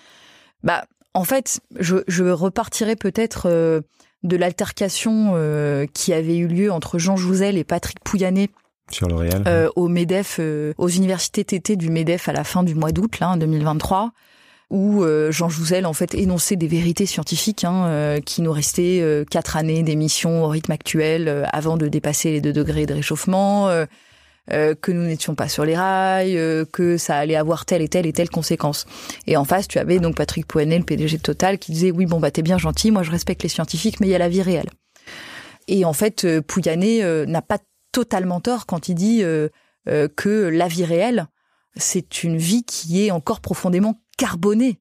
Bah, 0.62 0.84
en 1.14 1.24
fait, 1.24 1.60
je, 1.78 1.96
je 2.06 2.24
repartirai 2.24 2.94
peut-être 2.94 3.48
de 4.22 4.36
l'altercation 4.36 5.32
qui 5.94 6.12
avait 6.12 6.36
eu 6.36 6.46
lieu 6.46 6.70
entre 6.70 6.98
Jean 6.98 7.16
Jouzel 7.16 7.56
et 7.56 7.64
Patrick 7.64 7.98
Pouyanné 8.00 8.50
sur 8.90 9.08
le 9.08 9.28
euh, 9.46 9.68
au 9.76 9.88
Medef, 9.88 10.36
euh, 10.40 10.72
aux 10.78 10.88
universités 10.88 11.44
TT 11.44 11.76
du 11.76 11.90
Medef 11.90 12.28
à 12.28 12.32
la 12.32 12.44
fin 12.44 12.62
du 12.62 12.74
mois 12.74 12.92
d'août, 12.92 13.18
là, 13.20 13.30
en 13.30 13.36
2023 13.36 14.12
où 14.70 15.02
euh, 15.02 15.32
Jean 15.32 15.48
Jouzel 15.48 15.86
en 15.86 15.92
fait 15.92 16.14
énonçait 16.14 16.56
des 16.56 16.66
vérités 16.66 17.06
scientifiques, 17.06 17.64
hein, 17.64 17.86
euh, 17.86 18.20
qui 18.20 18.42
nous 18.42 18.52
restait 18.52 19.00
euh, 19.00 19.24
quatre 19.24 19.56
années 19.56 19.82
d'émission 19.82 20.44
au 20.44 20.48
rythme 20.48 20.72
actuel 20.72 21.48
avant 21.52 21.76
de 21.76 21.88
dépasser 21.88 22.32
les 22.32 22.40
deux 22.40 22.52
degrés 22.52 22.86
de 22.86 22.94
réchauffement, 22.94 23.68
que 24.48 24.92
nous 24.92 25.02
n'étions 25.02 25.34
pas 25.34 25.48
sur 25.48 25.64
les 25.64 25.76
rails, 25.76 26.38
que 26.72 26.96
ça 26.96 27.16
allait 27.16 27.36
avoir 27.36 27.66
telle 27.66 27.82
et 27.82 27.88
telle 27.88 28.06
et 28.06 28.12
telle 28.12 28.30
conséquence. 28.30 28.86
Et 29.26 29.36
en 29.36 29.44
face, 29.44 29.68
tu 29.68 29.78
avais 29.78 29.98
donc 29.98 30.16
Patrick 30.16 30.46
Pouyanné, 30.46 30.78
le 30.78 30.84
PDG 30.84 31.18
de 31.18 31.22
Total, 31.22 31.58
qui 31.58 31.72
disait 31.72 31.90
oui 31.90 32.06
bon 32.06 32.18
bah 32.18 32.30
t'es 32.30 32.42
bien 32.42 32.56
gentil, 32.56 32.90
moi 32.90 33.02
je 33.02 33.10
respecte 33.10 33.42
les 33.42 33.48
scientifiques, 33.48 34.00
mais 34.00 34.06
il 34.06 34.10
y 34.10 34.14
a 34.14 34.18
la 34.18 34.28
vie 34.28 34.42
réelle. 34.42 34.70
Et 35.66 35.84
en 35.84 35.92
fait, 35.92 36.26
Pouyanné 36.40 37.02
n'a 37.26 37.42
pas 37.42 37.58
totalement 37.98 38.38
tort 38.38 38.64
quand 38.64 38.88
il 38.88 38.94
dit 38.94 39.24
euh, 39.24 39.48
euh, 39.88 40.06
que 40.06 40.28
la 40.28 40.68
vie 40.68 40.84
réelle, 40.84 41.26
c'est 41.74 42.22
une 42.22 42.36
vie 42.36 42.62
qui 42.62 43.04
est 43.04 43.10
encore 43.10 43.40
profondément 43.40 44.00
carbonée. 44.16 44.78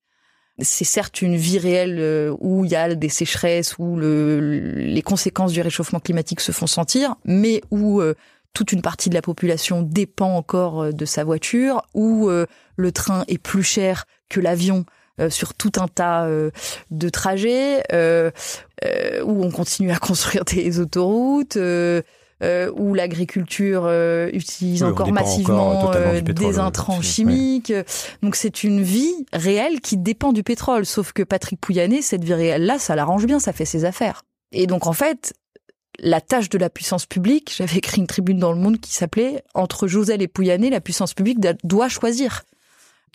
C'est 0.59 0.86
certes 0.86 1.24
une 1.24 1.36
vie 1.36 1.57
réelle 1.57 1.97
euh, 1.97 2.36
où 2.39 2.63
il 2.63 2.70
y 2.70 2.76
a 2.76 2.93
des 2.93 3.09
sécheresses, 3.09 3.80
où 3.80 3.95
le, 3.95 4.59
les 4.76 5.01
conséquences 5.01 5.51
du 5.51 5.61
réchauffement 5.61 5.99
climatique 5.99 6.41
se 6.41 6.51
font 6.51 6.68
sentir, 6.68 7.15
mais 7.26 7.63
où 7.72 8.03
toute 8.53 8.72
une 8.72 8.84
partie 8.84 9.09
de 9.09 9.15
la 9.15 9.24
population 9.24 9.82
dépend 9.82 10.36
encore 10.36 10.93
de 10.93 11.05
sa 11.05 11.24
voiture, 11.24 11.82
où 11.95 12.30
le 12.30 12.91
train 12.91 13.24
est 13.28 13.39
plus 13.39 13.63
cher 13.63 14.05
que 14.30 14.39
l'avion 14.39 14.86
sur 15.30 15.55
tout 15.55 15.72
un 15.78 15.88
tas 15.88 16.28
de 16.91 17.09
trajets, 17.09 17.84
où 17.93 19.43
on 19.43 19.51
continue 19.51 19.91
à 19.91 19.97
construire 19.99 20.45
des 20.45 20.80
autoroutes, 20.80 21.57
euh, 22.44 22.72
où 22.76 22.94
l'agriculture 22.94 23.86
euh, 23.86 24.30
utilise 24.32 24.84
encore 24.84 25.12
massivement 25.12 25.92
euh, 25.96 26.22
des 26.22 26.60
intrants 26.60 27.02
chimiques. 27.02 27.74
Donc 28.22 28.36
c'est 28.36 28.64
une 28.64 28.84
vie 28.84 29.26
réelle 29.34 29.82
qui 29.82 29.98
dépend 29.98 30.34
du 30.34 30.44
pétrole. 30.44 30.86
Sauf 30.86 31.14
que 31.14 31.24
Patrick 31.24 31.60
Pouyanné, 31.60 32.04
cette 32.04 32.24
vie 32.24 32.36
réelle-là, 32.36 32.78
ça 32.78 32.96
l'arrange 32.96 33.26
bien, 33.26 33.40
ça 33.40 33.54
fait 33.54 33.66
ses 33.66 33.86
affaires. 33.86 34.22
Et 34.52 34.68
donc 34.68 34.86
en 34.86 34.94
fait, 34.94 35.34
la 36.00 36.22
tâche 36.22 36.50
de 36.50 36.60
la 36.60 36.70
puissance 36.70 37.08
publique, 37.08 37.56
j'avais 37.58 37.78
écrit 37.78 38.02
une 38.02 38.08
tribune 38.08 38.38
dans 38.38 38.52
le 38.52 38.60
Monde 38.60 38.80
qui 38.80 38.94
s'appelait 38.94 39.44
Entre 39.56 39.88
Josel 39.88 40.22
et 40.22 40.28
Pouyanné, 40.28 40.70
la 40.70 40.82
puissance 40.82 41.16
publique 41.16 41.40
doit 41.64 41.90
choisir. 41.90 42.44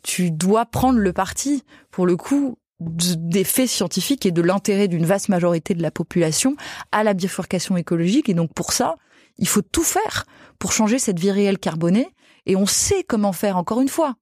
Tu 0.03 0.33
dois 0.33 0.67
prendre 0.67 0.99
le 0.99 1.13
parti, 1.13 1.63
pour 1.93 2.07
le 2.07 2.17
coup, 2.17 2.57
des 2.81 3.45
faits 3.45 3.69
scientifiques 3.69 4.27
et 4.27 4.33
de 4.33 4.43
l'intérêt 4.43 4.89
d'une 4.89 5.07
vaste 5.07 5.29
majorité 5.29 5.75
de 5.75 5.83
la 5.83 5.91
population 5.91 6.57
à 6.91 7.05
la 7.05 7.15
bifurcation 7.15 7.77
écologique. 7.77 8.29
Et 8.29 8.35
donc 8.35 8.53
pour 8.53 8.73
ça, 8.73 8.97
il 9.43 9.49
faut 9.49 9.61
tout 9.61 9.83
faire 9.83 10.25
pour 10.59 10.73
changer 10.73 11.01
cette 11.01 11.19
vie 11.19 11.33
réelle 11.33 11.59
carbonée. 11.59 12.09
Et 12.47 12.57
on 12.57 12.65
sait 12.65 13.03
comment 13.03 13.33
faire, 13.33 13.57
encore 13.57 13.81
une 13.81 13.89
fois. 13.89 14.15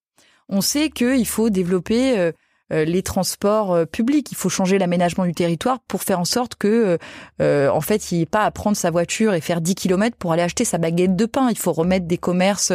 On 0.49 0.63
sait 0.63 0.89
qu'il 0.89 1.27
faut 1.27 1.51
développer 1.51 2.19
euh, 2.19 2.33
euh, 2.73 2.85
les 2.87 3.03
transports 3.03 3.73
euh, 3.73 3.85
publics. 3.85 4.33
Il 4.33 4.37
faut 4.37 4.49
changer 4.49 4.79
l'aménagement 4.79 5.27
du 5.27 5.35
territoire 5.35 5.79
pour 5.81 6.03
faire 6.03 6.19
en 6.19 6.25
sorte 6.25 6.55
que, 6.57 6.99
en 7.39 7.81
fait, 7.83 8.11
il 8.11 8.17
n'y 8.17 8.23
ait 8.23 8.27
pas 8.27 8.45
à 8.45 8.51
prendre 8.51 8.79
sa 8.79 8.91
voiture 8.91 9.35
et 9.35 9.43
faire 9.43 9.61
10 9.61 9.75
km 9.75 10.17
pour 10.17 10.33
aller 10.33 10.43
acheter 10.43 10.65
sa 10.65 10.79
baguette 10.79 11.17
de 11.17 11.27
pain. 11.27 11.51
Il 11.51 11.59
faut 11.59 11.73
remettre 11.73 12.07
des 12.07 12.19
commerces 12.19 12.73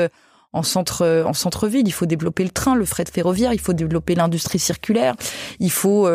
en 0.53 0.63
centre 0.63 1.23
en 1.25 1.33
centre-ville, 1.33 1.85
il 1.85 1.91
faut 1.91 2.05
développer 2.05 2.43
le 2.43 2.49
train, 2.51 2.75
le 2.75 2.85
fret 2.85 3.03
ferroviaire, 3.11 3.51
il 3.53 3.59
faut 3.59 3.73
développer 3.73 4.15
l'industrie 4.15 4.59
circulaire, 4.59 5.15
il 5.59 5.71
faut 5.71 6.07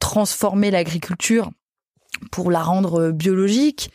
transformer 0.00 0.72
l'agriculture 0.72 1.50
pour 2.32 2.50
la 2.50 2.62
rendre 2.62 3.12
biologique. 3.12 3.90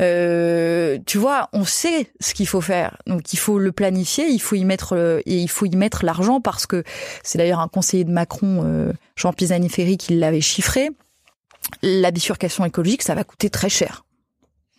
Euh, 0.00 0.98
tu 1.06 1.18
vois, 1.18 1.48
on 1.52 1.64
sait 1.64 2.12
ce 2.20 2.34
qu'il 2.34 2.46
faut 2.46 2.60
faire. 2.60 2.98
Donc 3.06 3.32
il 3.32 3.38
faut 3.38 3.58
le 3.58 3.72
planifier, 3.72 4.28
il 4.28 4.40
faut 4.40 4.56
y 4.56 4.64
mettre 4.64 4.94
euh, 4.94 5.20
et 5.26 5.38
il 5.38 5.48
faut 5.48 5.66
y 5.66 5.76
mettre 5.76 6.04
l'argent 6.04 6.40
parce 6.40 6.66
que 6.66 6.84
c'est 7.22 7.38
d'ailleurs 7.38 7.60
un 7.60 7.68
conseiller 7.68 8.04
de 8.04 8.12
Macron, 8.12 8.62
euh, 8.64 8.92
Jean 9.16 9.32
Pisani-Ferry, 9.32 9.96
qui 9.96 10.14
l'avait 10.14 10.40
chiffré. 10.40 10.90
La 11.82 12.10
bifurcation 12.10 12.64
écologique, 12.64 13.02
ça 13.02 13.14
va 13.14 13.24
coûter 13.24 13.50
très 13.50 13.68
cher. 13.68 14.04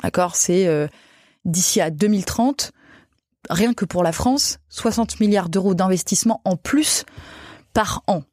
D'accord, 0.03 0.35
c'est 0.35 0.69
d'ici 1.43 1.81
à 1.81 1.89
2030, 1.89 2.71
rien 3.49 3.73
que 3.73 3.83
pour 3.83 4.03
la 4.03 4.11
France, 4.11 4.59
60 4.69 5.19
milliards 5.19 5.49
d'euros 5.49 5.73
d'investissement 5.73 6.39
en 6.45 6.55
plus 6.55 7.03
par 7.73 8.03
an. 8.07 8.23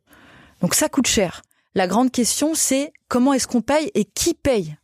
Donc 0.61 0.74
ça 0.74 0.89
coûte 0.89 1.07
cher. 1.07 1.43
La 1.74 1.89
grande 1.89 2.12
question, 2.12 2.55
c'est 2.55 2.93
comment 3.09 3.32
est-ce 3.32 3.49
qu'on 3.49 3.62
paye 3.62 3.91
et 3.95 4.05
qui 4.05 4.35
paye? 4.35 4.76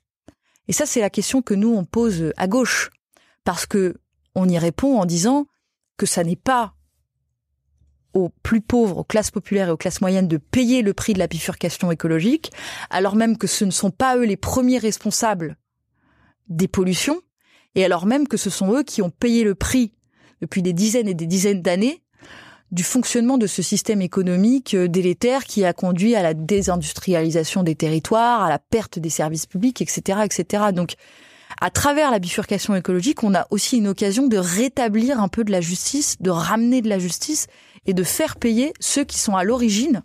Et 0.70 0.72
ça, 0.72 0.86
c'est 0.86 1.00
la 1.00 1.10
question 1.10 1.42
que 1.42 1.52
nous, 1.52 1.74
on 1.74 1.84
pose 1.84 2.32
à 2.36 2.46
gauche. 2.46 2.90
Parce 3.42 3.66
que 3.66 3.96
on 4.36 4.48
y 4.48 4.56
répond 4.56 5.00
en 5.00 5.04
disant 5.04 5.48
que 5.96 6.06
ça 6.06 6.22
n'est 6.22 6.36
pas 6.36 6.76
aux 8.14 8.28
plus 8.44 8.60
pauvres, 8.60 8.98
aux 8.98 9.04
classes 9.04 9.32
populaires 9.32 9.66
et 9.66 9.72
aux 9.72 9.76
classes 9.76 10.00
moyennes 10.00 10.28
de 10.28 10.36
payer 10.36 10.82
le 10.82 10.94
prix 10.94 11.12
de 11.12 11.18
la 11.18 11.26
bifurcation 11.26 11.90
écologique, 11.90 12.52
alors 12.88 13.16
même 13.16 13.36
que 13.36 13.48
ce 13.48 13.64
ne 13.64 13.72
sont 13.72 13.90
pas 13.90 14.16
eux 14.16 14.24
les 14.24 14.36
premiers 14.36 14.78
responsables 14.78 15.56
des 16.46 16.68
pollutions, 16.68 17.20
et 17.74 17.84
alors 17.84 18.06
même 18.06 18.28
que 18.28 18.36
ce 18.36 18.48
sont 18.48 18.72
eux 18.72 18.84
qui 18.84 19.02
ont 19.02 19.10
payé 19.10 19.42
le 19.42 19.56
prix 19.56 19.96
depuis 20.40 20.62
des 20.62 20.72
dizaines 20.72 21.08
et 21.08 21.14
des 21.14 21.26
dizaines 21.26 21.62
d'années 21.62 22.04
du 22.70 22.84
fonctionnement 22.84 23.36
de 23.36 23.46
ce 23.46 23.62
système 23.62 24.00
économique 24.00 24.74
euh, 24.74 24.88
délétère 24.88 25.44
qui 25.44 25.64
a 25.64 25.72
conduit 25.72 26.14
à 26.14 26.22
la 26.22 26.34
désindustrialisation 26.34 27.62
des 27.62 27.74
territoires, 27.74 28.42
à 28.42 28.48
la 28.48 28.58
perte 28.58 28.98
des 28.98 29.10
services 29.10 29.46
publics, 29.46 29.82
etc., 29.82 30.20
etc. 30.24 30.64
Donc, 30.72 30.94
à 31.60 31.70
travers 31.70 32.10
la 32.10 32.20
bifurcation 32.20 32.74
écologique, 32.76 33.24
on 33.24 33.34
a 33.34 33.46
aussi 33.50 33.78
une 33.78 33.88
occasion 33.88 34.28
de 34.28 34.36
rétablir 34.36 35.20
un 35.20 35.28
peu 35.28 35.42
de 35.42 35.50
la 35.50 35.60
justice, 35.60 36.16
de 36.20 36.30
ramener 36.30 36.80
de 36.80 36.88
la 36.88 36.98
justice 36.98 37.48
et 37.86 37.94
de 37.94 38.02
faire 38.04 38.36
payer 38.36 38.72
ceux 38.78 39.04
qui 39.04 39.18
sont 39.18 39.36
à 39.36 39.42
l'origine 39.42 40.02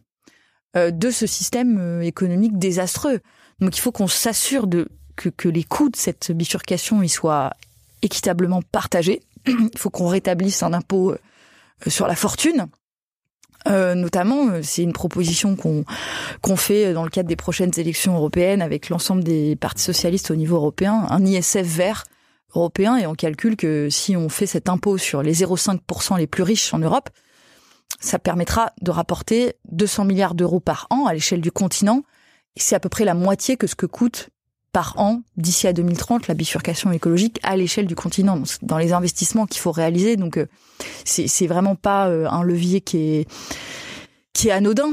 euh, 0.75 0.89
de 0.89 1.11
ce 1.11 1.27
système 1.27 1.77
euh, 1.77 2.01
économique 2.01 2.57
désastreux. 2.57 3.19
Donc 3.59 3.77
il 3.77 3.81
faut 3.81 3.91
qu'on 3.91 4.07
s'assure 4.07 4.65
de 4.65 4.87
que, 5.15 5.29
que 5.29 5.47
les 5.47 5.63
coûts 5.63 5.89
de 5.89 5.95
cette 5.95 6.31
bifurcation 6.31 7.01
ils 7.01 7.09
soient 7.09 7.51
équitablement 8.01 8.61
partagés. 8.61 9.21
il 9.47 9.77
faut 9.77 9.89
qu'on 9.89 10.07
rétablisse 10.07 10.63
un 10.63 10.73
impôt 10.73 11.15
sur 11.87 12.07
la 12.07 12.15
fortune. 12.15 12.67
Euh, 13.67 13.95
notamment, 13.95 14.61
c'est 14.61 14.83
une 14.83 14.93
proposition 14.93 15.55
qu'on 15.55 15.85
qu'on 16.41 16.55
fait 16.55 16.93
dans 16.93 17.03
le 17.03 17.09
cadre 17.09 17.27
des 17.27 17.35
prochaines 17.35 17.71
élections 17.77 18.15
européennes 18.15 18.61
avec 18.61 18.89
l'ensemble 18.89 19.23
des 19.23 19.55
partis 19.55 19.83
socialistes 19.83 20.29
au 20.29 20.35
niveau 20.35 20.55
européen, 20.57 21.07
un 21.09 21.25
ISF 21.25 21.65
vert 21.65 22.03
européen 22.53 22.97
et 22.97 23.07
on 23.07 23.15
calcule 23.15 23.55
que 23.55 23.89
si 23.89 24.15
on 24.15 24.29
fait 24.29 24.45
cet 24.45 24.69
impôt 24.69 24.97
sur 24.97 25.23
les 25.23 25.33
0,5% 25.33 26.17
les 26.17 26.27
plus 26.27 26.43
riches 26.43 26.73
en 26.73 26.79
Europe, 26.79 27.09
ça 27.99 28.19
permettra 28.19 28.71
de 28.81 28.91
rapporter 28.91 29.55
200 29.71 30.05
milliards 30.05 30.35
d'euros 30.35 30.59
par 30.59 30.87
an 30.89 31.05
à 31.05 31.13
l'échelle 31.13 31.41
du 31.41 31.51
continent. 31.51 32.03
C'est 32.55 32.75
à 32.75 32.79
peu 32.79 32.89
près 32.89 33.05
la 33.05 33.13
moitié 33.13 33.57
que 33.57 33.67
ce 33.67 33.75
que 33.75 33.85
coûte 33.85 34.29
par 34.75 34.99
an 34.99 35.21
d'ici 35.37 35.67
à 35.67 35.73
2030 35.73 36.27
la 36.27 36.33
bifurcation 36.33 36.91
écologique 36.91 37.39
à 37.43 37.55
l'échelle 37.55 37.85
du 37.85 37.95
continent. 37.95 38.43
Dans 38.61 38.77
les 38.77 38.91
investissements 38.91 39.45
qu'il 39.45 39.61
faut 39.61 39.71
réaliser. 39.71 40.17
Donc 40.17 40.35
euh, 40.35 40.47
c'est 41.05 41.47
vraiment 41.47 41.75
pas 41.75 42.09
euh, 42.09 42.27
un 42.27 42.43
levier 42.43 42.81
qui 42.81 42.97
est 42.97 43.27
qui 44.33 44.49
est 44.49 44.51
anodin. 44.51 44.91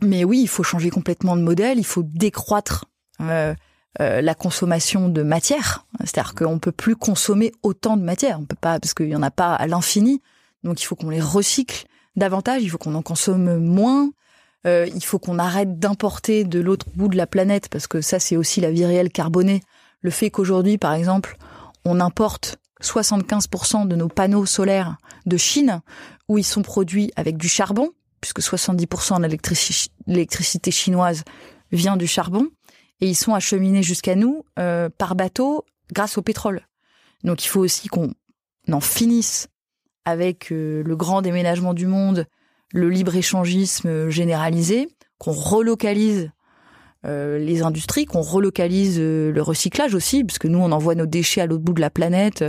Mais 0.00 0.22
oui 0.22 0.42
il 0.42 0.46
faut 0.46 0.62
changer 0.62 0.90
complètement 0.90 1.36
de 1.36 1.42
modèle. 1.42 1.78
Il 1.78 1.84
faut 1.84 2.04
décroître 2.04 2.84
euh, 3.20 3.56
la 3.98 4.34
consommation 4.36 5.08
de 5.08 5.24
matière. 5.24 5.86
C'est-à-dire 6.04 6.36
qu'on 6.36 6.60
peut 6.60 6.70
plus 6.70 6.94
consommer 6.94 7.50
autant 7.64 7.96
de 7.96 8.04
matière. 8.04 8.38
On 8.38 8.44
peut 8.44 8.54
pas 8.54 8.78
parce 8.78 8.94
qu'il 8.94 9.08
y 9.08 9.16
en 9.16 9.24
a 9.24 9.32
pas 9.32 9.56
à 9.56 9.66
l'infini. 9.66 10.22
Donc 10.62 10.80
il 10.80 10.84
faut 10.84 10.94
qu'on 10.94 11.10
les 11.10 11.20
recycle 11.20 11.86
davantage, 12.14 12.62
il 12.62 12.70
faut 12.70 12.78
qu'on 12.78 12.94
en 12.94 13.02
consomme 13.02 13.58
moins. 13.58 14.12
Euh, 14.66 14.86
il 14.94 15.04
faut 15.04 15.18
qu'on 15.18 15.38
arrête 15.38 15.78
d'importer 15.78 16.44
de 16.44 16.60
l'autre 16.60 16.86
bout 16.94 17.08
de 17.08 17.16
la 17.16 17.26
planète 17.26 17.68
parce 17.70 17.86
que 17.86 18.00
ça 18.00 18.18
c'est 18.18 18.36
aussi 18.36 18.60
la 18.60 18.70
vie 18.70 18.84
réelle 18.84 19.10
carbonée. 19.10 19.62
Le 20.02 20.10
fait 20.10 20.30
qu'aujourd'hui 20.30 20.76
par 20.76 20.92
exemple 20.92 21.36
on 21.84 22.00
importe 22.00 22.58
75% 22.82 23.88
de 23.88 23.96
nos 23.96 24.08
panneaux 24.08 24.46
solaires 24.46 24.96
de 25.26 25.36
Chine 25.36 25.80
où 26.28 26.38
ils 26.38 26.44
sont 26.44 26.62
produits 26.62 27.10
avec 27.16 27.36
du 27.36 27.48
charbon 27.48 27.90
puisque 28.20 28.40
70% 28.40 29.20
de 29.20 29.38
l'électricité 30.06 30.70
chinoise 30.70 31.24
vient 31.72 31.96
du 31.96 32.06
charbon 32.06 32.48
et 33.00 33.08
ils 33.08 33.16
sont 33.16 33.34
acheminés 33.34 33.82
jusqu'à 33.82 34.14
nous 34.14 34.44
euh, 34.58 34.90
par 34.90 35.14
bateau 35.14 35.64
grâce 35.92 36.18
au 36.18 36.22
pétrole. 36.22 36.66
Donc 37.24 37.44
il 37.44 37.48
faut 37.48 37.60
aussi 37.60 37.88
qu'on 37.88 38.12
en 38.70 38.80
finisse 38.80 39.48
avec 40.04 40.52
euh, 40.52 40.82
le 40.84 40.96
grand 40.96 41.22
déménagement 41.22 41.74
du 41.74 41.86
monde, 41.86 42.26
le 42.72 42.88
libre-échangisme 42.88 44.08
généralisé, 44.08 44.88
qu'on 45.18 45.32
relocalise 45.32 46.30
euh, 47.06 47.38
les 47.38 47.62
industries, 47.62 48.04
qu'on 48.04 48.20
relocalise 48.20 48.98
euh, 48.98 49.32
le 49.32 49.42
recyclage 49.42 49.94
aussi, 49.94 50.22
puisque 50.22 50.44
nous, 50.44 50.58
on 50.58 50.70
envoie 50.70 50.94
nos 50.94 51.06
déchets 51.06 51.40
à 51.40 51.46
l'autre 51.46 51.62
bout 51.62 51.72
de 51.72 51.80
la 51.80 51.90
planète. 51.90 52.44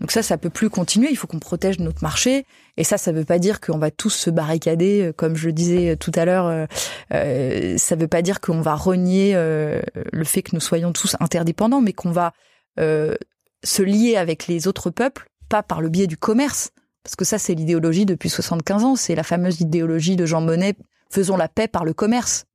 donc 0.00 0.12
ça, 0.12 0.22
ça 0.22 0.38
peut 0.38 0.50
plus 0.50 0.70
continuer. 0.70 1.08
Il 1.10 1.16
faut 1.16 1.26
qu'on 1.26 1.40
protège 1.40 1.78
notre 1.80 2.02
marché. 2.02 2.46
Et 2.76 2.84
ça, 2.84 2.98
ça 2.98 3.12
veut 3.12 3.24
pas 3.24 3.38
dire 3.38 3.60
qu'on 3.60 3.78
va 3.78 3.90
tous 3.90 4.10
se 4.10 4.30
barricader, 4.30 5.12
comme 5.16 5.36
je 5.36 5.46
le 5.46 5.52
disais 5.52 5.96
tout 5.96 6.12
à 6.14 6.24
l'heure. 6.24 6.66
Euh, 7.12 7.78
ça 7.78 7.96
veut 7.96 8.08
pas 8.08 8.22
dire 8.22 8.40
qu'on 8.40 8.60
va 8.60 8.74
renier 8.74 9.34
le 9.34 10.24
fait 10.24 10.42
que 10.42 10.54
nous 10.54 10.60
soyons 10.60 10.92
tous 10.92 11.16
interdépendants, 11.20 11.80
mais 11.80 11.92
qu'on 11.92 12.12
va 12.12 12.32
se 12.78 13.82
lier 13.82 14.16
avec 14.16 14.46
les 14.46 14.68
autres 14.68 14.90
peuples 14.90 15.26
pas 15.48 15.62
par 15.62 15.80
le 15.80 15.88
biais 15.88 16.06
du 16.06 16.16
commerce, 16.16 16.70
parce 17.04 17.14
que 17.14 17.24
ça 17.24 17.38
c'est 17.38 17.54
l'idéologie 17.54 18.06
depuis 18.06 18.30
75 18.30 18.84
ans, 18.84 18.96
c'est 18.96 19.14
la 19.14 19.22
fameuse 19.22 19.60
idéologie 19.60 20.16
de 20.16 20.26
Jean 20.26 20.40
Monnet, 20.40 20.74
faisons 21.10 21.36
la 21.36 21.48
paix 21.48 21.68
par 21.68 21.84
le 21.84 21.92
commerce. 21.92 22.46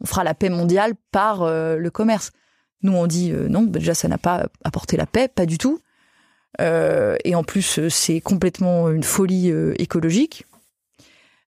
On 0.00 0.06
fera 0.06 0.22
la 0.22 0.34
paix 0.34 0.50
mondiale 0.50 0.92
par 1.10 1.42
euh, 1.42 1.76
le 1.76 1.90
commerce. 1.90 2.30
Nous 2.82 2.92
on 2.92 3.06
dit 3.06 3.32
euh, 3.32 3.48
non, 3.48 3.62
déjà 3.62 3.94
ça 3.94 4.06
n'a 4.06 4.18
pas 4.18 4.46
apporté 4.62 4.96
la 4.96 5.06
paix, 5.06 5.28
pas 5.28 5.46
du 5.46 5.58
tout. 5.58 5.80
Euh, 6.60 7.16
et 7.24 7.34
en 7.34 7.42
plus 7.42 7.88
c'est 7.88 8.20
complètement 8.20 8.90
une 8.90 9.02
folie 9.02 9.50
écologique. 9.78 10.46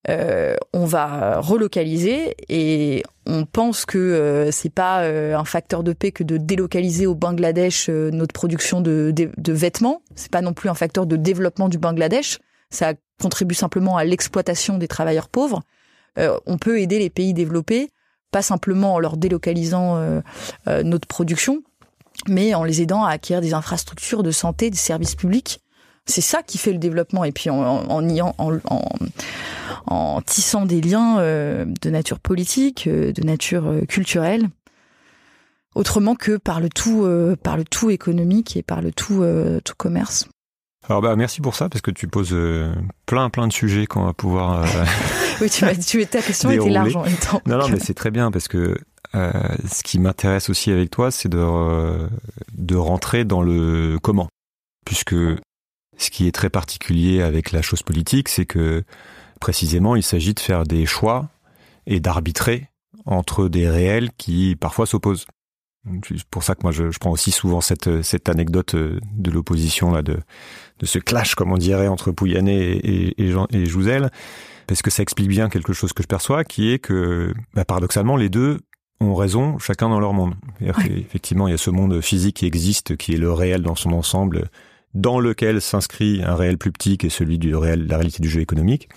Euh, 0.07 0.55
on 0.73 0.85
va 0.85 1.41
relocaliser 1.41 2.33
et 2.47 3.03
on 3.25 3.45
pense 3.45 3.85
que 3.85 3.97
euh, 3.97 4.49
c'est 4.49 4.73
pas 4.73 5.03
euh, 5.03 5.35
un 5.35 5.43
facteur 5.43 5.83
de 5.83 5.91
paix 5.91 6.13
que 6.13 6.23
de 6.23 6.37
délocaliser 6.37 7.05
au 7.05 7.15
Bangladesh 7.15 7.89
notre 7.89 8.33
production 8.33 8.79
de, 8.79 9.11
de, 9.13 9.29
de 9.35 9.53
vêtements. 9.53 10.01
C'est 10.15 10.31
pas 10.31 10.41
non 10.41 10.53
plus 10.53 10.69
un 10.69 10.73
facteur 10.73 11.05
de 11.05 11.17
développement 11.17 11.67
du 11.67 11.77
Bangladesh. 11.77 12.39
Ça 12.69 12.93
contribue 13.21 13.55
simplement 13.55 13.97
à 13.97 14.05
l'exploitation 14.05 14.77
des 14.77 14.87
travailleurs 14.87 15.27
pauvres. 15.27 15.61
on 16.17 16.57
peut 16.57 16.79
aider 16.79 16.99
les 16.99 17.09
pays 17.09 17.33
développés, 17.33 17.89
pas 18.31 18.41
simplement 18.41 18.93
en 18.93 18.99
leur 18.99 19.17
délocalisant 19.17 20.21
notre 20.67 21.07
production, 21.07 21.63
mais 22.27 22.53
en 22.53 22.63
les 22.63 22.81
aidant 22.81 23.03
à 23.03 23.11
acquérir 23.11 23.41
des 23.41 23.53
infrastructures 23.53 24.21
de 24.21 24.31
santé, 24.31 24.69
des 24.69 24.77
services 24.77 25.15
publics 25.15 25.61
c'est 26.09 26.21
ça 26.21 26.43
qui 26.43 26.57
fait 26.57 26.71
le 26.71 26.79
développement. 26.79 27.23
Et 27.23 27.31
puis 27.31 27.49
en, 27.49 27.57
en, 27.57 28.33
en, 28.37 28.59
en 29.85 30.21
tissant 30.21 30.65
des 30.65 30.81
liens 30.81 31.19
euh, 31.19 31.65
de 31.81 31.89
nature 31.89 32.19
politique, 32.19 32.87
euh, 32.87 33.11
de 33.11 33.23
nature 33.23 33.67
euh, 33.67 33.81
culturelle, 33.81 34.49
autrement 35.75 36.15
que 36.15 36.37
par 36.37 36.59
le 36.59 36.69
tout, 36.69 37.07
par 37.43 37.55
le 37.55 37.63
tout 37.63 37.89
économique 37.89 38.57
et 38.57 38.63
par 38.63 38.81
le 38.81 38.91
tout, 38.91 39.23
tout 39.63 39.75
commerce. 39.77 40.27
Alors 40.89 41.01
bah 41.01 41.15
merci 41.15 41.41
pour 41.41 41.55
ça 41.55 41.69
parce 41.69 41.81
que 41.81 41.91
tu 41.91 42.07
poses 42.07 42.35
plein 43.05 43.29
plein 43.29 43.47
de 43.47 43.53
sujets 43.53 43.85
qu'on 43.85 44.05
va 44.05 44.13
pouvoir. 44.13 44.65
oui, 45.41 45.49
tu 45.49 45.63
m'as 45.63 45.75
tu 45.75 46.03
ta 46.07 46.23
question 46.23 46.49
était 46.49 46.69
large 46.69 46.95
en 46.95 47.03
même 47.03 47.15
temps. 47.17 47.39
Non 47.45 47.59
non 47.59 47.69
mais 47.69 47.79
c'est 47.79 47.93
très 47.93 48.09
bien 48.09 48.31
parce 48.31 48.47
que 48.47 48.75
ce 49.13 49.83
qui 49.83 49.99
m'intéresse 49.99 50.49
aussi 50.49 50.71
avec 50.71 50.89
toi 50.89 51.11
c'est 51.11 51.29
de 51.29 52.09
de 52.57 52.75
rentrer 52.75 53.23
dans 53.23 53.43
le 53.43 53.99
comment 54.01 54.27
puisque 54.85 55.15
ce 55.99 56.09
qui 56.09 56.27
est 56.27 56.31
très 56.31 56.49
particulier 56.49 57.21
avec 57.21 57.51
la 57.51 57.61
chose 57.61 57.83
politique, 57.83 58.29
c'est 58.29 58.45
que 58.45 58.83
précisément, 59.39 59.95
il 59.95 60.03
s'agit 60.03 60.33
de 60.33 60.39
faire 60.39 60.63
des 60.63 60.85
choix 60.85 61.29
et 61.85 61.99
d'arbitrer 61.99 62.69
entre 63.05 63.47
des 63.49 63.69
réels 63.69 64.09
qui 64.17 64.55
parfois 64.55 64.85
s'opposent. 64.85 65.25
C'est 66.07 66.23
pour 66.25 66.43
ça 66.43 66.55
que 66.55 66.61
moi 66.63 66.71
je, 66.71 66.91
je, 66.91 66.99
prends 66.99 67.11
aussi 67.11 67.31
souvent 67.31 67.61
cette, 67.61 68.01
cette 68.01 68.27
anecdote 68.29 68.75
euh, 68.75 68.99
de 69.15 69.31
l'opposition 69.31 69.91
là, 69.91 70.01
de, 70.01 70.19
de 70.79 70.85
ce 70.85 70.99
clash, 70.99 71.35
comme 71.35 71.51
on 71.51 71.57
dirait, 71.57 71.87
entre 71.87 72.11
Pouyanné 72.11 72.53
et, 72.53 73.23
et, 73.23 73.33
et 73.51 73.65
Jouzel, 73.65 74.11
parce 74.67 74.81
que 74.81 74.91
ça 74.91 75.01
explique 75.01 75.29
bien 75.29 75.49
quelque 75.49 75.73
chose 75.73 75.93
que 75.93 76.03
je 76.03 76.07
perçois, 76.07 76.43
qui 76.43 76.71
est 76.71 76.79
que 76.79 77.33
bah, 77.53 77.65
paradoxalement 77.65 78.17
les 78.17 78.29
deux 78.29 78.59
ont 78.99 79.15
raison, 79.15 79.57
chacun 79.57 79.89
dans 79.89 79.99
leur 79.99 80.13
monde. 80.13 80.35
Effectivement, 80.61 81.47
il 81.47 81.51
y 81.51 81.53
a 81.53 81.57
ce 81.57 81.69
monde 81.69 82.01
physique 82.01 82.35
qui 82.35 82.45
existe, 82.45 82.97
qui 82.97 83.13
est 83.13 83.17
le 83.17 83.31
réel 83.31 83.61
dans 83.61 83.75
son 83.75 83.93
ensemble, 83.93 84.49
dans 84.93 85.19
lequel 85.19 85.61
s'inscrit 85.61 86.21
un 86.23 86.35
réel 86.35 86.57
plus 86.57 86.71
petit 86.71 86.97
qui 86.97 87.07
est 87.07 87.11
celui 87.11 87.37
du 87.37 87.55
réel, 87.55 87.87
la 87.87 87.97
réalité 87.97 88.21
du 88.21 88.29
jeu 88.29 88.41
économique, 88.41 88.89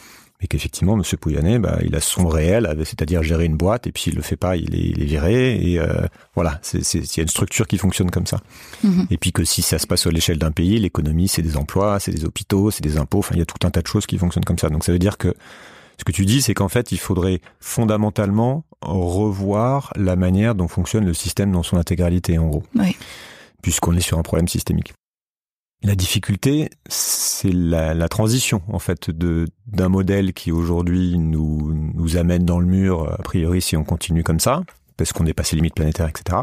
mais 0.42 0.48
qu'effectivement, 0.48 0.94
M. 0.94 1.02
Pouyanné, 1.20 1.60
bah, 1.60 1.78
il 1.84 1.94
a 1.94 2.00
son 2.00 2.26
réel, 2.26 2.68
c'est-à-dire 2.78 3.22
gérer 3.22 3.44
une 3.44 3.56
boîte, 3.56 3.86
et 3.86 3.92
puis 3.92 4.02
s'il 4.02 4.16
le 4.16 4.22
fait 4.22 4.36
pas, 4.36 4.56
il 4.56 4.74
est, 4.74 4.88
il 4.88 5.00
est 5.00 5.06
viré, 5.06 5.54
et 5.54 5.78
euh, 5.78 5.86
voilà, 6.34 6.60
il 6.74 6.80
y 6.80 7.20
a 7.20 7.22
une 7.22 7.28
structure 7.28 7.68
qui 7.68 7.78
fonctionne 7.78 8.10
comme 8.10 8.26
ça. 8.26 8.40
Mm-hmm. 8.84 9.06
Et 9.10 9.18
puis 9.18 9.30
que 9.30 9.44
si 9.44 9.62
ça 9.62 9.78
se 9.78 9.86
passe 9.86 10.04
à 10.06 10.10
l'échelle 10.10 10.38
d'un 10.38 10.50
pays, 10.50 10.80
l'économie, 10.80 11.28
c'est 11.28 11.42
des 11.42 11.56
emplois, 11.56 12.00
c'est 12.00 12.10
des 12.10 12.24
hôpitaux, 12.24 12.72
c'est 12.72 12.82
des 12.82 12.96
impôts, 12.96 13.20
enfin, 13.20 13.36
il 13.36 13.38
y 13.38 13.42
a 13.42 13.46
tout 13.46 13.64
un 13.64 13.70
tas 13.70 13.82
de 13.82 13.86
choses 13.86 14.06
qui 14.06 14.18
fonctionnent 14.18 14.44
comme 14.44 14.58
ça. 14.58 14.68
Donc 14.68 14.82
ça 14.82 14.90
veut 14.90 14.98
dire 14.98 15.16
que 15.16 15.32
ce 15.98 16.04
que 16.04 16.10
tu 16.10 16.26
dis, 16.26 16.42
c'est 16.42 16.54
qu'en 16.54 16.68
fait, 16.68 16.90
il 16.90 16.98
faudrait 16.98 17.40
fondamentalement 17.60 18.64
revoir 18.80 19.92
la 19.94 20.16
manière 20.16 20.56
dont 20.56 20.66
fonctionne 20.66 21.04
le 21.04 21.14
système 21.14 21.52
dans 21.52 21.62
son 21.62 21.76
intégralité, 21.76 22.38
en 22.38 22.48
gros. 22.48 22.64
Oui. 22.74 22.96
Puisqu'on 23.62 23.96
est 23.96 24.00
sur 24.00 24.18
un 24.18 24.22
problème 24.22 24.48
systémique. 24.48 24.92
La 25.84 25.96
difficulté, 25.96 26.70
c'est 26.88 27.52
la, 27.52 28.08
transition 28.08 28.62
en 28.68 28.78
fait 28.78 29.10
d'un 29.10 29.88
modèle 29.88 30.32
qui 30.32 30.52
aujourd'hui 30.52 31.18
nous 31.18 32.16
amène 32.16 32.44
dans 32.44 32.60
le 32.60 32.66
mur 32.66 33.12
a 33.12 33.22
priori 33.22 33.60
si 33.60 33.76
on 33.76 33.82
continue 33.82 34.22
comme 34.22 34.38
ça 34.38 34.62
parce 34.96 35.12
qu'on 35.12 35.24
dépasse 35.24 35.52
les 35.52 35.56
limites 35.56 35.74
planétaires 35.74 36.08
etc. 36.08 36.42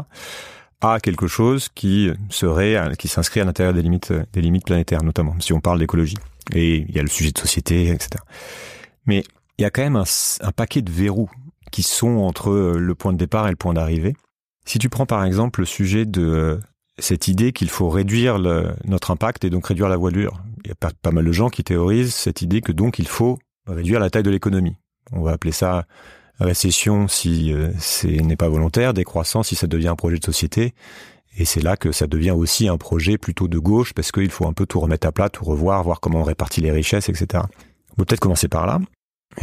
à 0.82 1.00
quelque 1.00 1.26
chose 1.26 1.68
qui 1.74 2.10
serait 2.28 2.76
qui 2.98 3.08
s'inscrit 3.08 3.40
à 3.40 3.44
l'intérieur 3.44 3.72
des 3.72 3.82
limites 3.82 4.66
planétaires 4.66 5.02
notamment 5.02 5.34
si 5.40 5.52
on 5.54 5.60
parle 5.60 5.78
d'écologie 5.78 6.18
et 6.52 6.76
il 6.76 6.94
y 6.94 6.98
a 6.98 7.02
le 7.02 7.08
sujet 7.08 7.30
de 7.30 7.38
société 7.38 7.88
etc. 7.88 8.22
Mais 9.06 9.24
il 9.58 9.62
y 9.62 9.64
a 9.64 9.70
quand 9.70 9.82
même 9.82 9.96
un 9.96 10.52
paquet 10.52 10.82
de 10.82 10.90
verrous 10.90 11.30
qui 11.70 11.82
sont 11.82 12.18
entre 12.18 12.74
le 12.76 12.94
point 12.94 13.12
de 13.12 13.18
départ 13.18 13.46
et 13.46 13.50
le 13.50 13.56
point 13.56 13.72
d'arrivée. 13.72 14.16
Si 14.66 14.78
tu 14.78 14.88
prends 14.88 15.06
par 15.06 15.24
exemple 15.24 15.60
le 15.60 15.66
sujet 15.66 16.04
de 16.04 16.60
cette 17.00 17.28
idée 17.28 17.52
qu'il 17.52 17.70
faut 17.70 17.88
réduire 17.88 18.38
notre 18.84 19.10
impact 19.10 19.44
et 19.44 19.50
donc 19.50 19.66
réduire 19.66 19.88
la 19.88 19.96
voilure. 19.96 20.42
Il 20.64 20.68
y 20.68 20.72
a 20.72 20.74
pas, 20.74 21.10
mal 21.10 21.24
de 21.24 21.32
gens 21.32 21.48
qui 21.48 21.64
théorisent 21.64 22.14
cette 22.14 22.42
idée 22.42 22.60
que 22.60 22.72
donc 22.72 22.98
il 22.98 23.08
faut 23.08 23.38
réduire 23.66 24.00
la 24.00 24.10
taille 24.10 24.22
de 24.22 24.30
l'économie. 24.30 24.76
On 25.12 25.22
va 25.22 25.32
appeler 25.32 25.52
ça 25.52 25.86
récession 26.44 27.08
si 27.08 27.52
euh, 27.52 27.70
ce 27.78 28.06
n'est 28.06 28.36
pas 28.36 28.48
volontaire, 28.48 28.94
décroissance 28.94 29.48
si 29.48 29.56
ça 29.56 29.66
devient 29.66 29.88
un 29.88 29.96
projet 29.96 30.18
de 30.18 30.24
société, 30.24 30.74
Et 31.36 31.44
c'est 31.44 31.62
là 31.62 31.76
que 31.76 31.92
ça 31.92 32.06
devient 32.06 32.32
aussi 32.32 32.68
un 32.68 32.78
projet 32.78 33.18
plutôt 33.18 33.48
de 33.48 33.58
gauche, 33.58 33.92
parce 33.92 34.10
qu'il 34.10 34.30
faut 34.30 34.46
un 34.46 34.52
peu 34.52 34.66
tout 34.66 34.80
remettre 34.80 35.06
à 35.06 35.12
plat, 35.12 35.28
tout 35.28 35.44
revoir, 35.44 35.82
voir 35.82 36.00
comment 36.00 36.20
on 36.20 36.24
répartit 36.24 36.60
les 36.60 36.70
richesses, 36.70 37.08
etc. 37.08 37.44
On 37.92 37.96
peut 37.96 38.04
peut-être 38.04 38.20
commencer 38.20 38.48
par 38.48 38.66
là. 38.66 38.80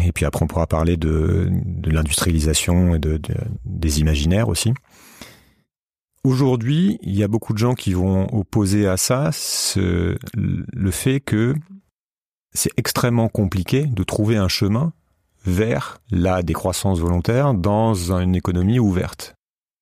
Et 0.03 0.11
puis 0.11 0.25
après, 0.25 0.43
on 0.43 0.47
pourra 0.47 0.67
parler 0.67 0.97
de, 0.97 1.49
de 1.49 1.89
l'industrialisation 1.91 2.95
et 2.95 2.99
de, 2.99 3.21
des 3.63 3.99
imaginaires 4.01 4.49
aussi. 4.49 4.73
Aujourd'hui, 6.27 6.99
il 7.03 7.15
y 7.15 7.23
a 7.23 7.29
beaucoup 7.29 7.53
de 7.53 7.57
gens 7.57 7.73
qui 7.73 7.93
vont 7.93 8.27
opposer 8.37 8.85
à 8.85 8.97
ça 8.97 9.29
le 9.77 10.91
fait 10.91 11.21
que 11.21 11.55
c'est 12.53 12.71
extrêmement 12.75 13.29
compliqué 13.29 13.85
de 13.85 14.03
trouver 14.03 14.35
un 14.35 14.49
chemin 14.49 14.91
vers 15.45 16.01
la 16.11 16.43
décroissance 16.43 16.99
volontaire 16.99 17.53
dans 17.53 18.11
une 18.11 18.35
économie 18.35 18.77
ouverte. 18.77 19.35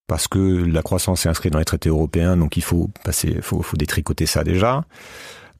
Parce 0.05 0.27
que 0.27 0.37
la 0.37 0.83
croissance 0.83 1.25
est 1.25 1.29
inscrite 1.29 1.51
dans 1.51 1.57
les 1.57 1.65
traités 1.65 1.89
européens, 1.89 2.37
donc 2.37 2.57
il 2.57 2.63
faut 2.63 2.91
passer, 3.03 3.39
faut 3.41 3.63
détricoter 3.75 4.27
ça 4.27 4.43
déjà. 4.43 4.85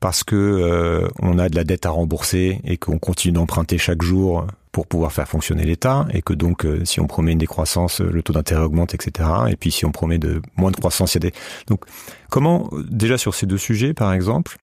Parce 0.06 0.24
que 0.24 0.36
euh, 0.36 1.08
on 1.20 1.40
a 1.40 1.50
de 1.50 1.56
la 1.56 1.64
dette 1.64 1.88
à 1.88 1.90
rembourser 1.90 2.62
et 2.64 2.78
qu'on 2.78 3.00
continue 3.00 3.32
d'emprunter 3.32 3.80
chaque 3.80 4.04
jour 4.04 4.46
pour 4.72 4.86
pouvoir 4.86 5.12
faire 5.12 5.28
fonctionner 5.28 5.64
l'État 5.64 6.06
et 6.12 6.22
que 6.22 6.34
donc 6.34 6.64
euh, 6.64 6.86
si 6.86 7.00
on 7.00 7.08
promet 7.08 7.32
une 7.32 7.40
décroissance, 7.40 8.02
le 8.02 8.22
taux 8.22 8.32
d'intérêt 8.32 8.62
augmente, 8.62 8.94
etc. 8.94 9.28
Et 9.50 9.56
puis 9.56 9.72
si 9.72 9.84
on 9.84 9.92
promet 9.92 10.20
de 10.20 10.44
moins 10.58 10.70
de 10.70 10.76
croissance, 10.76 11.16
il 11.16 11.24
y 11.24 11.26
a 11.26 11.32
des 11.32 11.36
donc 11.66 11.86
comment 12.30 12.70
déjà 12.88 13.18
sur 13.18 13.34
ces 13.34 13.48
deux 13.48 13.58
sujets 13.58 13.96
par 13.96 14.14
exemple, 14.14 14.58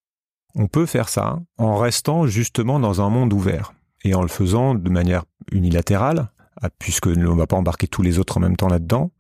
on 0.55 0.69
peut 0.69 0.87
faire 0.87 1.09
ça 1.09 1.41
en 1.59 1.77
restant 1.77 2.29
justement 2.29 2.79
dans 2.79 3.01
un 3.01 3.11
monde 3.11 3.33
ouvert 3.33 3.75
et 4.05 4.15
en 4.15 4.23
le 4.23 4.29
faisant 4.29 4.77
de 4.77 4.91
manière 4.91 5.25
unilatérale, 5.51 6.31
ah, 6.63 6.69
puisque 6.79 7.09
on 7.09 7.17
ne 7.17 7.37
va 7.37 7.49
pas 7.49 7.57
embarquer 7.57 7.89
tous 7.89 8.03
les 8.03 8.21
autres 8.21 8.37
en 8.37 8.41
même 8.41 8.57
temps 8.57 8.69
là-dedans. 8.69 9.11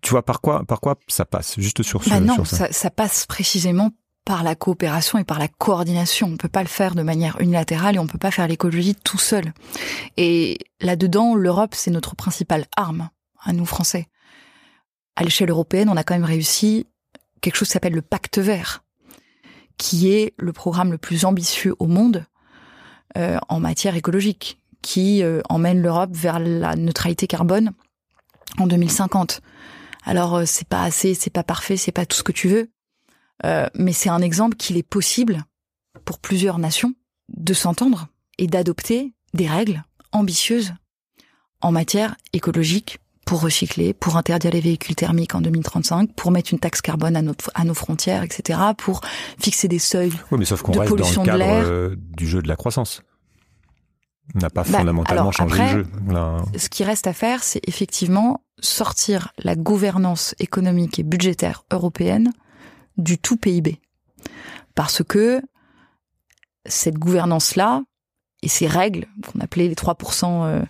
Tu 0.00 0.12
vois 0.12 0.22
par 0.24 0.40
quoi, 0.40 0.64
par 0.64 0.80
quoi 0.80 0.96
ça 1.08 1.26
passe? 1.26 1.60
Juste 1.60 1.82
sur, 1.82 2.02
ce, 2.02 2.08
bah 2.08 2.20
non, 2.20 2.36
sur 2.36 2.46
ça. 2.46 2.56
ça. 2.56 2.72
Ça 2.72 2.90
passe 2.90 3.26
précisément 3.26 3.90
par 4.24 4.42
la 4.42 4.54
coopération 4.54 5.18
et 5.18 5.24
par 5.24 5.38
la 5.38 5.48
coordination. 5.48 6.28
On 6.28 6.36
peut 6.36 6.48
pas 6.48 6.62
le 6.62 6.68
faire 6.68 6.94
de 6.94 7.02
manière 7.02 7.40
unilatérale 7.40 7.96
et 7.96 7.98
on 7.98 8.06
peut 8.06 8.18
pas 8.18 8.30
faire 8.30 8.46
l'écologie 8.46 8.94
tout 8.94 9.18
seul. 9.18 9.52
Et 10.16 10.58
là-dedans, 10.80 11.34
l'Europe, 11.34 11.74
c'est 11.74 11.90
notre 11.90 12.14
principale 12.14 12.66
arme, 12.76 13.10
à 13.42 13.52
nous 13.52 13.66
Français. 13.66 14.08
À 15.16 15.24
l'échelle 15.24 15.50
européenne, 15.50 15.88
on 15.88 15.96
a 15.96 16.04
quand 16.04 16.14
même 16.14 16.24
réussi 16.24 16.86
quelque 17.40 17.56
chose 17.56 17.68
qui 17.68 17.72
s'appelle 17.72 17.94
le 17.94 18.02
pacte 18.02 18.38
vert, 18.38 18.84
qui 19.76 20.10
est 20.10 20.34
le 20.38 20.52
programme 20.52 20.92
le 20.92 20.98
plus 20.98 21.24
ambitieux 21.24 21.74
au 21.78 21.86
monde 21.86 22.24
euh, 23.18 23.38
en 23.48 23.60
matière 23.60 23.96
écologique, 23.96 24.58
qui 24.80 25.22
euh, 25.22 25.40
emmène 25.48 25.82
l'Europe 25.82 26.10
vers 26.12 26.38
la 26.38 26.76
neutralité 26.76 27.26
carbone 27.26 27.72
en 28.58 28.66
2050. 28.66 29.42
Alors 30.04 30.36
euh, 30.36 30.44
c'est 30.46 30.66
pas 30.66 30.82
assez, 30.82 31.14
c'est 31.14 31.30
pas 31.30 31.42
parfait, 31.42 31.76
c'est 31.76 31.92
pas 31.92 32.06
tout 32.06 32.16
ce 32.16 32.22
que 32.22 32.32
tu 32.32 32.48
veux, 32.48 32.70
euh, 33.44 33.66
mais 33.74 33.92
c'est 33.92 34.08
un 34.10 34.20
exemple 34.22 34.56
qu'il 34.56 34.76
est 34.76 34.82
possible 34.82 35.44
pour 36.04 36.18
plusieurs 36.18 36.58
nations 36.58 36.94
de 37.28 37.54
s'entendre 37.54 38.08
et 38.38 38.46
d'adopter 38.46 39.12
des 39.34 39.46
règles 39.48 39.82
ambitieuses 40.12 40.74
en 41.60 41.72
matière 41.72 42.16
écologique 42.32 42.98
pour 43.24 43.40
recycler, 43.40 43.94
pour 43.94 44.16
interdire 44.16 44.50
les 44.50 44.60
véhicules 44.60 44.96
thermiques 44.96 45.34
en 45.34 45.40
2035, 45.40 46.12
pour 46.14 46.32
mettre 46.32 46.52
une 46.52 46.58
taxe 46.58 46.80
carbone 46.80 47.16
à, 47.16 47.22
notre, 47.22 47.50
à 47.54 47.64
nos 47.64 47.72
frontières, 47.74 48.22
etc., 48.24 48.58
pour 48.76 49.00
fixer 49.38 49.68
des 49.68 49.78
seuils 49.78 50.12
oui, 50.32 50.38
mais 50.38 50.44
sauf 50.44 50.60
qu'on 50.62 50.72
de 50.72 50.80
reste 50.80 50.90
dans 50.90 50.96
pollution 50.96 51.22
le 51.22 51.32
de 51.32 51.36
l'air. 51.38 51.62
cadre 51.62 51.70
euh, 51.70 51.96
du 51.98 52.26
jeu 52.26 52.42
de 52.42 52.48
la 52.48 52.56
croissance. 52.56 53.00
On 54.34 54.38
n'a 54.40 54.50
pas 54.50 54.64
Bah, 54.64 54.78
fondamentalement 54.78 55.30
changé 55.30 55.60
après, 55.60 55.74
le 55.74 55.84
jeu. 55.84 55.90
Là, 56.10 56.38
Ce 56.56 56.68
qui 56.68 56.84
reste 56.84 57.06
à 57.06 57.12
faire, 57.12 57.44
c'est 57.44 57.60
effectivement 57.68 58.42
sortir 58.60 59.32
la 59.38 59.54
gouvernance 59.54 60.34
économique 60.38 60.98
et 60.98 61.02
budgétaire 61.02 61.64
européenne 61.70 62.32
du 62.96 63.18
tout 63.18 63.36
PIB. 63.36 63.80
Parce 64.74 65.02
que 65.02 65.42
cette 66.66 66.98
gouvernance-là 66.98 67.82
et 68.42 68.48
ces 68.48 68.66
règles 68.66 69.06
qu'on 69.26 69.40
appelait 69.40 69.68
les 69.68 69.74
3% 69.74 70.44
euh, 70.44 70.62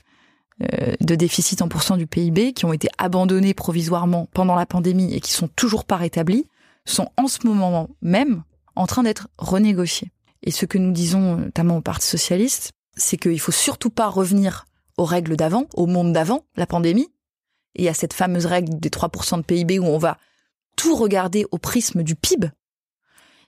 euh, 0.62 0.94
de 1.00 1.14
déficit 1.14 1.62
en 1.62 1.68
pourcent 1.68 1.96
du 1.96 2.06
PIB, 2.06 2.52
qui 2.52 2.64
ont 2.64 2.72
été 2.72 2.88
abandonnées 2.98 3.54
provisoirement 3.54 4.28
pendant 4.32 4.54
la 4.54 4.66
pandémie 4.66 5.14
et 5.14 5.20
qui 5.20 5.32
sont 5.32 5.48
toujours 5.48 5.84
pas 5.84 5.96
rétablies, 5.96 6.46
sont 6.84 7.08
en 7.16 7.28
ce 7.28 7.46
moment 7.46 7.88
même 8.00 8.42
en 8.76 8.86
train 8.86 9.02
d'être 9.02 9.28
renégociées. 9.38 10.10
Et 10.42 10.50
ce 10.50 10.66
que 10.66 10.78
nous 10.78 10.92
disons, 10.92 11.36
notamment 11.36 11.78
au 11.78 11.80
Parti 11.80 12.06
socialiste, 12.06 12.72
c'est 12.96 13.16
qu'il 13.16 13.40
faut 13.40 13.52
surtout 13.52 13.90
pas 13.90 14.08
revenir 14.08 14.66
aux 14.98 15.04
règles 15.04 15.36
d'avant, 15.36 15.66
au 15.74 15.86
monde 15.86 16.12
d'avant, 16.12 16.44
la 16.56 16.66
pandémie, 16.66 17.08
et 17.74 17.88
à 17.88 17.94
cette 17.94 18.12
fameuse 18.12 18.46
règle 18.46 18.78
des 18.78 18.90
3% 18.90 19.38
de 19.38 19.42
PIB 19.42 19.78
où 19.78 19.86
on 19.86 19.98
va 19.98 20.18
tout 20.76 20.96
regarder 20.96 21.46
au 21.50 21.58
prisme 21.58 22.02
du 22.02 22.14
PIB, 22.14 22.48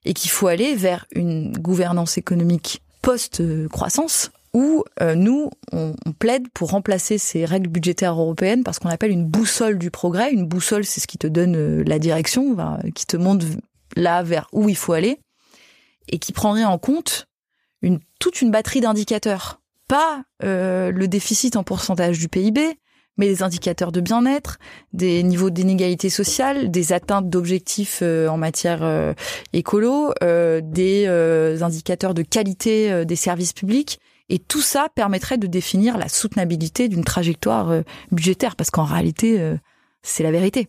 et 0.04 0.14
qu'il 0.14 0.30
faut 0.30 0.46
aller 0.46 0.74
vers 0.74 1.06
une 1.14 1.52
gouvernance 1.56 2.18
économique 2.18 2.82
post-croissance, 3.02 4.30
où 4.52 4.84
euh, 5.02 5.14
nous, 5.14 5.50
on, 5.72 5.94
on 6.06 6.12
plaide 6.12 6.48
pour 6.54 6.70
remplacer 6.70 7.18
ces 7.18 7.44
règles 7.44 7.68
budgétaires 7.68 8.14
européennes 8.14 8.62
par 8.62 8.74
ce 8.74 8.80
qu'on 8.80 8.88
appelle 8.88 9.10
une 9.10 9.26
boussole 9.26 9.78
du 9.78 9.90
progrès. 9.90 10.32
Une 10.32 10.46
boussole, 10.46 10.84
c'est 10.84 11.00
ce 11.00 11.08
qui 11.08 11.18
te 11.18 11.26
donne 11.26 11.56
euh, 11.56 11.82
la 11.84 11.98
direction, 11.98 12.56
qui 12.94 13.04
te 13.04 13.16
montre 13.16 13.46
là 13.96 14.22
vers 14.22 14.46
où 14.52 14.68
il 14.68 14.76
faut 14.76 14.92
aller, 14.92 15.18
et 16.08 16.18
qui 16.18 16.32
prendrait 16.32 16.64
en 16.64 16.78
compte 16.78 17.26
une, 17.82 17.98
toute 18.20 18.42
une 18.42 18.50
batterie 18.50 18.80
d'indicateurs. 18.80 19.60
Pas 19.88 20.22
euh, 20.42 20.92
le 20.92 21.08
déficit 21.08 21.56
en 21.56 21.64
pourcentage 21.64 22.18
du 22.18 22.28
PIB, 22.28 22.78
mais 23.16 23.26
des 23.26 23.42
indicateurs 23.42 23.92
de 23.92 24.00
bien-être, 24.00 24.58
des 24.92 25.22
niveaux 25.22 25.50
d'inégalité 25.50 26.10
sociale, 26.10 26.70
des 26.70 26.92
atteintes 26.92 27.30
d'objectifs 27.30 28.00
euh, 28.02 28.28
en 28.28 28.36
matière 28.36 28.82
euh, 28.82 29.14
écolo, 29.52 30.12
euh, 30.22 30.60
des 30.62 31.06
indicateurs 31.62 32.14
de 32.14 32.22
qualité 32.22 33.04
des 33.04 33.16
services 33.16 33.52
publics. 33.52 34.00
Et 34.28 34.38
tout 34.38 34.62
ça 34.62 34.88
permettrait 34.94 35.38
de 35.38 35.46
définir 35.46 35.98
la 35.98 36.08
soutenabilité 36.08 36.88
d'une 36.88 37.04
trajectoire 37.04 37.82
budgétaire, 38.10 38.56
parce 38.56 38.70
qu'en 38.70 38.84
réalité, 38.84 39.54
c'est 40.02 40.22
la 40.22 40.30
vérité. 40.30 40.68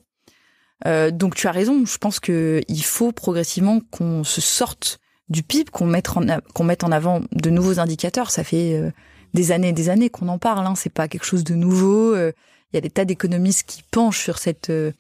Donc 0.85 1.35
tu 1.35 1.47
as 1.47 1.51
raison, 1.51 1.85
je 1.85 1.97
pense 1.97 2.19
que 2.19 2.61
il 2.67 2.83
faut 2.83 3.13
progressivement 3.13 3.79
qu'on 3.91 4.23
se 4.23 4.41
sorte 4.41 4.99
du 5.29 5.41
PIB, 5.41 5.71
qu'on 5.71 5.85
mette 5.85 6.09
en 6.09 6.25
qu'on 6.53 6.63
mette 6.65 6.83
en 6.83 6.91
avant 6.91 7.21
de 7.31 7.49
nouveaux 7.49 7.79
indicateurs. 7.79 8.29
Ça 8.29 8.43
fait 8.43 8.91
des 9.35 9.51
années 9.51 9.69
et 9.69 9.73
des 9.73 9.89
années 9.89 10.09
qu'on 10.09 10.27
en 10.29 10.39
parle. 10.39 10.65
Hein. 10.65 10.73
C'est 10.75 10.91
pas 10.91 11.07
quelque 11.07 11.25
chose 11.25 11.43
de 11.43 11.53
nouveau. 11.53 12.15
Euh, 12.15 12.31
Il 12.73 12.77
y 12.77 12.79
a 12.79 12.81
des 12.81 12.89
tas 12.89 13.05
d'économistes 13.05 13.63
qui 13.67 13.83
penchent 13.91 14.23
sur 14.23 14.39
cette 14.39 14.71
euh, 14.71 14.91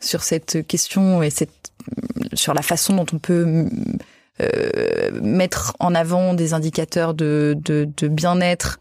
sur 0.00 0.24
cette 0.24 0.66
question 0.66 1.22
et 1.22 1.30
cette 1.30 1.72
sur 2.32 2.54
la 2.54 2.62
façon 2.62 2.96
dont 2.96 3.06
on 3.12 3.18
peut 3.18 3.66
euh, 4.40 5.20
mettre 5.22 5.76
en 5.78 5.94
avant 5.94 6.34
des 6.34 6.52
indicateurs 6.54 7.14
de 7.14 7.54
bien-être 8.08 8.80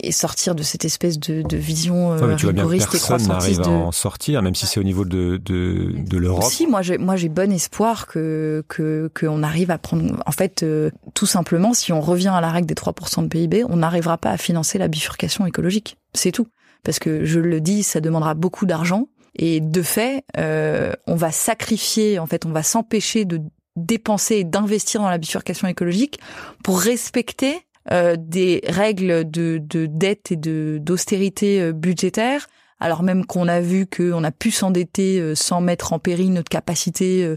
et 0.00 0.12
sortir 0.12 0.54
de 0.54 0.62
cette 0.62 0.84
espèce 0.84 1.18
de, 1.18 1.42
de 1.42 1.56
vision 1.56 2.12
euh, 2.12 2.36
tu 2.36 2.46
vois 2.46 2.52
bien 2.52 2.64
que 2.64 2.70
personne 2.70 3.26
n'arrive 3.26 3.58
croissantiste 3.58 3.60
à 3.60 3.64
de 3.64 3.68
en 3.68 3.92
sortir, 3.92 4.42
même 4.42 4.54
si 4.54 4.66
c'est 4.66 4.80
au 4.80 4.82
niveau 4.82 5.04
de, 5.04 5.36
de, 5.36 5.92
de 5.96 6.16
l'Europe. 6.16 6.44
si, 6.44 6.66
moi 6.66 6.82
j'ai 6.82 6.98
moi 6.98 7.16
j'ai 7.16 7.28
bon 7.28 7.52
espoir 7.52 8.06
que 8.06 8.64
que 8.68 9.10
qu'on 9.18 9.42
arrive 9.42 9.70
à 9.70 9.78
prendre 9.78 10.22
en 10.26 10.32
fait 10.32 10.62
euh, 10.62 10.90
tout 11.14 11.26
simplement 11.26 11.74
si 11.74 11.92
on 11.92 12.00
revient 12.00 12.28
à 12.28 12.40
la 12.40 12.50
règle 12.50 12.66
des 12.66 12.74
3% 12.74 13.22
de 13.22 13.28
PIB, 13.28 13.64
on 13.64 13.76
n'arrivera 13.76 14.18
pas 14.18 14.30
à 14.30 14.36
financer 14.36 14.78
la 14.78 14.88
bifurcation 14.88 15.46
écologique. 15.46 15.96
C'est 16.14 16.32
tout. 16.32 16.46
Parce 16.82 16.98
que 16.98 17.24
je 17.24 17.40
le 17.40 17.60
dis, 17.60 17.82
ça 17.82 18.00
demandera 18.00 18.34
beaucoup 18.34 18.66
d'argent 18.66 19.08
et 19.36 19.60
de 19.60 19.82
fait, 19.82 20.24
euh, 20.38 20.92
on 21.06 21.14
va 21.14 21.30
sacrifier 21.30 22.18
en 22.18 22.26
fait, 22.26 22.46
on 22.46 22.50
va 22.50 22.62
s'empêcher 22.62 23.24
de 23.24 23.40
dépenser 23.76 24.36
et 24.36 24.44
d'investir 24.44 25.00
dans 25.00 25.08
la 25.08 25.18
bifurcation 25.18 25.68
écologique 25.68 26.18
pour 26.64 26.80
respecter 26.80 27.58
euh, 27.92 28.14
des 28.16 28.62
règles 28.68 29.28
de, 29.28 29.58
de 29.58 29.86
dette 29.86 30.30
et 30.30 30.36
de 30.36 30.78
d'austérité 30.80 31.60
euh, 31.60 31.72
budgétaire 31.72 32.46
alors 32.78 33.02
même 33.02 33.26
qu'on 33.26 33.48
a 33.48 33.60
vu 33.60 33.86
qu'on 33.86 34.22
a 34.22 34.30
pu 34.30 34.52
s'endetter 34.52 35.18
euh, 35.18 35.34
sans 35.34 35.60
mettre 35.60 35.92
en 35.92 35.98
péril 35.98 36.32
notre 36.32 36.48
capacité 36.48 37.36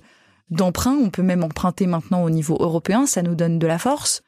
d'emprunt, 0.52 0.96
on 0.96 1.10
peut 1.10 1.24
même 1.24 1.44
emprunter 1.44 1.88
maintenant 1.88 2.24
au 2.24 2.30
niveau 2.30 2.56
européen, 2.60 3.08
ça 3.08 3.24
nous 3.24 3.34
donne 3.34 3.58
de 3.58 3.68
la 3.68 3.80
force. 3.80 4.22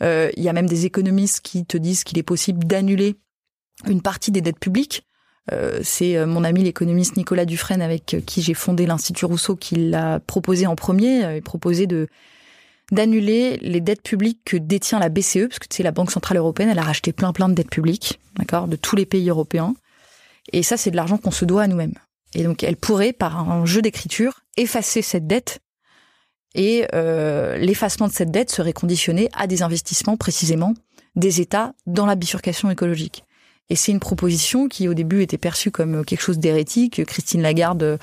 Il 0.00 0.42
y 0.42 0.48
a 0.48 0.52
même 0.52 0.68
des 0.68 0.86
économistes 0.86 1.40
qui 1.40 1.66
te 1.66 1.76
disent 1.76 2.02
qu'il 2.02 2.18
est 2.18 2.22
possible 2.22 2.64
d'annuler 2.64 3.16
une 3.86 4.00
partie 4.00 4.30
des 4.30 4.40
dettes 4.40 4.58
publiques. 4.58 5.04
Euh, 5.52 5.80
C'est 5.82 6.24
mon 6.24 6.44
ami 6.44 6.62
l'économiste 6.62 7.16
Nicolas 7.16 7.44
Dufresne 7.44 7.82
avec 7.82 8.16
qui 8.24 8.42
j'ai 8.42 8.54
fondé 8.54 8.86
l'Institut 8.86 9.26
Rousseau 9.26 9.54
qui 9.54 9.76
l'a 9.76 10.20
proposé 10.20 10.66
en 10.66 10.76
premier, 10.76 11.36
et 11.36 11.40
proposé 11.40 11.86
de 11.86 12.08
d'annuler 12.90 13.58
les 13.58 13.80
dettes 13.80 14.02
publiques 14.02 14.40
que 14.44 14.56
détient 14.56 14.98
la 14.98 15.08
BCE, 15.08 15.46
parce 15.48 15.58
que 15.58 15.68
tu 15.68 15.76
sais, 15.76 15.82
la 15.82 15.92
Banque 15.92 16.10
Centrale 16.10 16.38
Européenne, 16.38 16.70
elle 16.70 16.78
a 16.78 16.82
racheté 16.82 17.12
plein 17.12 17.32
plein 17.32 17.48
de 17.48 17.54
dettes 17.54 17.70
publiques, 17.70 18.18
d'accord, 18.36 18.68
de 18.68 18.76
tous 18.76 18.96
les 18.96 19.06
pays 19.06 19.28
européens. 19.28 19.74
Et 20.52 20.62
ça, 20.62 20.76
c'est 20.76 20.90
de 20.90 20.96
l'argent 20.96 21.18
qu'on 21.18 21.30
se 21.30 21.44
doit 21.44 21.62
à 21.62 21.66
nous-mêmes. 21.66 21.94
Et 22.34 22.42
donc, 22.42 22.62
elle 22.62 22.76
pourrait, 22.76 23.12
par 23.12 23.50
un 23.50 23.66
jeu 23.66 23.82
d'écriture, 23.82 24.40
effacer 24.56 25.02
cette 25.02 25.26
dette. 25.26 25.60
Et 26.54 26.86
euh, 26.94 27.56
l'effacement 27.58 28.08
de 28.08 28.12
cette 28.12 28.30
dette 28.30 28.50
serait 28.50 28.72
conditionné 28.72 29.28
à 29.34 29.46
des 29.46 29.62
investissements, 29.62 30.16
précisément, 30.16 30.74
des 31.16 31.40
États 31.40 31.74
dans 31.86 32.06
la 32.06 32.14
bifurcation 32.14 32.70
écologique. 32.70 33.24
Et 33.70 33.76
c'est 33.76 33.92
une 33.92 34.00
proposition 34.00 34.66
qui 34.66 34.88
au 34.88 34.94
début 34.94 35.22
était 35.22 35.36
perçue 35.36 35.70
comme 35.70 36.04
quelque 36.04 36.22
chose 36.22 36.38
d'hérétique. 36.38 37.04
Christine 37.04 37.42
Lagarde, 37.42 37.98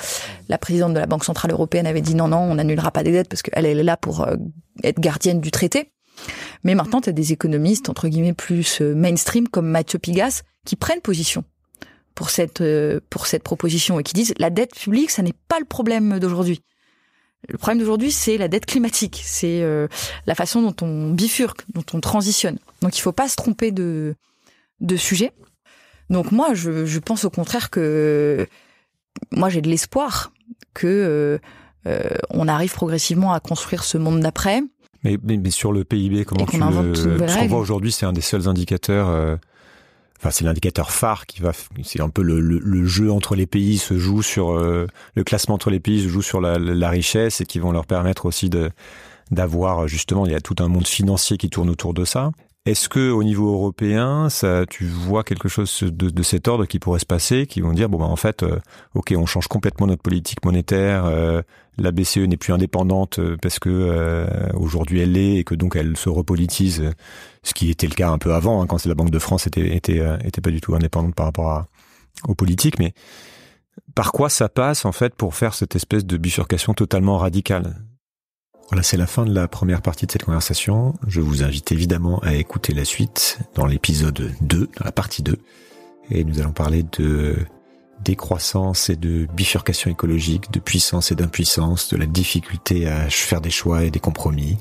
la 0.47 0.57
présidente 0.59 0.93
de 0.93 0.99
la 0.99 1.07
Banque 1.07 1.25
centrale 1.25 1.51
européenne, 1.51 1.87
avait 1.87 2.01
dit 2.01 2.13
non, 2.13 2.27
non, 2.27 2.37
on 2.37 2.55
n'annulera 2.55 2.91
pas 2.91 3.03
des 3.03 3.11
dettes 3.11 3.29
parce 3.29 3.41
qu'elle 3.41 3.65
est 3.65 3.83
là 3.83 3.97
pour 3.97 4.21
euh, 4.21 4.35
être 4.83 4.99
gardienne 4.99 5.41
du 5.41 5.49
traité. 5.49 5.91
Mais 6.63 6.75
maintenant, 6.75 7.01
tu 7.01 7.09
as 7.09 7.13
des 7.13 7.33
économistes, 7.33 7.89
entre 7.89 8.07
guillemets, 8.07 8.33
plus 8.33 8.81
euh, 8.81 8.93
mainstream, 8.93 9.47
comme 9.47 9.67
Mathieu 9.67 9.97
Pigas, 9.97 10.43
qui 10.65 10.75
prennent 10.75 11.01
position 11.01 11.43
pour 12.13 12.29
cette, 12.29 12.61
euh, 12.61 12.99
pour 13.09 13.25
cette 13.25 13.43
proposition 13.43 13.99
et 13.99 14.03
qui 14.03 14.13
disent 14.13 14.35
la 14.37 14.51
dette 14.51 14.75
publique, 14.75 15.09
ça 15.09 15.23
n'est 15.23 15.33
pas 15.47 15.59
le 15.59 15.65
problème 15.65 16.19
d'aujourd'hui. 16.19 16.61
Le 17.49 17.57
problème 17.57 17.79
d'aujourd'hui, 17.79 18.11
c'est 18.11 18.37
la 18.37 18.47
dette 18.47 18.65
climatique, 18.65 19.21
c'est 19.23 19.63
la 20.25 20.33
façon 20.33 20.63
dont 20.63 20.75
on 20.81 21.11
bifurque, 21.11 21.61
dont 21.75 21.85
on 21.93 21.99
transitionne. 21.99 22.57
Donc 22.81 22.97
il 22.97 23.01
faut 23.01 23.11
pas 23.11 23.29
se 23.29 23.35
tromper 23.35 23.71
de, 23.71 24.15
de 24.81 24.95
sujet. 24.95 25.31
Donc 26.09 26.31
moi, 26.31 26.53
je, 26.53 26.85
je 26.85 26.99
pense 26.99 27.25
au 27.25 27.29
contraire 27.29 27.69
que 27.69 28.47
moi 29.31 29.49
j'ai 29.49 29.61
de 29.61 29.69
l'espoir 29.69 30.31
que 30.73 30.87
euh, 30.87 31.37
euh, 31.87 32.01
on 32.29 32.47
arrive 32.47 32.73
progressivement 32.73 33.33
à 33.33 33.39
construire 33.39 33.83
ce 33.83 33.97
monde 33.97 34.19
d'après. 34.19 34.61
Mais, 35.03 35.17
mais, 35.23 35.51
sur 35.51 35.71
le 35.71 35.83
PIB, 35.83 36.25
comment 36.25 36.45
tu 36.45 36.57
le... 36.57 36.95
Ce 36.95 37.37
qu'on 37.37 37.47
voit 37.47 37.59
aujourd'hui, 37.59 37.91
c'est 37.91 38.07
un 38.07 38.13
des 38.13 38.21
seuls 38.21 38.47
indicateurs. 38.47 39.07
Euh, 39.07 39.35
enfin, 40.19 40.31
c'est 40.31 40.43
l'indicateur 40.43 40.89
phare 40.91 41.27
qui 41.27 41.41
va. 41.41 41.51
C'est 41.83 42.01
un 42.01 42.09
peu 42.09 42.23
le, 42.23 42.39
le, 42.39 42.85
jeu 42.85 43.11
entre 43.11 43.35
les 43.35 43.45
pays 43.45 43.77
se 43.77 43.99
joue 43.99 44.23
sur 44.23 44.57
euh, 44.57 44.87
le 45.13 45.23
classement 45.23 45.55
entre 45.55 45.69
les 45.69 45.79
pays 45.79 46.01
se 46.03 46.07
joue 46.07 46.23
sur 46.23 46.41
la, 46.41 46.57
la 46.57 46.89
richesse 46.89 47.39
et 47.39 47.45
qui 47.45 47.59
vont 47.59 47.71
leur 47.71 47.85
permettre 47.85 48.25
aussi 48.25 48.49
de 48.49 48.71
d'avoir 49.31 49.87
justement 49.87 50.25
il 50.25 50.31
y 50.31 50.35
a 50.35 50.41
tout 50.41 50.55
un 50.59 50.67
monde 50.67 50.87
financier 50.87 51.37
qui 51.37 51.49
tourne 51.49 51.69
autour 51.69 51.93
de 51.93 52.05
ça. 52.05 52.31
Est-ce 52.65 52.89
que 52.89 53.11
au 53.11 53.23
niveau 53.23 53.53
européen, 53.53 54.27
tu 54.67 54.85
vois 54.85 55.23
quelque 55.23 55.47
chose 55.47 55.83
de, 55.83 56.09
de, 56.09 56.23
cet 56.23 56.47
ordre 56.47 56.65
qui 56.65 56.79
pourrait 56.79 56.99
se 56.99 57.05
passer, 57.05 57.45
qui 57.45 57.61
vont 57.61 57.73
dire 57.73 57.89
bon 57.89 57.99
bah 57.99 58.05
en 58.05 58.15
fait, 58.15 58.41
euh, 58.41 58.59
ok, 58.95 59.13
on 59.15 59.27
change 59.27 59.47
complètement 59.47 59.85
notre 59.85 60.01
politique 60.01 60.43
monétaire, 60.43 61.05
euh, 61.05 61.43
la 61.77 61.91
BCE 61.91 62.21
n'est 62.25 62.37
plus 62.37 62.53
indépendante 62.53 63.19
euh, 63.19 63.37
parce 63.39 63.59
que 63.59 64.25
aujourd'hui 64.55 65.01
elle 65.01 65.11
l'est 65.11 65.35
et 65.35 65.43
que 65.43 65.53
donc 65.53 65.75
elle 65.75 65.95
se 65.95 66.09
repolitise, 66.09 66.89
ce 67.43 67.53
qui 67.53 67.69
était 67.69 67.85
le 67.85 67.93
cas 67.93 68.09
un 68.09 68.17
peu 68.17 68.33
avant 68.33 68.63
hein, 68.63 68.65
quand 68.65 68.83
la 68.83 68.95
Banque 68.95 69.11
de 69.11 69.19
France 69.19 69.45
était 69.45 70.41
pas 70.41 70.49
du 70.49 70.59
tout 70.59 70.73
indépendante 70.73 71.13
par 71.13 71.27
rapport 71.27 71.65
aux 72.27 72.33
politiques, 72.33 72.79
mais 72.79 72.95
par 73.93 74.11
quoi 74.11 74.27
ça 74.29 74.49
passe 74.49 74.85
en 74.85 74.91
fait 74.91 75.13
pour 75.13 75.35
faire 75.35 75.53
cette 75.53 75.75
espèce 75.75 76.03
de 76.03 76.17
bifurcation 76.17 76.73
totalement 76.73 77.19
radicale? 77.19 77.75
Voilà, 78.69 78.81
c'est 78.81 78.97
la 78.97 79.07
fin 79.07 79.25
de 79.25 79.33
la 79.33 79.47
première 79.47 79.81
partie 79.81 80.05
de 80.05 80.11
cette 80.11 80.23
conversation. 80.23 80.93
Je 81.07 81.21
vous 81.21 81.43
invite 81.43 81.71
évidemment 81.71 82.19
à 82.19 82.33
écouter 82.33 82.73
la 82.73 82.85
suite 82.85 83.39
dans 83.53 83.65
l'épisode 83.65 84.33
2, 84.41 84.59
dans 84.59 84.85
la 84.85 84.91
partie 84.91 85.21
2. 85.21 85.37
Et 86.11 86.23
nous 86.23 86.39
allons 86.39 86.51
parler 86.51 86.83
de 86.97 87.35
décroissance 88.03 88.89
et 88.89 88.95
de 88.95 89.27
bifurcation 89.33 89.89
écologique, 89.91 90.51
de 90.51 90.59
puissance 90.59 91.11
et 91.11 91.15
d'impuissance, 91.15 91.89
de 91.89 91.97
la 91.97 92.05
difficulté 92.05 92.87
à 92.87 93.09
faire 93.09 93.41
des 93.41 93.51
choix 93.51 93.83
et 93.83 93.91
des 93.91 93.99
compromis, 93.99 94.57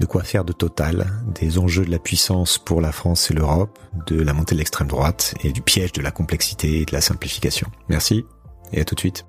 de 0.00 0.06
quoi 0.06 0.22
faire 0.22 0.44
de 0.44 0.52
total, 0.52 1.06
des 1.34 1.58
enjeux 1.58 1.84
de 1.84 1.90
la 1.90 1.98
puissance 1.98 2.58
pour 2.58 2.80
la 2.80 2.92
France 2.92 3.30
et 3.30 3.34
l'Europe, 3.34 3.78
de 4.06 4.20
la 4.20 4.32
montée 4.32 4.54
de 4.54 4.58
l'extrême 4.58 4.88
droite 4.88 5.34
et 5.42 5.52
du 5.52 5.62
piège 5.62 5.92
de 5.92 6.02
la 6.02 6.10
complexité 6.10 6.82
et 6.82 6.84
de 6.84 6.92
la 6.92 7.00
simplification. 7.00 7.68
Merci 7.88 8.24
et 8.72 8.80
à 8.80 8.84
tout 8.84 8.94
de 8.94 9.00
suite. 9.00 9.24